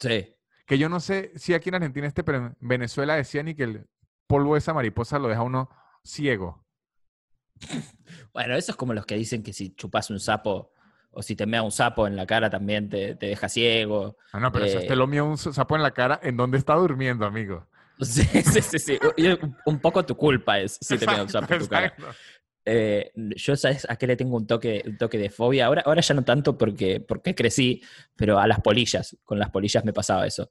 Sí. 0.00 0.34
Que 0.66 0.78
yo 0.78 0.88
no 0.88 0.98
sé 0.98 1.32
si 1.36 1.54
aquí 1.54 1.68
en 1.68 1.76
Argentina 1.76 2.06
este, 2.06 2.24
pero 2.24 2.38
en 2.38 2.56
Venezuela 2.60 3.14
decían 3.14 3.46
y 3.48 3.54
que 3.54 3.64
el 3.64 3.86
polvo 4.26 4.54
de 4.54 4.58
esa 4.58 4.74
mariposa 4.74 5.18
lo 5.18 5.28
deja 5.28 5.42
uno 5.42 5.68
ciego. 6.02 6.64
Bueno, 8.32 8.54
eso 8.56 8.72
es 8.72 8.76
como 8.76 8.94
los 8.94 9.06
que 9.06 9.14
dicen 9.16 9.42
que 9.42 9.52
si 9.52 9.74
chupas 9.74 10.10
un 10.10 10.20
sapo 10.20 10.72
o 11.10 11.22
si 11.22 11.36
te 11.36 11.46
mea 11.46 11.62
un 11.62 11.70
sapo 11.70 12.06
en 12.06 12.16
la 12.16 12.26
cara 12.26 12.50
también 12.50 12.88
te, 12.88 13.14
te 13.14 13.26
deja 13.26 13.48
ciego. 13.48 14.16
Ah, 14.32 14.40
no, 14.40 14.50
pero 14.52 14.64
eso 14.64 14.78
Eh, 14.78 14.80
usted 14.82 14.96
lo 14.96 15.06
mío 15.06 15.24
un 15.24 15.38
sapo 15.38 15.76
en 15.76 15.82
la 15.82 15.92
cara 15.92 16.18
en 16.22 16.36
donde 16.36 16.58
está 16.58 16.74
durmiendo, 16.74 17.24
amigo. 17.26 17.66
Sí, 18.00 18.24
sí, 18.24 18.60
sí. 18.60 18.78
sí. 18.80 18.98
Un- 19.66 19.78
poco 19.80 20.04
tu 20.04 20.16
culpa 20.16 20.58
es 20.58 20.78
si 20.80 20.98
te 20.98 21.06
mea 21.06 21.22
un 21.22 21.28
sapo 21.28 21.52
en 21.54 21.60
tu 21.60 21.68
cara. 21.68 21.94
Eh, 22.66 23.12
yo, 23.36 23.54
¿sabes 23.56 23.86
a 23.88 23.94
qué 23.96 24.06
le 24.06 24.16
tengo 24.16 24.36
un 24.36 24.46
toque, 24.46 24.82
un 24.84 24.96
toque 24.96 25.18
de 25.18 25.30
fobia? 25.30 25.66
Ahora, 25.66 25.82
ahora 25.86 26.00
ya 26.00 26.14
no 26.14 26.24
tanto 26.24 26.58
porque, 26.58 26.98
porque 27.00 27.34
crecí, 27.34 27.82
pero 28.16 28.38
a 28.40 28.46
las 28.48 28.60
polillas. 28.60 29.16
Con 29.22 29.38
las 29.38 29.50
polillas 29.50 29.84
me 29.84 29.92
pasaba 29.92 30.26
eso. 30.26 30.50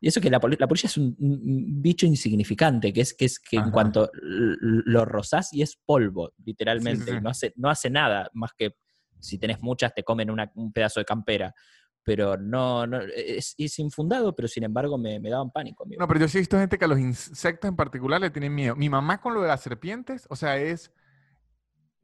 Y 0.00 0.08
eso 0.08 0.20
que 0.20 0.28
la, 0.30 0.38
la 0.58 0.68
polilla 0.68 0.86
es 0.88 0.96
un, 0.98 1.16
un 1.18 1.82
bicho 1.82 2.04
insignificante, 2.06 2.92
que 2.92 3.00
es 3.00 3.14
que, 3.14 3.24
es 3.24 3.38
que 3.40 3.56
en 3.56 3.70
cuanto 3.70 4.10
lo 4.12 5.04
rozás 5.04 5.52
y 5.52 5.62
es 5.62 5.76
polvo, 5.84 6.32
literalmente. 6.44 7.12
sí. 7.12 7.20
No, 7.20 7.30
hace, 7.30 7.52
no 7.56 7.70
hace 7.70 7.88
nada 7.90 8.30
más 8.34 8.52
que 8.56 8.76
si 9.18 9.38
tenés 9.38 9.60
muchas 9.62 9.94
te 9.94 10.02
comen 10.04 10.30
una- 10.30 10.52
un 10.54 10.72
pedazo 10.72 11.00
de 11.00 11.04
campera. 11.06 11.54
Pero 12.02 12.36
no, 12.36 12.86
no 12.86 13.00
es, 13.00 13.54
es 13.58 13.78
infundado, 13.80 14.32
pero 14.36 14.46
sin 14.46 14.62
embargo 14.62 14.96
me, 14.96 15.18
me 15.18 15.28
daban 15.30 15.50
pánico. 15.50 15.82
amigo. 15.82 15.98
No, 16.00 16.06
pero 16.06 16.20
yo 16.20 16.28
sí 16.28 16.38
he 16.38 16.40
visto 16.40 16.56
gente 16.56 16.78
que 16.78 16.84
a 16.84 16.88
los 16.88 17.00
insectos 17.00 17.68
en 17.68 17.74
particular 17.74 18.20
le 18.20 18.30
tienen 18.30 18.54
miedo. 18.54 18.76
Mi 18.76 18.88
mamá 18.88 19.20
con 19.20 19.34
lo 19.34 19.42
de 19.42 19.48
las 19.48 19.60
serpientes, 19.62 20.26
o 20.30 20.36
sea, 20.36 20.56
es. 20.56 20.92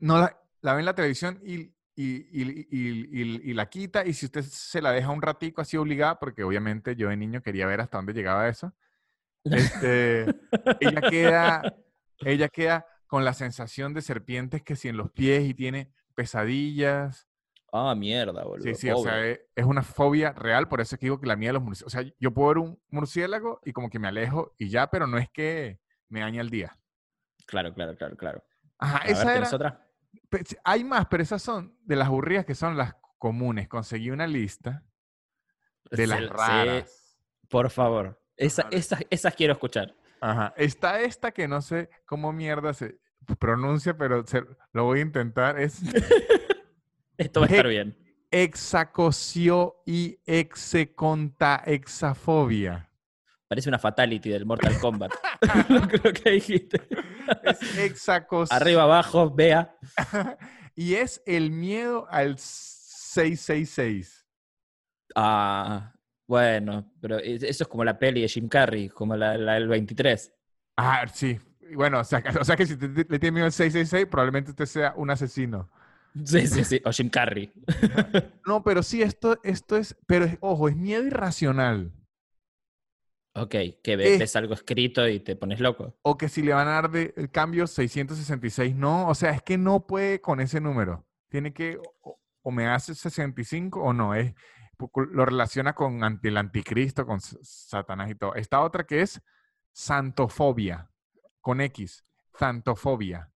No 0.00 0.18
la, 0.18 0.37
la 0.61 0.74
ve 0.74 0.81
en 0.81 0.87
la 0.87 0.94
televisión 0.94 1.40
y, 1.44 1.72
y, 1.94 2.16
y- 2.42 2.68
y- 2.70 3.50
y- 3.50 3.55
la 3.55 3.68
quita. 3.68 4.05
Y 4.07 4.12
si 4.14 4.26
usted 4.26 4.42
se 4.42 4.81
la 4.83 4.92
deja 4.92 5.11
un 5.11 5.22
ratico 5.22 5.61
así 5.61 5.76
obligada, 5.76 6.18
porque 6.18 6.42
obviamente 6.44 6.96
yo 6.96 7.09
de 7.09 7.16
niño 7.16 7.42
quería 7.42 7.66
ver 7.66 7.81
hasta 7.81 7.98
dónde 7.98 8.12
llegaba 8.14 8.48
eso. 8.48 8.72
Este, 9.44 10.35
ella 10.81 11.02
queda, 11.02 11.74
ella 12.20 12.48
queda 12.48 12.87
con 13.07 13.24
la 13.24 13.35
sensación 13.35 13.94
de 13.94 14.02
serpientes 14.02 14.62
que 14.62 14.76
si 14.76 14.88
en 14.88 14.96
los 14.96 15.11
pies 15.12 15.44
y 15.44 15.55
tiene 15.55 15.92
pesadillas. 16.14 17.28
Ah, 17.72 17.94
mierda, 17.94 18.44
boludo. 18.44 18.74
Sí, 18.74 18.74
sí, 18.74 18.90
o 18.90 18.96
sea, 18.96 19.12
pobre. 19.14 19.33
e- 19.33 19.46
es 19.57 19.64
una 19.64 19.83
fobia 19.83 20.33
real, 20.33 20.68
por 20.68 20.81
eso 20.81 20.94
es 20.94 21.00
que 21.00 21.07
digo 21.07 21.20
que 21.20 21.26
la 21.26 21.37
mía 21.37 21.48
de 21.50 21.55
los 21.55 21.62
murciélagos. 21.62 21.94
O 21.94 21.98
sea, 22.02 22.12
yo 22.18 22.33
puedo 22.33 22.48
ver 22.48 22.59
un 22.59 22.81
murciélago 22.90 23.61
y 23.64 23.72
como 23.72 23.90
que 23.90 23.98
me 23.98 24.09
alejo 24.09 24.55
y 24.59 24.68
ya, 24.68 24.90
pero 24.90 25.07
no 25.07 25.18
es 25.18 25.31
que 25.31 25.78
me 26.09 26.20
daña 26.20 26.40
el 26.42 26.50
día. 26.50 26.78
Claro, 27.46 27.72
claro, 27.74 27.96
claro, 27.96 28.16
claro. 28.16 28.44
Ajá, 28.78 28.98
A 28.98 29.07
ver, 29.07 29.12
esa 29.12 29.33
¿tenés 29.33 29.52
era. 29.52 29.57
otra? 29.57 29.87
Sí, 30.45 30.57
Hay 30.64 30.85
más, 30.85 31.07
pero 31.07 31.23
esas 31.23 31.42
son 31.42 31.77
de 31.85 31.97
las 31.97 32.09
aburridas 32.09 32.45
que 32.47 32.55
son 32.55 32.77
las 32.77 32.95
comunes. 33.18 33.68
Conseguí 33.68 34.11
una 34.11 34.27
lista 34.27 34.83
de 35.90 36.07
las 36.07 36.18
Sí, 36.21 36.27
raras. 36.27 37.18
por 37.49 37.71
favor. 37.71 38.21
Esa- 38.37 38.68
esas, 38.71 39.01
esas 39.11 39.35
quiero 39.35 39.53
escuchar. 39.53 39.95
Ajá. 40.21 40.53
Está 40.57 41.01
esta 41.01 41.33
que 41.33 41.49
no 41.49 41.61
sé 41.62 41.90
cómo 42.07 42.33
mierda 42.33 42.73
se 42.75 42.99
pronuncia, 43.38 43.97
pero 43.97 44.27
se- 44.27 44.45
lo 44.73 44.85
voy 44.85 45.01
a 45.01 45.03
intentar. 45.03 45.59
Es 45.61 45.81
Esto 47.18 47.40
va 47.40 47.47
a 47.47 47.51
estar 47.51 47.68
bien. 47.68 47.97
hexacosio 48.31 49.77
y 49.87 50.18
hexacontaexafobia. 50.27 52.88
Parece 53.53 53.69
una 53.69 53.79
fatality 53.79 54.31
del 54.31 54.47
Mortal 54.47 54.79
Kombat. 54.79 55.12
Lo 55.69 55.83
creo 55.87 56.11
que 56.15 56.31
dijiste. 56.31 56.81
Es 57.43 57.79
hexacosio. 57.79 58.57
Arriba, 58.57 58.85
abajo, 58.85 59.31
vea. 59.31 59.76
y 60.74 60.95
es 60.95 61.22
el 61.26 61.51
miedo 61.51 62.07
al 62.09 62.39
666. 62.39 64.24
Ah, 65.14 65.93
bueno, 66.26 66.91
pero 66.99 67.18
es- 67.18 67.43
eso 67.43 67.64
es 67.64 67.68
como 67.68 67.85
la 67.85 67.99
peli 67.99 68.22
de 68.22 68.29
Jim 68.29 68.49
Carrey, 68.49 68.89
como 68.89 69.16
la, 69.16 69.37
la 69.37 69.53
del 69.55 69.68
23. 69.68 70.33
Ah, 70.79 71.05
sí. 71.12 71.39
Bueno, 71.74 72.01
o 72.01 72.05
sea, 72.05 72.22
que- 72.22 72.39
o 72.39 72.45
sea 72.45 72.57
que 72.57 72.64
si 72.64 72.79
te- 72.79 72.89
te- 72.89 73.07
le 73.07 73.18
tiene 73.18 73.33
miedo 73.33 73.45
al 73.45 73.53
666, 73.53 74.07
probablemente 74.11 74.53
usted 74.53 74.64
sea 74.64 74.95
un 74.97 75.11
asesino. 75.11 75.70
Sí, 76.24 76.47
sí, 76.47 76.64
sí. 76.64 76.81
O 76.87 76.91
Jim 76.91 77.11
Carrey. 77.11 77.53
No, 78.47 78.62
pero 78.62 78.83
sí, 78.83 79.03
esto, 79.03 79.39
esto 79.43 79.76
es, 79.76 79.95
pero 80.07 80.24
es- 80.24 80.39
ojo, 80.41 80.70
es 80.70 80.76
miedo 80.76 81.03
irracional. 81.05 81.93
Ok, 83.35 83.55
que 83.83 83.97
ve- 83.97 84.18
ves 84.18 84.37
algo 84.37 84.53
escrito 84.55 85.09
y 85.09 85.18
te 85.20 85.37
pones 85.37 85.59
loco. 85.61 85.97
O 86.03 86.18
que 86.18 86.28
si 86.28 86.43
le 86.43 86.53
van 86.53 86.68
a 86.68 86.72
dar 86.72 86.91
de, 86.91 87.14
el 87.16 87.30
cambio 87.30 87.66
666, 87.66 88.74
no. 88.76 89.09
O 89.09 89.14
sea, 89.14 89.30
es 89.30 89.43
que 89.43 89.57
no 89.57 89.87
puede 89.87 90.20
con 90.20 90.41
ese 90.41 90.61
número. 90.61 91.07
Tiene 91.30 91.55
que, 91.55 91.78
o, 92.03 92.20
o 92.43 92.51
me 92.51 92.66
hace 92.68 92.95
65 92.95 93.80
o 93.83 93.93
no. 93.95 94.14
Es, 94.14 94.35
lo 95.12 95.24
relaciona 95.24 95.74
con 95.74 96.01
el 96.22 96.37
anticristo, 96.37 97.07
con 97.07 97.20
Satanás 97.20 98.11
y 98.11 98.14
todo. 98.16 98.35
Esta 98.35 98.61
otra 98.61 98.85
que 98.85 99.01
es 99.01 99.22
santofobia, 99.72 100.91
con 101.41 101.61
X, 101.62 102.05
santofobia. 102.39 103.30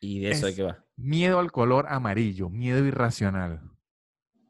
¿Y 0.00 0.20
de 0.20 0.30
eso 0.30 0.46
de 0.46 0.50
Es- 0.50 0.56
qué 0.56 0.62
va? 0.64 0.84
Miedo 0.96 1.38
al 1.38 1.52
color 1.52 1.86
amarillo, 1.88 2.48
miedo 2.50 2.84
irracional. 2.84 3.60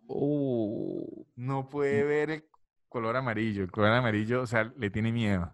Uh, 0.06 1.24
No 1.36 1.68
puede 1.68 2.04
ver 2.04 2.30
el 2.30 2.44
color 2.92 3.16
amarillo. 3.16 3.62
El 3.64 3.70
color 3.70 3.90
amarillo, 3.92 4.42
o 4.42 4.46
sea, 4.46 4.72
le 4.76 4.90
tiene 4.90 5.10
miedo. 5.12 5.52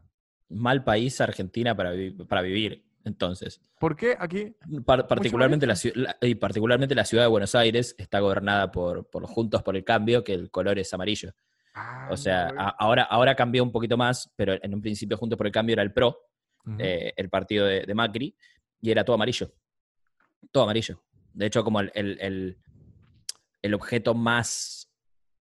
mal 0.51 0.82
país 0.84 1.20
Argentina 1.20 1.74
para, 1.76 1.91
vi- 1.93 2.11
para 2.12 2.43
vivir, 2.43 2.84
entonces. 3.05 3.61
¿Por 3.78 3.95
qué 3.97 4.16
aquí? 4.18 4.55
Par- 4.84 5.07
particularmente, 5.07 5.66
la, 5.66 5.76
y 6.22 6.34
particularmente 6.34 6.95
la 6.95 7.05
ciudad 7.05 7.24
de 7.24 7.28
Buenos 7.28 7.55
Aires 7.55 7.95
está 7.99 8.20
gobernada 8.20 8.72
por, 8.72 9.09
por 9.09 9.24
Juntos 9.26 9.62
por 9.62 9.76
el 9.76 9.84
Cambio, 9.84 10.24
que 10.24 10.32
el 10.34 10.51
color 10.51 10.78
es 10.78 10.93
amarillo. 10.95 11.32
Ah, 11.74 12.09
O 12.11 12.16
sea, 12.16 12.49
a- 12.57 12.70
ahora, 12.78 13.03
ahora 13.05 13.34
cambió 13.34 13.62
un 13.62 13.70
poquito 13.72 13.97
más, 13.97 14.32
pero 14.36 14.55
en 14.62 14.74
un 14.74 14.80
principio 14.80 15.16
Juntos 15.16 15.36
por 15.36 15.47
el 15.47 15.53
Cambio 15.53 15.74
era 15.74 15.82
el 15.82 15.93
PRO, 15.93 16.18
eh, 16.78 17.12
el 17.16 17.28
partido 17.30 17.64
de, 17.66 17.84
de 17.86 17.95
Macri, 17.95 18.34
y 18.80 18.91
era 18.91 19.05
todo 19.05 19.14
amarillo. 19.14 19.53
Todo 20.51 20.64
amarillo. 20.64 21.03
De 21.34 21.47
hecho, 21.47 21.62
como 21.64 21.80
el, 21.80 21.91
el- 21.95 22.18
el- 22.20 22.59
el 23.62 23.74
objeto 23.74 24.14
más 24.14 24.78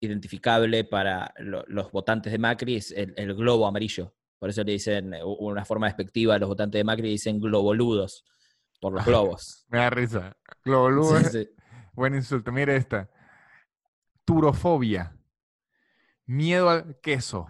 identificable 0.06 0.84
para 0.84 1.32
lo- 1.38 1.64
los 1.68 1.90
votantes 1.92 2.32
de 2.32 2.38
Macri 2.38 2.76
es 2.76 2.90
el, 2.92 3.12
el 3.16 3.34
globo 3.34 3.66
amarillo. 3.66 4.14
Por 4.38 4.50
eso 4.50 4.62
le 4.64 4.72
dicen, 4.72 5.14
eh, 5.14 5.20
una 5.24 5.64
forma 5.64 5.86
despectiva 5.86 6.34
a 6.34 6.38
los 6.38 6.48
votantes 6.48 6.78
de 6.78 6.84
Macri, 6.84 7.10
dicen 7.10 7.40
globoludos, 7.40 8.24
por 8.80 8.92
los 8.92 9.04
globos. 9.06 9.64
Me 9.68 9.78
da 9.78 9.90
risa. 9.90 10.36
Globoludo 10.64 11.18
Sí, 11.18 11.24
es 11.26 11.32
sí. 11.32 11.48
buen 11.94 12.14
insulto. 12.14 12.52
Mire 12.52 12.76
esta. 12.76 13.08
Turofobia. 14.24 15.16
Miedo 16.26 16.68
al 16.68 16.98
queso. 17.00 17.46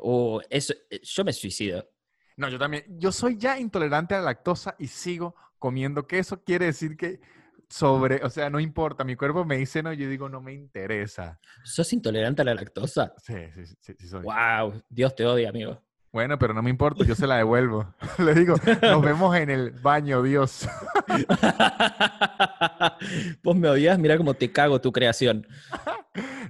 Uh, 0.00 0.40
eso, 0.48 0.72
eh, 0.90 1.00
yo 1.02 1.24
me 1.24 1.32
suicido. 1.32 1.88
No, 2.36 2.48
yo 2.48 2.58
también. 2.58 2.84
Yo 2.98 3.10
soy 3.10 3.36
ya 3.36 3.58
intolerante 3.58 4.14
a 4.14 4.18
la 4.18 4.26
lactosa 4.26 4.76
y 4.78 4.86
sigo 4.86 5.34
comiendo 5.58 6.06
queso. 6.06 6.42
Quiere 6.44 6.66
decir 6.66 6.96
que 6.96 7.20
sobre, 7.68 8.24
o 8.24 8.30
sea, 8.30 8.48
no 8.50 8.60
importa. 8.60 9.04
Mi 9.04 9.16
cuerpo 9.16 9.44
me 9.44 9.56
dice 9.56 9.82
no, 9.82 9.92
yo 9.92 10.08
digo 10.08 10.28
no 10.28 10.40
me 10.40 10.52
interesa. 10.54 11.38
¿Sos 11.64 11.92
intolerante 11.92 12.42
a 12.42 12.44
la 12.46 12.54
lactosa? 12.54 13.12
Sí, 13.18 13.34
sí, 13.54 13.66
sí, 13.80 13.94
sí, 13.98 14.08
soy. 14.08 14.24
¡Wow! 14.24 14.82
Dios 14.88 15.14
te 15.14 15.26
odia, 15.26 15.50
amigo. 15.50 15.82
Bueno, 16.10 16.38
pero 16.38 16.54
no 16.54 16.62
me 16.62 16.70
importa, 16.70 17.04
yo 17.04 17.14
se 17.14 17.26
la 17.26 17.36
devuelvo. 17.36 17.94
Le 18.18 18.34
digo, 18.34 18.54
nos 18.82 19.02
vemos 19.02 19.36
en 19.36 19.50
el 19.50 19.70
baño, 19.72 20.22
Dios. 20.22 20.66
Vos 23.42 23.56
me 23.56 23.68
odias, 23.68 23.98
mira 23.98 24.16
cómo 24.16 24.34
te 24.34 24.50
cago 24.52 24.80
tu 24.80 24.92
creación. 24.92 25.46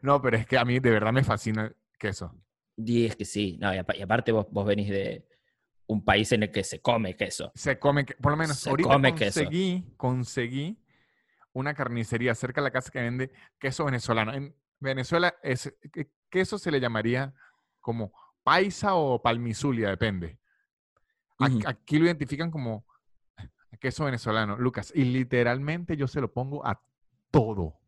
No, 0.03 0.21
pero 0.23 0.37
es 0.37 0.47
que 0.47 0.59
a 0.59 0.65
mí 0.65 0.79
de 0.79 0.91
verdad 0.91 1.13
me 1.13 1.25
fascina 1.25 1.67
el 1.67 1.77
queso. 1.99 2.35
Y 2.77 3.07
es 3.07 3.17
que 3.17 3.25
sí, 3.25 3.59
no, 3.61 3.75
y, 3.75 3.79
apa- 3.79 3.97
y 3.97 4.03
aparte 4.03 4.31
vos, 4.33 4.47
vos 4.51 4.65
venís 4.65 4.89
de 4.89 5.27
un 5.89 6.05
país 6.05 6.31
en 6.33 6.45
el 6.45 6.51
que 6.53 6.63
se 6.63 6.81
come 6.81 7.17
queso. 7.17 7.51
Se 7.55 7.79
come, 7.79 8.05
por 8.05 8.33
lo 8.33 8.37
menos 8.37 8.59
Se 8.59 8.71
ahorita 8.71 8.89
come 8.89 9.15
queso. 9.15 9.41
conseguí, 9.41 9.85
conseguí 9.97 10.79
una 11.59 11.75
carnicería 11.75 12.35
cerca 12.35 12.61
de 12.61 12.67
la 12.67 12.71
casa 12.71 12.91
que 12.91 13.01
vende 13.01 13.31
queso 13.59 13.85
venezolano. 13.85 14.33
En 14.35 14.55
Venezuela 14.81 15.35
es, 15.43 15.75
que- 15.93 16.11
queso 16.31 16.59
se 16.59 16.71
le 16.71 16.81
llamaría 16.81 17.35
como 17.81 18.13
paisa 18.43 18.95
o 18.95 19.21
palmizulia, 19.23 19.89
depende. 19.91 20.39
Aquí 21.67 21.99
lo 21.99 22.07
identifican 22.07 22.51
como 22.51 22.85
queso 23.81 24.05
venezolano, 24.05 24.57
Lucas. 24.57 24.93
Y 24.95 25.05
literalmente 25.05 25.97
yo 25.97 26.09
se 26.09 26.21
lo 26.21 26.33
pongo 26.33 26.67
a 26.67 26.81
todo. 27.31 27.79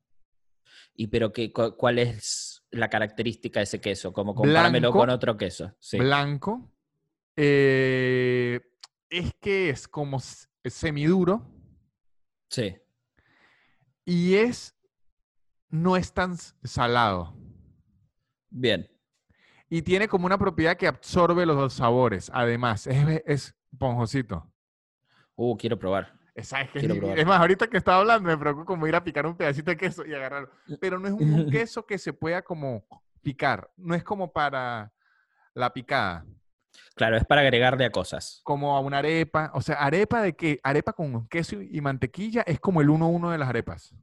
¿Y 0.95 1.09
pero 1.09 1.33
qué, 1.33 1.53
cu- 1.53 1.75
cuál 1.77 1.99
es 1.99 2.63
la 2.71 2.89
característica 2.89 3.59
de 3.61 3.65
ese 3.65 3.81
queso? 3.81 4.13
Como 4.13 4.35
compármelo 4.35 4.89
Blanco, 4.93 4.99
con 4.99 5.11
otro 5.11 5.37
queso. 5.37 5.75
Sí. 5.81 5.99
Blanco. 5.99 6.71
eh, 7.37 8.61
es 9.09 9.33
que 9.41 9.71
es 9.71 9.89
como 9.89 10.21
semiduro 10.65 11.45
sí. 12.49 12.77
Y 14.11 14.35
es 14.35 14.75
no 15.69 15.97
es 15.97 16.13
tan 16.13 16.37
salado. 16.65 17.33
Bien. 18.49 18.91
Y 19.69 19.83
tiene 19.83 20.09
como 20.09 20.27
una 20.27 20.37
propiedad 20.37 20.77
que 20.77 20.89
absorbe 20.89 21.47
los 21.47 21.57
dos 21.57 21.75
sabores. 21.75 22.29
Además, 22.35 22.89
es, 22.89 23.23
es 23.25 23.55
esponjosito. 23.73 24.53
Uh, 25.37 25.57
quiero 25.57 25.79
probar. 25.79 26.13
Es, 26.35 26.49
¿sabes 26.49 26.71
qué? 26.73 26.81
Quiero 26.81 26.95
Es- 27.13 27.21
es 27.21 27.27
más, 27.27 27.39
ahorita 27.39 27.69
que 27.69 27.77
estaba 27.77 27.99
hablando, 27.99 28.29
me 28.29 28.37
preocupa 28.37 28.65
como 28.65 28.87
ir 28.89 28.97
a 28.97 29.05
picar 29.05 29.27
un 29.27 29.37
pedacito 29.37 29.71
de 29.71 29.77
queso 29.77 30.05
y 30.05 30.13
agarrarlo. 30.13 30.51
Pero 30.81 30.99
no 30.99 31.07
es 31.07 31.15
un, 31.15 31.33
un 31.33 31.51
queso 31.51 31.87
que 31.87 31.97
se 31.99 32.13
pueda 32.13 32.43
como 32.43 32.85
picar. 33.23 33.71
No 33.77 33.95
es 33.95 34.03
como 34.03 34.33
para 34.33 34.93
la 35.55 35.73
picada, 35.73 36.27
Claro, 36.97 37.17
es 37.17 37.25
para 37.25 37.41
agregarle 37.43 37.85
a 37.85 37.91
cosas. 37.91 38.41
como 38.45 38.77
a 38.77 38.81
una 38.81 38.99
arepa. 38.99 39.51
O 39.55 39.63
sea, 39.63 39.77
arepa 39.77 40.21
de 40.23 40.35
que 40.35 40.61
arepa 40.63 40.93
con 40.93 41.27
queso 41.29 41.61
y 41.63 41.81
mantequilla 41.81 42.43
es 42.43 42.61
como 42.61 42.81
el 42.81 42.89
1-1 42.89 43.31
de 43.31 43.39
las 43.39 43.49
arepas. 43.49 43.95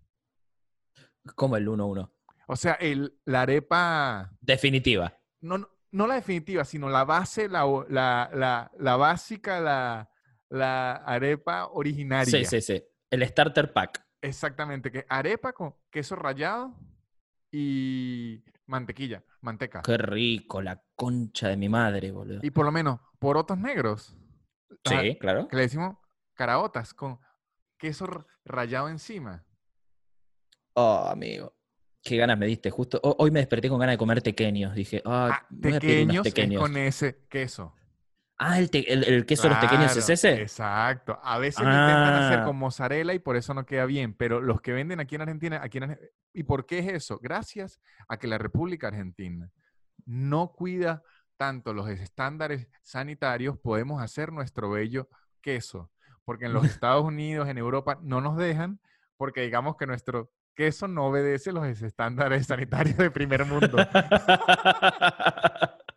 Como 1.36 1.58
el 1.58 1.68
1-1. 1.68 2.10
O 2.48 2.56
sea, 2.56 2.74
el, 2.74 3.20
la 3.26 3.42
arepa, 3.42 4.32
Definitiva. 4.42 5.14
no, 5.42 5.58
no- 5.60 5.70
no 5.92 6.06
la 6.06 6.16
definitiva, 6.16 6.66
sino 6.66 6.90
la 6.90 7.06
base, 7.06 7.48
la, 7.48 7.64
la, 7.90 8.30
la, 8.34 8.72
la 8.78 8.96
básica, 8.98 9.60
la, 9.62 10.10
la 10.50 10.92
arepa 10.98 11.68
originaria. 11.68 12.26
Sí, 12.32 12.46
sí, 12.46 12.62
sí. 12.62 12.84
El 13.10 13.26
starter 13.28 13.72
pack. 13.72 14.06
Exactamente, 14.22 14.92
que 14.92 15.06
arepa 15.08 15.54
con 15.54 15.76
queso 15.90 16.16
rallado 16.16 16.76
y 17.52 18.44
mantequilla, 18.68 19.24
manteca. 19.42 19.82
Qué 19.82 19.98
rico, 19.98 20.62
la 20.62 20.82
concha 20.96 21.48
de 21.50 21.58
mi 21.58 21.68
madre, 21.70 22.12
boludo. 22.12 22.40
Y 22.44 22.52
por 22.52 22.66
lo 22.66 22.72
menos 22.72 23.00
porotos 23.20 23.58
negros. 23.58 24.16
Sí, 24.86 25.18
claro. 25.20 25.48
Que 25.48 25.56
le 25.56 25.64
decimos 25.64 25.98
caraotas 26.34 26.94
con 26.94 27.20
queso 27.78 28.08
rallado 28.46 28.90
encima. 28.90 29.46
Oh, 30.74 31.08
amigo. 31.10 31.54
Qué 32.04 32.18
ganas 32.18 32.38
me 32.38 32.46
diste. 32.46 32.70
Justo 32.70 33.00
ho- 33.04 33.16
hoy 33.20 33.32
me 33.32 33.40
desperté 33.40 33.70
con 33.70 33.80
ganas 33.80 33.94
de 33.94 33.98
comer 33.98 34.22
tequeños. 34.22 34.76
Dije, 34.76 35.02
ah, 35.06 35.30
Ah, 35.42 35.48
es 35.64 35.80
tequeños. 35.80 36.62
con 36.62 36.78
ese 36.78 37.26
queso. 37.28 37.74
Ah, 38.40 38.60
el, 38.60 38.70
te- 38.70 38.92
el- 38.94 39.04
el 39.04 39.26
queso 39.26 39.44
de 39.44 39.50
los 39.50 39.60
tequeños 39.60 39.98
es 39.98 40.10
ese. 40.10 40.42
Exacto. 40.42 41.20
A 41.24 41.40
veces 41.40 41.64
lo 41.66 41.72
intentan 41.72 42.14
hacer 42.24 42.40
Ah. 42.40 42.46
con 42.46 42.56
mozzarella 42.58 43.14
y 43.14 43.20
por 43.20 43.36
eso 43.36 43.54
no 43.56 43.66
queda 43.66 43.86
bien, 43.86 44.14
pero 44.14 44.40
los 44.42 44.62
que 44.62 44.74
venden 44.74 45.00
aquí 45.00 45.16
en 45.16 45.22
Argentina, 45.22 45.60
aquí 45.64 45.80
en 45.80 46.00
¿y 46.34 46.44
por 46.44 46.66
qué 46.68 46.80
es 46.80 46.88
eso? 46.90 47.18
Gracias 47.20 47.80
a 48.08 48.18
que 48.18 48.28
la 48.28 48.38
República 48.38 48.90
Argentina 48.90 49.50
no 50.06 50.52
cuida 50.52 51.02
tanto 51.36 51.74
los 51.74 51.90
estándares 51.90 52.68
sanitarios, 52.84 53.58
podemos 53.58 54.02
hacer 54.04 54.32
nuestro 54.32 54.70
bello 54.70 55.10
queso, 55.42 55.90
porque 56.24 56.46
en 56.46 56.54
los 56.54 56.64
Estados 56.82 57.04
Unidos, 57.04 57.48
en 57.50 57.58
Europa, 57.58 57.98
no 58.04 58.22
nos 58.22 58.38
dejan, 58.38 58.80
porque 59.18 59.42
digamos 59.42 59.78
que 59.78 59.88
nuestro 59.88 60.32
queso 60.56 60.88
no 60.88 61.08
obedece 61.08 61.52
los 61.52 61.66
estándares 61.66 62.46
sanitarios 62.48 62.98
de 62.98 63.10
primer 63.10 63.46
mundo. 63.46 63.78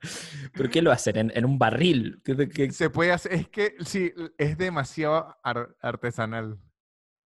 ¿Por 0.57 0.71
qué 0.71 0.83
lo 0.83 0.91
hacen? 0.93 1.17
¿En, 1.17 1.33
en 1.35 1.45
un 1.45 1.59
barril? 1.59 2.21
¿Qué- 2.25 2.49
qué- 2.49 2.71
Se 2.73 2.91
puede 2.91 3.13
hacer, 3.13 3.33
es 3.33 3.49
que 3.49 3.75
sí, 3.85 4.13
es 4.39 4.57
demasiado 4.57 5.37
ar- 5.43 5.77
artesanal. 5.81 6.59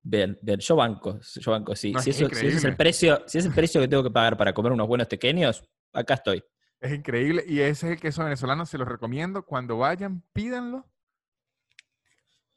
Bien, 0.02 0.38
bien, 0.42 0.60
yo 0.60 0.76
banco, 0.76 1.18
yo 1.20 1.50
banco, 1.52 1.74
sí. 1.74 1.92
No, 1.92 2.00
si, 2.00 2.10
es 2.10 2.16
eso, 2.20 2.28
si 2.28 2.46
ese 2.46 2.56
es 2.58 2.64
el 2.64 2.76
precio, 2.76 3.22
si 3.26 3.38
es 3.38 3.46
el 3.46 3.52
precio 3.54 3.80
que 3.80 3.88
tengo 3.88 4.02
que 4.02 4.10
pagar 4.10 4.36
para 4.36 4.52
comer 4.52 4.72
unos 4.72 4.86
buenos 4.86 5.06
pequeños, 5.08 5.64
acá 5.92 6.14
estoy. 6.14 6.44
Es 6.80 6.92
increíble. 6.92 7.42
Y 7.46 7.60
ese 7.60 7.86
es 7.86 7.92
el 7.94 8.00
queso 8.00 8.22
venezolano, 8.24 8.66
se 8.66 8.76
los 8.76 8.86
recomiendo. 8.86 9.44
Cuando 9.46 9.78
vayan, 9.78 10.22
pídanlo 10.34 10.86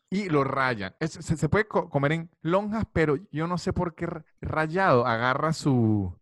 y 0.10 0.30
lo 0.30 0.44
rayan. 0.44 0.96
Es- 1.00 1.12
se, 1.14 1.38
se 1.38 1.50
puede 1.50 1.68
co- 1.68 1.90
comer 1.90 2.12
en 2.14 2.30
lonjas, 2.42 2.86
pero 2.94 3.18
yo 3.32 3.48
no 3.48 3.58
sé 3.58 3.74
por 3.74 3.96
qué 3.96 4.06
ra- 4.08 4.26
rayado 4.42 5.06
agarra 5.06 5.54
su... 5.54 6.18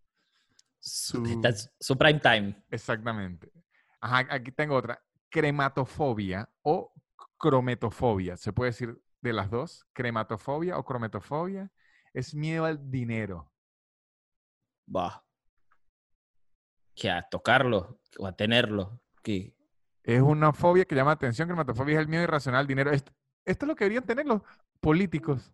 su... 0.80 1.42
Su 1.80 1.96
prime 1.96 2.20
time. 2.20 2.64
Exactamente. 2.70 3.50
Ajá, 4.00 4.26
aquí 4.30 4.52
tengo 4.52 4.74
otra. 4.74 5.02
Crematofobia 5.30 6.48
o 6.62 6.92
crometofobia. 7.38 8.36
Se 8.36 8.52
puede 8.52 8.70
decir 8.70 9.00
de 9.20 9.32
las 9.32 9.50
dos. 9.50 9.86
Crematofobia 9.92 10.78
o 10.78 10.84
crometofobia. 10.84 11.70
Es 12.12 12.34
miedo 12.34 12.64
al 12.64 12.90
dinero. 12.90 13.52
Va. 14.94 15.24
Que 16.94 17.10
a 17.10 17.22
tocarlo 17.28 18.00
o 18.18 18.26
a 18.26 18.32
tenerlo. 18.32 19.00
¿Qué? 19.22 19.54
Es 20.02 20.22
una 20.22 20.52
fobia 20.52 20.84
que 20.84 20.94
llama 20.94 21.12
atención. 21.12 21.48
Crematofobia 21.48 21.96
es 21.96 22.00
el 22.00 22.08
miedo 22.08 22.22
irracional 22.22 22.60
al 22.60 22.66
dinero. 22.66 22.92
Esto, 22.92 23.12
esto 23.44 23.64
es 23.64 23.68
lo 23.68 23.74
que 23.74 23.84
deberían 23.84 24.06
tener 24.06 24.26
los 24.26 24.42
políticos. 24.80 25.52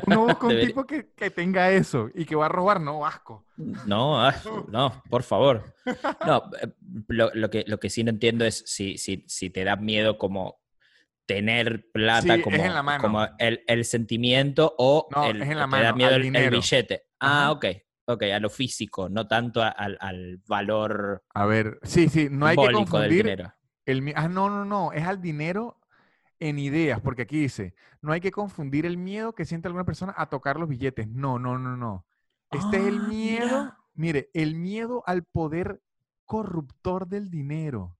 Uno 0.00 0.24
busca 0.24 0.46
un 0.46 0.52
Debería- 0.56 0.74
tipo 0.74 0.86
que, 0.86 1.10
que 1.14 1.30
tenga 1.30 1.70
eso 1.70 2.08
y 2.14 2.24
que 2.24 2.36
va 2.36 2.46
a 2.46 2.48
robar, 2.48 2.80
no, 2.80 3.04
asco. 3.06 3.44
No, 3.56 4.20
ah, 4.24 4.34
no, 4.68 5.02
por 5.10 5.22
favor. 5.24 5.74
No, 6.22 6.44
eh, 6.62 6.68
lo, 7.08 7.30
lo 7.34 7.50
que, 7.50 7.64
lo 7.66 7.78
que 7.80 7.90
sí 7.90 8.04
no 8.04 8.10
entiendo 8.10 8.44
es 8.44 8.62
si, 8.66 8.98
si, 8.98 9.24
si 9.26 9.50
te 9.50 9.64
da 9.64 9.76
miedo 9.76 10.16
como 10.18 10.60
tener 11.26 11.86
plata 11.92 12.34
Sí, 12.34 12.42
como, 12.42 12.64
en 12.64 12.74
la 12.74 12.82
mano. 12.82 13.02
como 13.02 13.26
el, 13.38 13.62
el 13.66 13.84
sentimiento 13.84 14.74
o 14.78 15.08
No, 15.10 15.22
el, 15.24 15.42
es 15.42 15.48
en 15.50 15.58
la 15.58 15.66
te 15.68 15.80
da 15.80 15.92
miedo 15.92 16.14
el, 16.16 16.50
billete. 16.50 17.04
Ah, 17.20 17.50
Ajá. 17.50 17.52
ok, 17.52 17.66
ok, 18.06 18.22
a 18.34 18.40
lo 18.40 18.50
físico, 18.50 19.08
no 19.08 19.26
tanto 19.28 19.62
a- 19.62 19.68
al, 19.68 19.96
al 20.00 20.38
valor 20.46 21.22
A 21.34 21.46
ver, 21.46 21.78
sí, 21.84 22.08
sí, 22.08 22.28
no 22.30 22.46
hay 22.46 22.56
que 22.56 22.62
del 22.66 22.72
confundir 22.72 23.24
dinero. 23.24 23.54
el 23.86 24.12
Ah, 24.16 24.28
no, 24.28 24.50
no, 24.50 24.64
no, 24.64 24.92
es 24.92 25.06
al 25.06 25.20
dinero 25.22 25.77
en 26.40 26.58
ideas, 26.58 27.00
porque 27.00 27.22
aquí 27.22 27.38
dice, 27.40 27.74
no 28.00 28.12
hay 28.12 28.20
que 28.20 28.30
confundir 28.30 28.86
el 28.86 28.96
miedo 28.96 29.34
que 29.34 29.44
siente 29.44 29.68
alguna 29.68 29.84
persona 29.84 30.14
a 30.16 30.28
tocar 30.28 30.58
los 30.58 30.68
billetes. 30.68 31.08
No, 31.08 31.38
no, 31.38 31.58
no, 31.58 31.76
no. 31.76 32.06
Este 32.50 32.76
es 32.78 32.86
el 32.86 32.98
Ah, 33.00 33.08
miedo, 33.08 33.46
mira. 33.46 33.78
mire, 33.94 34.30
el 34.34 34.54
miedo 34.54 35.02
al 35.06 35.24
poder 35.24 35.82
corruptor 36.24 37.06
del 37.08 37.30
dinero. 37.30 37.96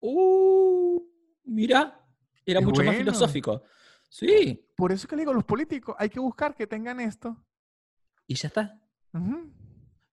Uh, 0.00 1.00
mira, 1.44 2.00
era 2.44 2.60
Es 2.60 2.66
mucho 2.66 2.82
más 2.82 2.96
filosófico. 2.96 3.62
Sí, 4.08 4.64
Por 4.76 4.92
eso 4.92 5.08
que 5.08 5.16
le 5.16 5.22
digo, 5.22 5.32
los 5.32 5.44
políticos, 5.44 5.94
hay 5.98 6.08
que 6.08 6.20
buscar 6.20 6.54
que 6.54 6.66
tengan 6.66 7.00
esto. 7.00 7.36
y 8.26 8.34
ya 8.34 8.48
está. 8.48 8.80
Ujú. 9.12 9.52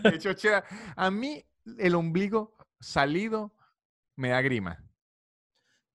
De 0.03 0.09
hecho, 0.15 0.33
chera, 0.33 0.63
a 0.95 1.11
mí 1.11 1.43
el 1.77 1.95
ombligo 1.95 2.55
salido 2.79 3.53
me 4.15 4.29
da 4.29 4.41
grima. 4.41 4.83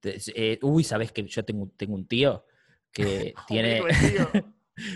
Eh, 0.02 0.58
uy, 0.62 0.82
¿sabes 0.82 1.12
que 1.12 1.24
yo 1.24 1.44
tengo, 1.44 1.70
tengo 1.76 1.94
un 1.94 2.06
tío 2.06 2.44
que 2.92 3.34
tiene... 3.46 3.80
Ombligo 3.80 3.86
de 3.86 4.10
tío. 4.10 4.52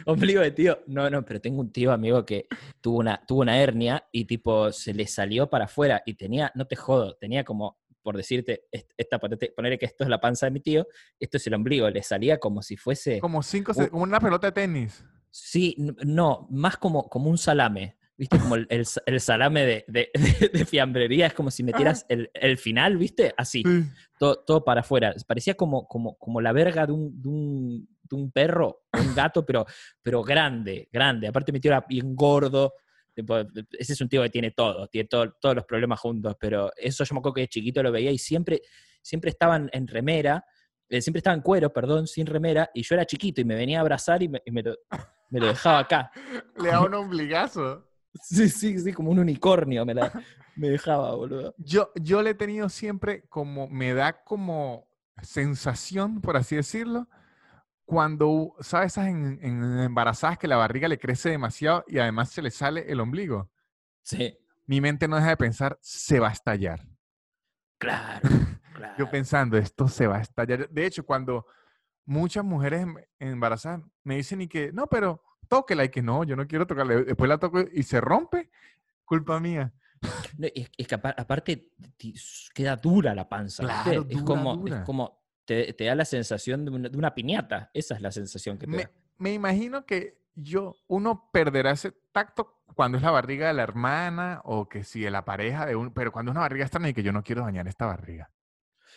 Ombligo 0.07 0.41
de 0.41 0.51
tío. 0.51 0.83
No, 0.89 1.09
no, 1.09 1.25
pero 1.25 1.41
tengo 1.41 1.61
un 1.61 1.71
tío 1.71 1.93
amigo 1.93 2.27
que 2.27 2.49
tuvo 2.81 2.99
una, 2.99 3.23
tuvo 3.25 3.43
una 3.43 3.59
hernia 3.61 4.05
y 4.11 4.25
tipo 4.25 4.73
se 4.73 4.93
le 4.93 5.07
salió 5.07 5.49
para 5.49 5.67
afuera 5.67 6.03
y 6.05 6.15
tenía, 6.15 6.51
no 6.57 6.67
te 6.67 6.75
jodo, 6.75 7.17
tenía 7.17 7.45
como, 7.45 7.79
por 8.07 8.17
decirte, 8.17 8.63
est- 8.71 8.93
esta, 8.97 9.19
ponerle 9.19 9.79
que 9.79 9.87
esto 9.87 10.05
es 10.05 10.09
la 10.11 10.21
panza 10.21 10.47
de 10.47 10.53
mi 10.53 10.61
tío, 10.61 10.87
esto 11.19 11.39
es 11.39 11.47
el 11.49 11.55
ombligo, 11.55 11.91
le 11.91 12.05
salía 12.05 12.39
como 12.39 12.63
si 12.63 12.77
fuese... 12.77 13.19
Como 13.19 13.43
cinco, 13.43 13.73
como 13.91 14.05
una 14.05 14.21
pelota 14.21 14.47
de 14.47 14.53
tenis. 14.53 15.05
Sí, 15.29 15.75
no, 16.05 16.47
más 16.53 16.77
como, 16.77 17.09
como 17.09 17.29
un 17.29 17.37
salame. 17.37 17.97
¿Viste? 18.17 18.39
Como 18.39 18.55
el, 18.55 18.67
el 18.71 18.87
sa- 18.87 19.03
el 19.07 19.21
salame 19.21 19.67
de, 19.67 19.85
de- 19.89 20.11
de- 20.15 20.49
de 20.61 20.65
fiambrería, 20.65 21.27
es 21.27 21.35
como 21.35 21.51
si 21.51 21.65
metieras 21.65 22.07
el, 22.09 22.31
el 22.33 22.57
final, 22.59 22.97
¿viste? 22.97 23.35
Así, 23.37 23.63
Sí. 23.67 23.83
todo, 24.21 24.37
todo 24.47 24.65
para 24.65 24.83
afuera. 24.83 25.13
Parecía 25.27 25.55
como, 25.55 25.89
como, 25.89 26.17
como 26.17 26.41
la 26.41 26.53
verga 26.53 26.87
de 26.87 26.93
un, 26.93 27.21
de 27.21 27.29
un, 27.29 27.89
de 28.05 28.17
un 28.17 28.31
perro, 28.31 28.85
un 28.93 29.15
gato, 29.17 29.45
pero, 29.45 29.67
pero 30.01 30.23
grande, 30.23 30.89
grande. 30.93 31.27
Aparte 31.27 31.51
mi 31.53 31.59
tío 31.59 31.73
era 31.73 31.85
bien 31.89 32.15
gordo. 32.15 32.73
Tipo, 33.17 33.39
ese 33.79 33.95
es 33.95 34.01
un 34.01 34.09
tío 34.09 34.23
que 34.23 34.31
tiene 34.31 34.51
todo, 34.51 34.87
tiene 34.89 35.09
todo- 35.09 35.33
todos 35.41 35.57
los 35.57 35.65
problemas 35.65 35.99
juntos, 35.99 36.37
pero 36.39 36.71
eso 36.77 37.03
yo 37.03 37.15
me 37.15 37.19
acuerdo 37.21 37.35
que 37.35 37.41
de 37.43 37.49
chiquito 37.49 37.83
lo 37.83 37.91
veía 37.91 38.11
y 38.13 38.19
siempre, 38.19 38.61
siempre 39.03 39.31
estaban 39.31 39.71
en 39.73 39.89
remera, 39.89 40.45
eh, 40.89 41.01
siempre 41.01 41.19
estaba 41.19 41.35
en 41.35 41.41
cuero, 41.43 41.73
perdón, 41.73 42.07
sin 42.07 42.27
remera, 42.27 42.71
y 42.75 42.83
yo 42.83 42.95
era 42.95 43.07
chiquito 43.07 43.41
y 43.41 43.45
me 43.45 43.55
venía 43.57 43.79
a 43.79 43.81
abrazar 43.81 44.23
y 44.23 44.29
me, 44.29 44.43
y 44.45 44.51
me 44.51 44.63
lo, 44.63 44.77
me 45.31 45.41
lo 45.41 45.47
dejaba 45.49 45.79
acá. 45.81 46.11
Le 46.59 46.69
da 46.69 46.81
un 46.83 46.95
ombligazo. 46.95 47.91
Sí, 48.23 48.49
sí, 48.49 48.79
sí, 48.79 48.93
como 48.93 49.11
un 49.11 49.19
unicornio 49.19 49.85
me, 49.85 49.95
la, 49.95 50.13
me 50.55 50.69
dejaba, 50.71 51.15
boludo. 51.15 51.55
Yo, 51.59 51.91
yo 51.97 52.23
le 52.23 52.31
he 52.31 52.35
tenido 52.35 52.69
siempre 52.69 53.27
como, 53.29 53.67
me 53.69 53.93
da 53.95 54.23
como 54.25 54.89
sensación, 55.23 56.21
por 56.21 56.37
así 56.37 56.57
decirlo, 56.57 57.09
cuando, 57.87 58.55
¿sabes? 58.61 58.93
Esas 58.93 59.07
en, 59.07 59.39
en 59.43 59.79
embarazadas 59.81 60.39
que 60.39 60.49
la 60.49 60.57
barriga 60.57 60.89
le 60.89 60.99
crece 60.99 61.31
demasiado 61.31 61.85
y 61.89 61.99
además 61.99 62.31
se 62.31 62.43
le 62.43 62.51
sale 62.51 62.91
el 62.91 63.01
ombligo. 63.01 63.51
Sí, 64.03 64.37
Mi 64.67 64.81
mente 64.81 65.09
no 65.09 65.17
deja 65.17 65.29
de 65.31 65.37
pensar, 65.37 65.79
se 65.81 66.19
va 66.21 66.29
a 66.29 66.33
estallar. 66.33 66.87
claro, 67.79 68.21
claro. 68.75 68.95
Yo 68.99 69.11
pensando, 69.11 69.57
esto 69.57 69.89
se 69.89 70.07
va 70.07 70.19
a 70.19 70.21
estallar. 70.21 70.69
De 70.69 70.85
hecho, 70.87 71.05
cuando 71.07 71.47
muchas 72.05 72.45
mujeres 72.45 72.83
em- 72.83 72.97
embarazadas 73.19 73.81
me 74.05 74.17
dicen 74.17 74.41
y 74.43 74.49
que, 74.49 74.73
no, 74.73 74.87
pero 74.87 75.23
tóquela 75.49 75.85
y 75.85 75.89
que 75.89 76.03
no, 76.03 76.25
yo 76.25 76.37
no 76.37 76.47
quiero 76.47 76.67
tocarla. 76.67 76.97
Después 77.03 77.29
la 77.29 77.39
toco 77.39 77.61
y 77.73 77.83
se 77.85 78.01
rompe, 78.01 78.51
culpa 79.05 79.39
mía. 79.41 79.73
No, 80.37 80.47
es, 80.55 80.71
es 80.77 80.87
que 80.89 80.95
apa- 80.95 81.15
aparte 81.17 81.71
queda 82.55 82.77
dura 82.77 83.15
la 83.15 83.29
panza. 83.29 83.63
Claro, 83.63 84.03
es 84.03 84.09
dura, 84.09 84.25
como, 84.25 84.57
dura. 84.57 84.79
es 84.81 84.85
como 84.85 85.26
te, 85.47 85.73
te 85.73 85.85
da 85.85 85.95
la 85.95 86.05
sensación 86.05 86.65
de 86.67 86.71
una, 86.73 86.89
de 86.91 86.99
una 86.99 87.15
piñata. 87.15 87.71
Esa 87.73 87.95
es 87.95 88.03
la 88.03 88.11
sensación 88.13 88.59
que 88.59 88.67
te 88.67 88.73
Me, 88.77 88.83
da. 88.83 88.91
me 89.19 89.33
imagino 89.33 89.87
que 89.87 90.19
yo, 90.35 90.77
uno 90.89 91.31
perderá 91.33 91.71
ese 91.71 91.93
tacto 92.13 92.63
cuando 92.75 92.99
es 92.99 93.03
la 93.03 93.11
barriga 93.11 93.47
de 93.47 93.55
la 93.55 93.63
hermana 93.63 94.43
o 94.45 94.69
que 94.69 94.85
si 94.85 95.01
de 95.01 95.11
la 95.11 95.25
pareja 95.25 95.65
de 95.65 95.77
uno, 95.77 95.95
pero 95.95 96.13
cuando 96.13 96.31
es 96.31 96.35
una 96.35 96.43
barriga 96.43 96.65
extraña 96.67 96.91
y 96.91 96.95
que 96.95 97.03
yo 97.03 97.13
no 97.13 97.23
quiero 97.23 97.43
dañar 97.43 97.67
esta 97.69 97.87
barriga. 97.87 98.31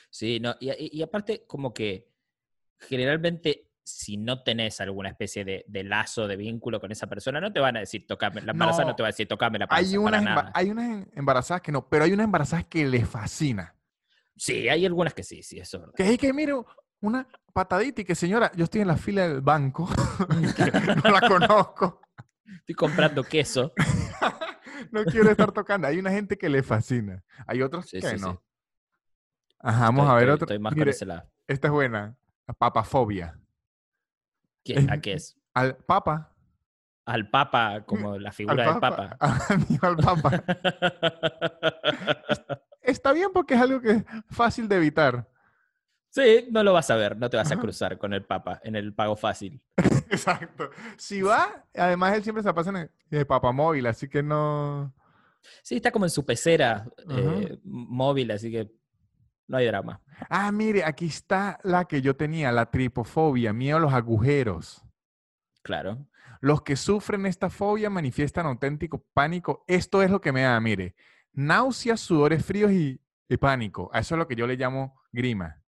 Sí, 0.09 0.39
no, 0.39 0.55
y, 0.59 1.01
aparte, 1.03 1.45
como 1.45 1.71
que 1.73 2.09
generalmente, 2.79 3.69
si 3.83 4.17
no 4.17 4.43
tenés 4.43 4.81
alguna 4.81 5.09
especie 5.09 5.45
de, 5.45 5.65
de 5.67 5.83
lazo, 5.83 6.27
de 6.27 6.35
vínculo 6.35 6.79
con 6.79 6.91
esa 6.91 7.07
persona, 7.07 7.39
no 7.39 7.53
te 7.53 7.59
van 7.59 7.77
a 7.77 7.81
decir 7.81 8.05
tocame. 8.07 8.41
La 8.41 8.51
embarazada 8.51 8.85
no, 8.85 8.89
No, 8.89 8.95
te 8.95 9.03
va 9.03 9.07
a 9.09 9.11
decir 9.11 9.27
tocame 9.27 9.59
la 9.59 9.67
panza. 9.67 9.81
Hay 9.91 9.95
para 10.03 10.19
unas, 10.19 10.23
nada. 10.23 10.51
hay 10.53 10.69
unas 10.71 10.85
em- 10.89 11.05
embarazadas 11.13 11.61
que 11.61 11.71
no, 11.71 11.87
pero 11.87 12.03
hay 12.05 12.11
unas 12.13 12.25
embarazadas 12.25 12.65
que 12.65 12.85
le 12.87 13.05
fascina. 13.05 13.75
Sí, 14.39 14.69
hay 14.69 14.85
algunas 14.85 15.13
que 15.13 15.21
sí, 15.23 15.43
sí, 15.43 15.59
eso 15.59 15.77
es 15.77 15.81
verdad. 15.81 15.93
Que 15.95 16.13
es 16.13 16.17
que, 16.17 16.31
mire, 16.33 16.53
una 17.01 17.27
patadita 17.53 18.01
y 18.01 18.05
que, 18.05 18.15
señora, 18.15 18.51
yo 18.55 18.63
estoy 18.63 18.81
en 18.81 18.87
la 18.87 18.95
fila 18.97 19.27
del 19.27 19.41
banco, 19.41 19.87
no 21.03 21.11
la 21.11 21.27
conozco, 21.27 22.01
Estoy 22.59 22.73
comprando 22.75 23.23
queso. 23.23 23.73
no 24.91 25.03
quiero 25.03 25.29
estar 25.29 25.51
tocando. 25.51 25.87
Hay 25.87 25.99
una 25.99 26.09
gente 26.11 26.37
que 26.37 26.49
le 26.49 26.63
fascina. 26.63 27.23
Hay 27.45 27.61
otros 27.61 27.87
Sí, 27.89 27.99
que 27.99 28.09
sí, 28.09 28.17
sí. 28.17 28.21
no. 28.23 28.41
Ajá, 29.59 29.85
vamos 29.85 30.03
Estoy- 30.05 30.11
a 30.11 30.15
ver 30.15 30.23
estoy- 30.29 30.33
otro. 30.35 30.45
Estoy 30.45 30.59
más 30.59 30.73
Mire, 30.75 30.91
esta 30.91 31.67
es 31.67 31.71
buena. 31.71 32.17
Papafobia. 32.57 33.39
¿Qué, 34.63 34.87
¿A 34.89 34.99
qué 34.99 35.13
es? 35.13 35.37
Al 35.53 35.77
papa. 35.77 36.33
Al 37.05 37.29
papa, 37.29 37.83
como 37.85 38.17
la 38.17 38.29
Al 38.29 38.35
figura 38.35 38.63
del 38.71 38.79
papa. 38.79 39.17
Al 39.81 39.97
papa. 39.97 40.43
Está 42.89 43.13
bien 43.13 43.29
porque 43.33 43.53
es 43.53 43.61
algo 43.61 43.81
que 43.81 43.91
es 43.91 44.03
fácil 44.29 44.67
de 44.67 44.77
evitar. 44.77 45.27
Sí, 46.09 46.47
no 46.49 46.63
lo 46.63 46.73
vas 46.73 46.89
a 46.89 46.95
ver, 46.95 47.15
no 47.17 47.29
te 47.29 47.37
vas 47.37 47.51
a 47.51 47.57
cruzar 47.57 47.99
con 47.99 48.13
el 48.13 48.25
Papa 48.25 48.59
en 48.63 48.75
el 48.75 48.93
pago 48.93 49.15
fácil. 49.15 49.61
Exacto. 50.09 50.71
Si 50.97 51.21
va, 51.21 51.65
además 51.75 52.15
él 52.15 52.23
siempre 52.23 52.41
se 52.41 52.53
pasa 52.53 52.71
en 52.71 52.77
el, 52.77 52.91
en 53.11 53.19
el 53.19 53.27
papamóvil, 53.27 53.85
así 53.85 54.09
que 54.09 54.23
no. 54.23 54.93
Sí, 55.61 55.75
está 55.75 55.91
como 55.91 56.05
en 56.05 56.09
su 56.09 56.25
pecera 56.25 56.85
eh, 57.09 57.59
móvil, 57.63 58.31
así 58.31 58.51
que 58.51 58.71
no 59.47 59.57
hay 59.57 59.67
drama. 59.67 60.01
Ah, 60.29 60.51
mire, 60.51 60.83
aquí 60.83 61.05
está 61.05 61.59
la 61.63 61.85
que 61.85 62.01
yo 62.01 62.15
tenía, 62.15 62.51
la 62.51 62.71
tripofobia, 62.71 63.53
miedo 63.53 63.77
a 63.77 63.79
los 63.79 63.93
agujeros. 63.93 64.83
Claro. 65.61 66.07
Los 66.41 66.63
que 66.63 66.75
sufren 66.75 67.25
esta 67.25 67.49
fobia 67.49 67.89
manifiestan 67.89 68.45
auténtico 68.45 69.05
pánico. 69.13 69.63
Esto 69.67 70.01
es 70.01 70.09
lo 70.09 70.21
que 70.21 70.31
me 70.31 70.41
da, 70.41 70.59
mire, 70.59 70.95
náuseas, 71.33 71.99
sudores 71.99 72.45
fríos 72.45 72.71
y, 72.71 73.01
y 73.27 73.37
pánico. 73.37 73.89
A 73.93 73.99
eso 73.99 74.15
es 74.15 74.19
lo 74.19 74.27
que 74.27 74.35
yo 74.35 74.47
le 74.47 74.55
llamo 74.55 74.99
grima. 75.11 75.61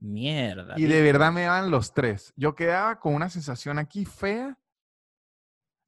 Mierda. 0.00 0.74
Y 0.78 0.84
de 0.84 1.02
verdad 1.02 1.30
me 1.30 1.42
daban 1.42 1.70
los 1.70 1.92
tres. 1.92 2.32
Yo 2.36 2.54
quedaba 2.54 2.98
con 2.98 3.14
una 3.14 3.28
sensación 3.28 3.78
aquí 3.78 4.04
fea. 4.06 4.58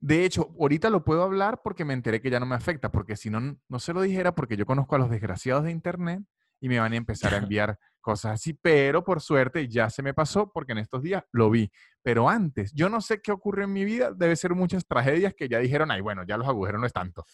De 0.01 0.24
hecho, 0.24 0.55
ahorita 0.61 0.91
lo 0.91 1.05
puedo 1.05 1.22
hablar 1.22 1.61
porque 1.62 1.85
me 1.85 1.95
enteré 1.95 2.20
que 2.20 2.30
ya 2.30 2.41
no 2.41 2.47
me 2.47 2.57
afecta, 2.57 2.91
porque 2.91 3.16
si 3.16 3.30
no, 3.30 3.57
no 3.68 3.78
se 3.78 3.93
lo 3.93 4.03
dijera 4.03 4.35
porque 4.35 4.57
yo 4.57 4.66
conozco 4.66 4.97
a 4.97 4.99
los 4.99 5.11
desgraciados 5.11 5.64
de 5.64 5.70
internet 5.70 6.22
y 6.61 6.68
me 6.68 6.78
van 6.78 6.93
a 6.93 6.97
empezar 6.97 7.35
a 7.35 7.37
enviar 7.39 7.78
cosas 8.01 8.33
así, 8.33 8.53
pero 8.53 9.03
por 9.05 9.20
suerte 9.20 9.68
ya 9.68 9.89
se 9.89 10.03
me 10.03 10.12
pasó 10.12 10.51
porque 10.53 10.72
en 10.72 10.78
estos 10.78 11.03
días 11.03 11.22
lo 11.33 11.49
vi. 11.51 11.70
Pero 12.03 12.28
antes, 12.28 12.72
yo 12.74 12.89
no 12.89 13.01
sé 13.01 13.22
qué 13.22 13.33
ocurre 13.33 13.64
en 13.64 13.72
mi 13.72 13.85
vida, 13.85 14.12
debe 14.12 14.37
ser 14.37 14.55
muchas 14.55 14.87
tragedias 14.87 15.35
que 15.35 15.49
ya 15.49 15.59
dijeron, 15.59 15.91
ay, 15.91 16.01
bueno, 16.01 16.24
ya 16.26 16.37
los 16.37 16.49
agujeros 16.49 16.80
no 16.80 16.87
es 16.87 16.93
tanto. 16.93 17.24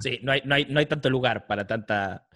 Sí, 0.00 0.20
no 0.22 0.32
hay, 0.32 0.42
no, 0.44 0.54
hay, 0.54 0.66
no 0.66 0.78
hay 0.80 0.86
tanto 0.86 1.08
lugar 1.10 1.46
para 1.46 1.66
tanta 1.66 2.26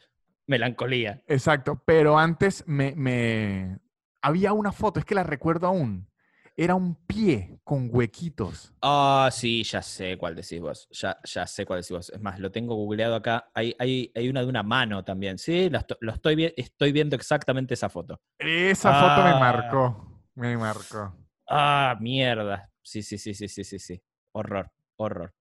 melancolía. 0.46 1.22
Exacto, 1.26 1.82
pero 1.84 2.18
antes 2.18 2.64
me, 2.66 2.94
me... 2.96 3.78
Había 4.22 4.52
una 4.52 4.72
foto, 4.72 4.98
es 4.98 5.04
que 5.06 5.14
la 5.14 5.22
recuerdo 5.22 5.66
aún. 5.66 6.08
Era 6.56 6.74
un 6.74 6.96
pie 7.06 7.60
con 7.62 7.88
huequitos. 7.92 8.72
Ah, 8.82 9.28
sí, 9.30 9.62
ya 9.62 9.80
sé 9.80 10.16
cuál 10.18 10.34
decís 10.34 10.60
vos. 10.60 10.88
Ya, 10.90 11.16
ya 11.22 11.46
sé 11.46 11.64
cuál 11.64 11.80
decís 11.80 11.92
vos. 11.92 12.10
Es 12.10 12.20
más, 12.20 12.40
lo 12.40 12.50
tengo 12.50 12.74
googleado 12.74 13.14
acá. 13.14 13.48
Hay, 13.54 13.76
hay, 13.78 14.10
hay 14.12 14.28
una 14.28 14.40
de 14.40 14.46
una 14.48 14.64
mano 14.64 15.04
también. 15.04 15.38
Sí, 15.38 15.70
lo 16.00 16.12
estoy, 16.12 16.34
vi- 16.34 16.54
estoy 16.56 16.90
viendo 16.90 17.14
exactamente 17.14 17.74
esa 17.74 17.88
foto. 17.88 18.20
Esa 18.38 18.92
foto 18.92 19.22
me 19.22 19.30
Ah. 19.34 19.38
marcó, 19.38 20.20
me 20.34 20.56
marcó. 20.56 21.14
Ah, 21.48 21.96
mierda. 22.00 22.68
Sí, 22.82 23.02
sí, 23.04 23.18
sí, 23.18 23.34
sí, 23.34 23.46
sí, 23.46 23.62
sí, 23.62 23.78
sí. 23.78 24.02
Horror, 24.32 24.72
horror. 24.96 25.32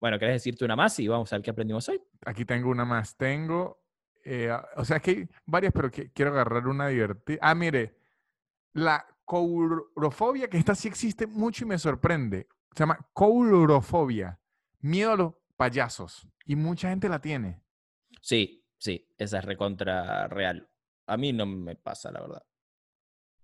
Bueno, 0.00 0.18
¿querés 0.18 0.34
decirte 0.36 0.64
una 0.64 0.76
más 0.76 0.98
y 1.00 1.08
vamos 1.08 1.32
a 1.32 1.36
ver 1.36 1.42
qué 1.42 1.50
aprendimos 1.50 1.88
hoy? 1.88 2.00
Aquí 2.24 2.44
tengo 2.44 2.70
una 2.70 2.84
más. 2.84 3.16
Tengo, 3.16 3.82
eh, 4.24 4.50
o 4.76 4.84
sea, 4.84 4.98
es 4.98 5.02
que 5.02 5.10
hay 5.10 5.28
varias, 5.46 5.72
pero 5.72 5.90
que- 5.90 6.10
quiero 6.12 6.32
agarrar 6.32 6.66
una 6.68 6.88
divertida. 6.88 7.38
Ah, 7.40 7.54
mire, 7.54 7.96
la 8.74 9.06
courofobia, 9.24 10.48
que 10.48 10.58
esta 10.58 10.74
sí 10.74 10.88
existe 10.88 11.26
mucho 11.26 11.64
y 11.64 11.68
me 11.68 11.78
sorprende. 11.78 12.48
Se 12.72 12.80
llama 12.80 12.98
courofobia, 13.12 14.38
miedo 14.80 15.12
a 15.12 15.16
los 15.16 15.34
payasos. 15.56 16.28
Y 16.44 16.56
mucha 16.56 16.90
gente 16.90 17.08
la 17.08 17.20
tiene. 17.20 17.62
Sí, 18.20 18.64
sí, 18.78 19.08
esa 19.18 19.38
es 19.38 19.44
recontra 19.44 20.28
real. 20.28 20.68
A 21.06 21.16
mí 21.16 21.32
no 21.32 21.46
me 21.46 21.74
pasa, 21.76 22.10
la 22.12 22.20
verdad. 22.20 22.42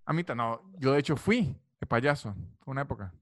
A 0.05 0.13
mí 0.13 0.23
no, 0.35 0.71
yo 0.79 0.93
de 0.93 1.01
hecho 1.01 1.17
fui 1.17 1.57
de 1.81 1.87
payaso, 1.87 2.35
una 2.67 2.83
época. 2.83 3.13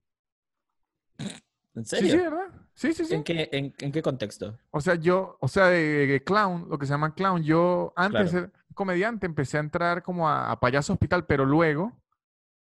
¿En 1.74 1.85
Sí, 1.85 1.97
serio? 1.97 2.12
sí, 2.12 2.16
¿verdad? 2.18 2.49
Sí, 2.81 2.95
sí, 2.95 3.05
sí. 3.05 3.14
¿En, 3.14 3.22
qué, 3.24 3.47
en, 3.53 3.74
en 3.78 3.93
qué 3.93 4.01
contexto? 4.01 4.59
O 4.70 4.81
sea, 4.81 4.95
yo, 4.95 5.37
o 5.39 5.49
sea, 5.49 5.66
de, 5.66 6.07
de 6.07 6.24
clown, 6.24 6.66
lo 6.70 6.78
que 6.78 6.87
se 6.87 6.93
llama 6.95 7.14
clown, 7.14 7.43
yo 7.43 7.93
antes 7.95 8.31
Claro. 8.31 8.47
de 8.47 8.53
ser 8.53 8.53
comediante 8.74 9.26
empecé 9.26 9.59
a 9.59 9.61
entrar 9.61 10.03
como 10.03 10.26
a, 10.26 10.51
a 10.51 10.59
payaso 10.59 10.95
hospital, 10.95 11.26
pero 11.26 11.45
luego 11.45 12.01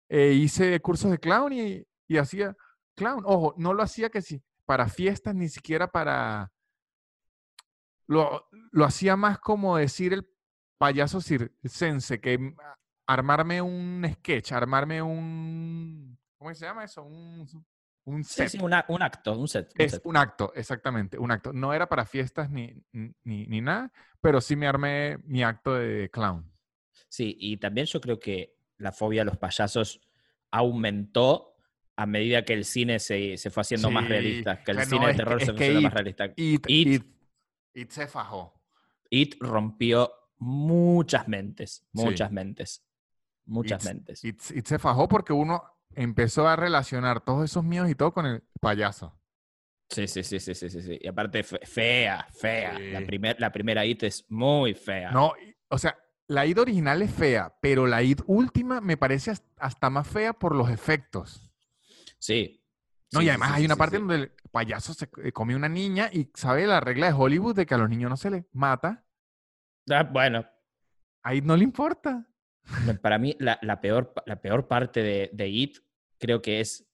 eh, 0.09 0.33
hice 0.33 0.79
cursos 0.81 1.09
de 1.09 1.17
clown 1.17 1.51
y, 1.53 1.83
y 2.07 2.17
hacía 2.17 2.55
clown. 2.95 3.23
Ojo, 3.25 3.55
no 3.57 3.73
lo 3.73 3.81
hacía 3.81 4.11
que 4.11 4.21
sí, 4.21 4.39
para 4.65 4.87
fiestas, 4.87 5.33
ni 5.33 5.49
siquiera 5.49 5.87
para... 5.91 6.51
Lo, 8.05 8.47
lo 8.71 8.85
hacía 8.85 9.15
más 9.15 9.39
como 9.39 9.77
decir 9.77 10.13
el 10.13 10.29
payaso 10.77 11.21
circense, 11.21 12.21
que 12.21 12.53
armarme 13.07 13.63
un 13.63 14.05
sketch, 14.13 14.51
armarme 14.51 15.01
un... 15.01 16.19
¿Cómo 16.37 16.53
se 16.53 16.65
llama 16.67 16.83
eso? 16.83 17.01
Un, 17.01 17.47
un 18.05 18.23
Sí, 18.23 18.33
set. 18.35 18.49
sí, 18.49 18.57
un, 18.61 18.73
a- 18.73 18.85
un 18.89 19.01
acto, 19.01 19.37
un 19.37 19.47
set. 19.47 19.71
un 19.77 19.81
Es 19.85 19.91
set. 19.93 20.01
un 20.05 20.17
acto, 20.17 20.51
exactamente, 20.55 21.17
un 21.17 21.31
acto. 21.31 21.53
No 21.53 21.73
era 21.73 21.87
para 21.87 22.05
fiestas 22.05 22.49
ni, 22.49 22.73
ni, 22.91 23.47
ni 23.47 23.61
nada, 23.61 23.91
pero 24.21 24.41
sí 24.41 24.55
me 24.55 24.67
armé 24.67 25.17
mi 25.25 25.43
acto 25.43 25.73
de 25.75 26.09
clown. 26.11 26.51
Sí, 27.07 27.35
y 27.39 27.57
también 27.57 27.87
yo 27.87 28.01
creo 28.01 28.19
que 28.19 28.55
la 28.77 28.91
fobia 28.91 29.21
a 29.21 29.25
los 29.25 29.37
payasos 29.37 30.01
aumentó 30.51 31.55
a 31.95 32.05
medida 32.05 32.43
que 32.43 32.53
el 32.53 32.65
cine 32.65 32.99
se, 32.99 33.37
se 33.37 33.49
fue 33.51 33.61
haciendo 33.61 33.91
más 33.91 34.03
Sí, 34.05 34.09
realista, 34.09 34.63
que 34.63 34.71
el 34.71 34.77
que 34.77 34.83
no, 34.85 34.89
cine 34.89 35.07
de 35.07 35.13
terror 35.13 35.39
es 35.41 35.45
se 35.45 35.53
fue 35.53 35.61
haciendo 35.65 35.81
más 35.81 35.93
realista. 35.93 36.25
It, 36.35 36.65
It- 36.67 36.87
It- 36.87 37.05
It 37.75 37.89
se 37.91 38.07
fajó. 38.07 38.53
It 39.09 39.35
rompió 39.39 40.11
muchas 40.37 41.27
mentes, 41.27 41.85
Sí. 41.93 42.03
muchas 42.03 42.31
mentes, 42.31 42.85
muchas 43.45 43.83
mentes. 43.85 44.23
It 44.23 44.39
se 44.41 44.79
fajó 44.79 45.07
porque 45.07 45.33
uno 45.33 45.63
empezó 45.95 46.47
a 46.47 46.55
relacionar 46.55 47.21
todos 47.21 47.45
esos 47.45 47.63
miedos 47.63 47.89
y 47.89 47.95
todo 47.95 48.13
con 48.13 48.25
el 48.25 48.43
payaso. 48.59 49.17
Sí, 49.89 50.07
sí, 50.07 50.23
sí, 50.23 50.39
sí, 50.39 50.55
sí, 50.55 50.69
sí, 50.69 50.81
sí. 50.81 50.97
Y 51.01 51.07
aparte, 51.07 51.43
fe- 51.43 51.59
fea, 51.65 52.27
fea. 52.31 52.79
La, 52.79 53.01
primer, 53.05 53.39
la 53.39 53.51
primera 53.51 53.85
It 53.85 54.03
es 54.03 54.25
muy 54.29 54.73
fea. 54.73 55.11
No, 55.11 55.33
o 55.69 55.77
sea, 55.77 55.97
la 56.27 56.45
It 56.45 56.57
original 56.57 57.01
es 57.01 57.11
fea, 57.13 57.53
pero 57.61 57.85
la 57.85 58.01
It 58.01 58.21
última 58.25 58.81
me 58.81 58.97
parece 58.97 59.31
has- 59.31 59.43
hasta 59.57 59.89
más 59.89 60.07
fea 60.07 60.33
por 60.33 60.55
los 60.55 60.69
efectos. 60.69 61.51
Sí. 62.17 62.59
No, 63.11 63.19
Sí, 63.19 63.27
y 63.27 63.29
además 63.29 63.49
sí, 63.49 63.55
hay 63.57 63.65
una 63.65 63.75
parte 63.75 63.99
donde 63.99 64.15
el 64.15 64.31
payaso 64.51 64.93
se 64.95 65.07
come 65.33 65.55
una 65.55 65.69
niña 65.69 66.09
y 66.11 66.31
sabe 66.33 66.65
la 66.65 66.79
regla 66.79 67.07
de 67.07 67.13
Hollywood 67.13 67.55
de 67.55 67.65
que 67.67 67.75
a 67.75 67.77
los 67.77 67.89
niños 67.89 68.09
no 68.09 68.17
se 68.17 68.31
les 68.31 68.45
mata. 68.53 69.05
Ah, 69.91 70.03
bueno, 70.03 70.43
A 71.21 71.35
It 71.35 71.43
no 71.43 71.55
le 71.55 71.63
importa. 71.65 72.25
Para 73.01 73.17
mí, 73.19 73.35
la, 73.39 73.59
la 73.61 73.81
peor, 73.81 74.13
la 74.25 74.41
peor 74.41 74.67
parte 74.67 75.01
de, 75.03 75.29
de 75.33 75.47
It 75.49 75.77
creo 76.19 76.41
que 76.41 76.59
es 76.61 76.87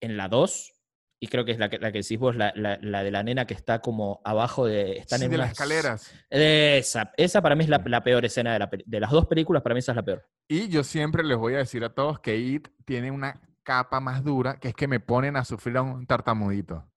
en 0.00 0.16
la 0.16 0.28
2, 0.28 0.72
y 1.20 1.28
creo 1.28 1.44
que 1.44 1.52
es 1.52 1.58
la 1.58 1.70
que, 1.70 1.78
la 1.78 1.92
que 1.92 1.98
decís 1.98 2.18
vos, 2.18 2.34
la, 2.34 2.52
la- 2.56 2.78
la 2.82 3.04
de 3.04 3.12
la 3.12 3.22
nena 3.22 3.46
que 3.46 3.54
está 3.54 3.80
como 3.80 4.20
abajo 4.24 4.66
de. 4.66 4.98
Están 4.98 5.20
Sí, 5.20 5.24
en 5.26 5.30
de 5.30 5.38
las 5.38 5.52
escaleras. 5.52 6.12
Esa, 6.30 7.12
esa 7.16 7.40
para 7.40 7.54
mí 7.54 7.62
es 7.62 7.70
la, 7.70 7.80
la 7.86 8.02
peor 8.02 8.24
escena 8.24 8.52
de, 8.54 8.58
la 8.58 8.70
de 8.84 9.00
las 9.00 9.10
dos 9.12 9.26
películas, 9.26 9.62
para 9.62 9.74
mí 9.74 9.78
esa 9.78 9.92
es 9.92 9.96
la 9.96 10.02
peor. 10.04 10.28
Y 10.48 10.68
yo 10.68 10.82
siempre 10.82 11.22
les 11.22 11.38
voy 11.38 11.54
a 11.54 11.58
decir 11.58 11.84
a 11.84 11.94
todos 11.94 12.18
que 12.18 12.36
It 12.36 12.68
tiene 12.84 13.10
una 13.12 13.40
capa 13.62 14.00
más 14.00 14.24
dura, 14.24 14.58
que 14.58 14.68
es 14.68 14.74
que 14.74 14.88
me 14.88 14.98
ponen 14.98 15.36
a 15.36 15.44
sufrir 15.44 15.76
a 15.76 15.82
un 15.82 16.04
tartamudito. 16.06 16.90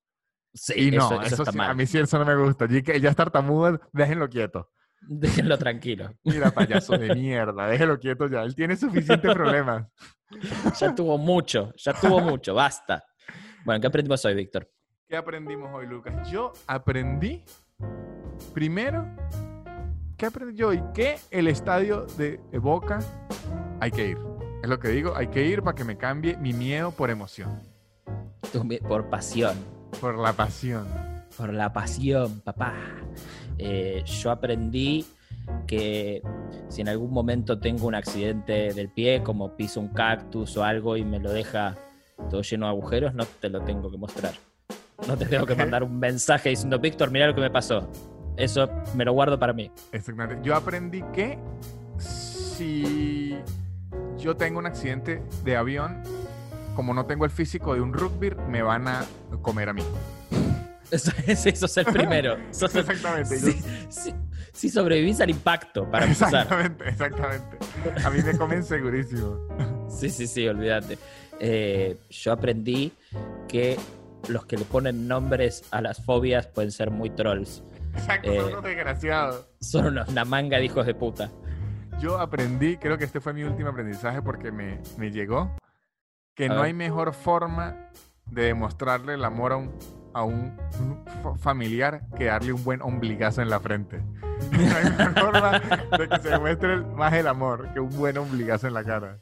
Sí, 0.54 0.88
Y 0.88 0.92
no, 0.92 1.22
eso, 1.22 1.22
eso 1.22 1.46
sí, 1.52 1.60
a 1.60 1.74
mí 1.76 1.86
sí 1.86 2.00
eso 2.00 2.18
no 2.18 2.26
me 2.26 2.36
gusta. 2.36 2.66
Y 2.70 2.82
que 2.82 2.96
ella 2.96 3.12
es 3.12 3.16
tartamudo, 3.16 3.80
déjenlo 3.94 4.28
quieto. 4.30 4.72
Déjenlo 5.08 5.58
tranquilo. 5.58 6.14
Mira, 6.24 6.52
payaso 6.52 6.98
de 6.98 7.14
mierda, 7.16 7.68
déjenlo 7.68 8.00
quieto 8.00 8.28
ya. 8.28 8.44
Él 8.44 8.56
tiene 8.56 8.76
suficientes 8.76 9.34
problemas. 9.34 9.88
Ya 10.80 10.94
tuvo 10.94 11.20
mucho, 11.20 11.72
ya 11.78 11.94
tuvo 11.94 12.20
mucho, 12.20 12.56
basta. 12.56 13.06
Bueno, 13.64 13.80
¿qué 13.80 13.88
aprendimos 13.88 14.26
hoy, 14.26 14.34
Víctor? 14.34 14.68
¿Qué 15.08 15.16
aprendimos 15.16 15.70
hoy, 15.72 15.86
Lucas? 15.86 16.28
Yo 16.30 16.52
aprendí, 16.66 17.44
primero, 18.54 19.06
¿qué 20.18 20.26
aprendí 20.26 20.58
yo 20.58 20.70
hoy? 20.70 20.82
Que 20.96 21.18
el 21.30 21.48
estadio 21.48 22.08
de 22.18 22.40
Boca 22.60 23.00
hay 23.80 23.92
que 23.92 24.10
ir. 24.10 24.18
Es 24.64 24.68
lo 24.70 24.80
que 24.80 24.88
digo, 24.90 25.16
hay 25.16 25.28
que 25.28 25.46
ir 25.46 25.62
para 25.62 25.76
que 25.76 25.84
me 25.84 25.96
cambie 25.96 26.36
mi 26.38 26.54
miedo 26.54 26.92
por 26.92 27.12
emoción, 27.12 27.62
Por 28.88 29.10
pasión. 29.10 29.56
por 30.02 30.18
la 30.18 30.34
pasión. 30.34 30.88
Por 31.38 31.54
la 31.54 31.74
pasión, 31.74 32.42
papá. 32.42 32.74
Eh, 33.58 34.04
yo 34.06 34.32
aprendí 34.32 35.06
que 35.68 36.22
si 36.70 36.82
en 36.82 36.90
algún 36.90 37.12
momento 37.12 37.60
tengo 37.60 37.88
un 37.88 37.96
accidente 37.96 38.74
del 38.74 38.90
pie, 38.90 39.22
como 39.24 39.56
piso 39.56 39.80
un 39.80 39.90
cactus 39.90 40.58
o 40.58 40.64
algo 40.64 40.98
y 40.98 41.04
me 41.04 41.20
lo 41.20 41.32
deja 41.32 41.76
todo 42.30 42.42
lleno 42.42 42.66
de 42.66 42.72
agujeros, 42.72 43.14
no 43.14 43.26
te 43.26 43.50
lo 43.50 43.62
tengo 43.62 43.92
que 43.92 43.98
mostrar. 43.98 44.34
No 45.08 45.18
te 45.18 45.26
tengo 45.26 45.46
que 45.46 45.56
mandar 45.56 45.84
un 45.84 46.00
mensaje 46.00 46.50
diciendo, 46.50 46.80
Víctor, 46.80 47.12
mira 47.12 47.28
lo 47.28 47.36
que 47.36 47.42
me 47.42 47.52
pasó. 47.52 47.90
Eso 48.38 48.70
me 48.96 49.06
lo 49.06 49.14
guardo 49.14 49.38
para 49.38 49.54
mí. 49.54 49.72
Exactamente. 49.92 50.46
Yo 50.46 50.56
aprendí 50.56 51.04
que 51.14 51.38
si 51.98 53.38
yo 54.18 54.36
tengo 54.36 54.60
un 54.60 54.66
accidente 54.66 55.22
de 55.44 55.58
avión, 55.58 56.02
como 56.76 56.94
no 56.94 57.06
tengo 57.06 57.26
el 57.26 57.32
físico 57.32 57.74
de 57.74 57.82
un 57.82 57.94
rugby, 57.94 58.32
me 58.50 58.62
van 58.62 58.88
a 58.88 59.06
comer 59.42 59.70
a 59.70 59.74
mí. 59.74 59.84
Eso, 60.96 61.12
es- 61.66 61.78
el 61.78 61.86
primero. 61.86 62.38
Sos 62.52 62.74
el- 62.76 62.82
Exactamente. 62.82 63.38
si, 63.38 63.52
si- 63.90 64.16
si 64.54 64.70
sobrevivís 64.70 65.20
al 65.22 65.30
impacto, 65.30 65.90
para 65.90 66.06
empezar. 66.06 66.30
Exactamente, 66.34 66.90
exactamente. 66.90 67.58
A 68.06 68.10
mí 68.10 68.22
me 68.24 68.38
comen 68.38 68.64
segurísimo. 68.64 69.48
Sí, 69.90 70.10
sí, 70.10 70.28
sí, 70.28 70.48
olvídate. 70.48 70.98
Eh, 71.40 71.98
yo 72.10 72.32
aprendí 72.32 72.94
que 73.48 73.78
los 74.30 74.46
que 74.46 74.58
le 74.58 74.64
ponen 74.66 75.08
nombres 75.08 75.64
a 75.72 75.82
las 75.82 76.04
fobias 76.04 76.48
pueden 76.48 76.72
ser 76.72 76.90
muy 76.92 77.10
trolls. 77.10 77.64
Exacto, 77.96 78.32
Eh. 78.32 78.40
son 78.40 78.50
unos 78.52 78.64
desgraciados. 78.64 79.48
Son 79.60 79.86
unos- 79.88 80.08
una 80.10 80.26
manga 80.26 80.58
de 80.58 80.66
hijos 80.66 80.86
de 80.86 80.96
puta. 80.96 81.30
Yo 82.00 82.20
aprendí, 82.20 82.78
creo 82.78 82.98
que 82.98 83.06
este 83.06 83.20
fue 83.22 83.34
mi 83.34 83.44
último 83.44 83.70
aprendizaje 83.70 84.22
porque 84.22 84.52
me, 84.52 84.82
me 84.98 85.12
llegó, 85.12 85.56
que 86.34 86.46
A 86.46 86.50
no 86.50 86.56
ver. 86.56 86.66
hay 86.66 86.74
mejor 86.74 87.14
forma 87.14 87.90
de 88.26 88.44
demostrarle 88.46 89.14
el 89.14 89.24
amor 89.24 89.54
a 89.54 89.58
un 89.58 89.72
a 90.16 90.24
un 90.24 90.58
familiar 91.40 92.02
que 92.18 92.26
darle 92.26 92.54
un 92.54 92.64
buen 92.64 92.82
ombligazo 92.82 93.42
en 93.42 93.50
la 93.50 93.60
frente. 93.60 94.02
No 94.52 94.76
hay 94.76 95.14
forma 95.16 95.60
de 95.98 96.10
que 96.10 96.20
se 96.20 96.30
demuestre 96.30 96.78
más 96.78 97.14
el 97.14 97.28
amor 97.28 97.70
que 97.74 97.80
un 97.80 97.90
buen 97.90 98.18
ombligazo 98.18 98.68
en 98.68 98.74
la 98.74 98.84
cara. 98.84 99.20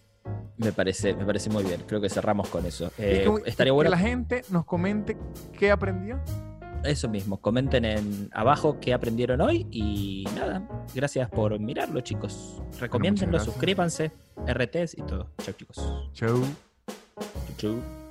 Me 0.58 0.72
parece, 0.72 1.14
me 1.14 1.24
parece 1.24 1.50
muy 1.50 1.64
bien. 1.64 1.82
Creo 1.88 2.02
que 2.02 2.10
cerramos 2.10 2.50
con 2.50 2.66
eso. 2.66 2.92
Eh, 2.98 3.30
estaría 3.46 3.74
bueno 3.74 3.90
que 3.90 3.96
la 3.96 4.02
gente 4.02 4.44
nos 4.50 4.66
comente 4.66 5.18
qué 5.58 5.72
aprendió. 5.72 6.20
Eso 6.84 7.08
mismo, 7.08 7.40
comenten 7.40 7.86
en 7.86 8.30
abajo 8.34 8.80
qué 8.82 8.94
aprendieron 8.94 9.40
hoy 9.40 9.66
y 9.72 10.26
nada, 10.36 10.68
gracias 10.94 11.30
por 11.30 11.58
mirarlo 11.58 12.02
chicos. 12.02 12.62
Recomiéndenlo, 12.80 13.40
suscríbanse, 13.40 14.12
RTs 14.46 14.98
y 14.98 15.04
todo. 15.04 15.30
Chau 15.42 15.54
chicos. 15.54 16.10
Chau. 16.14 16.42
Chau. 17.56 18.03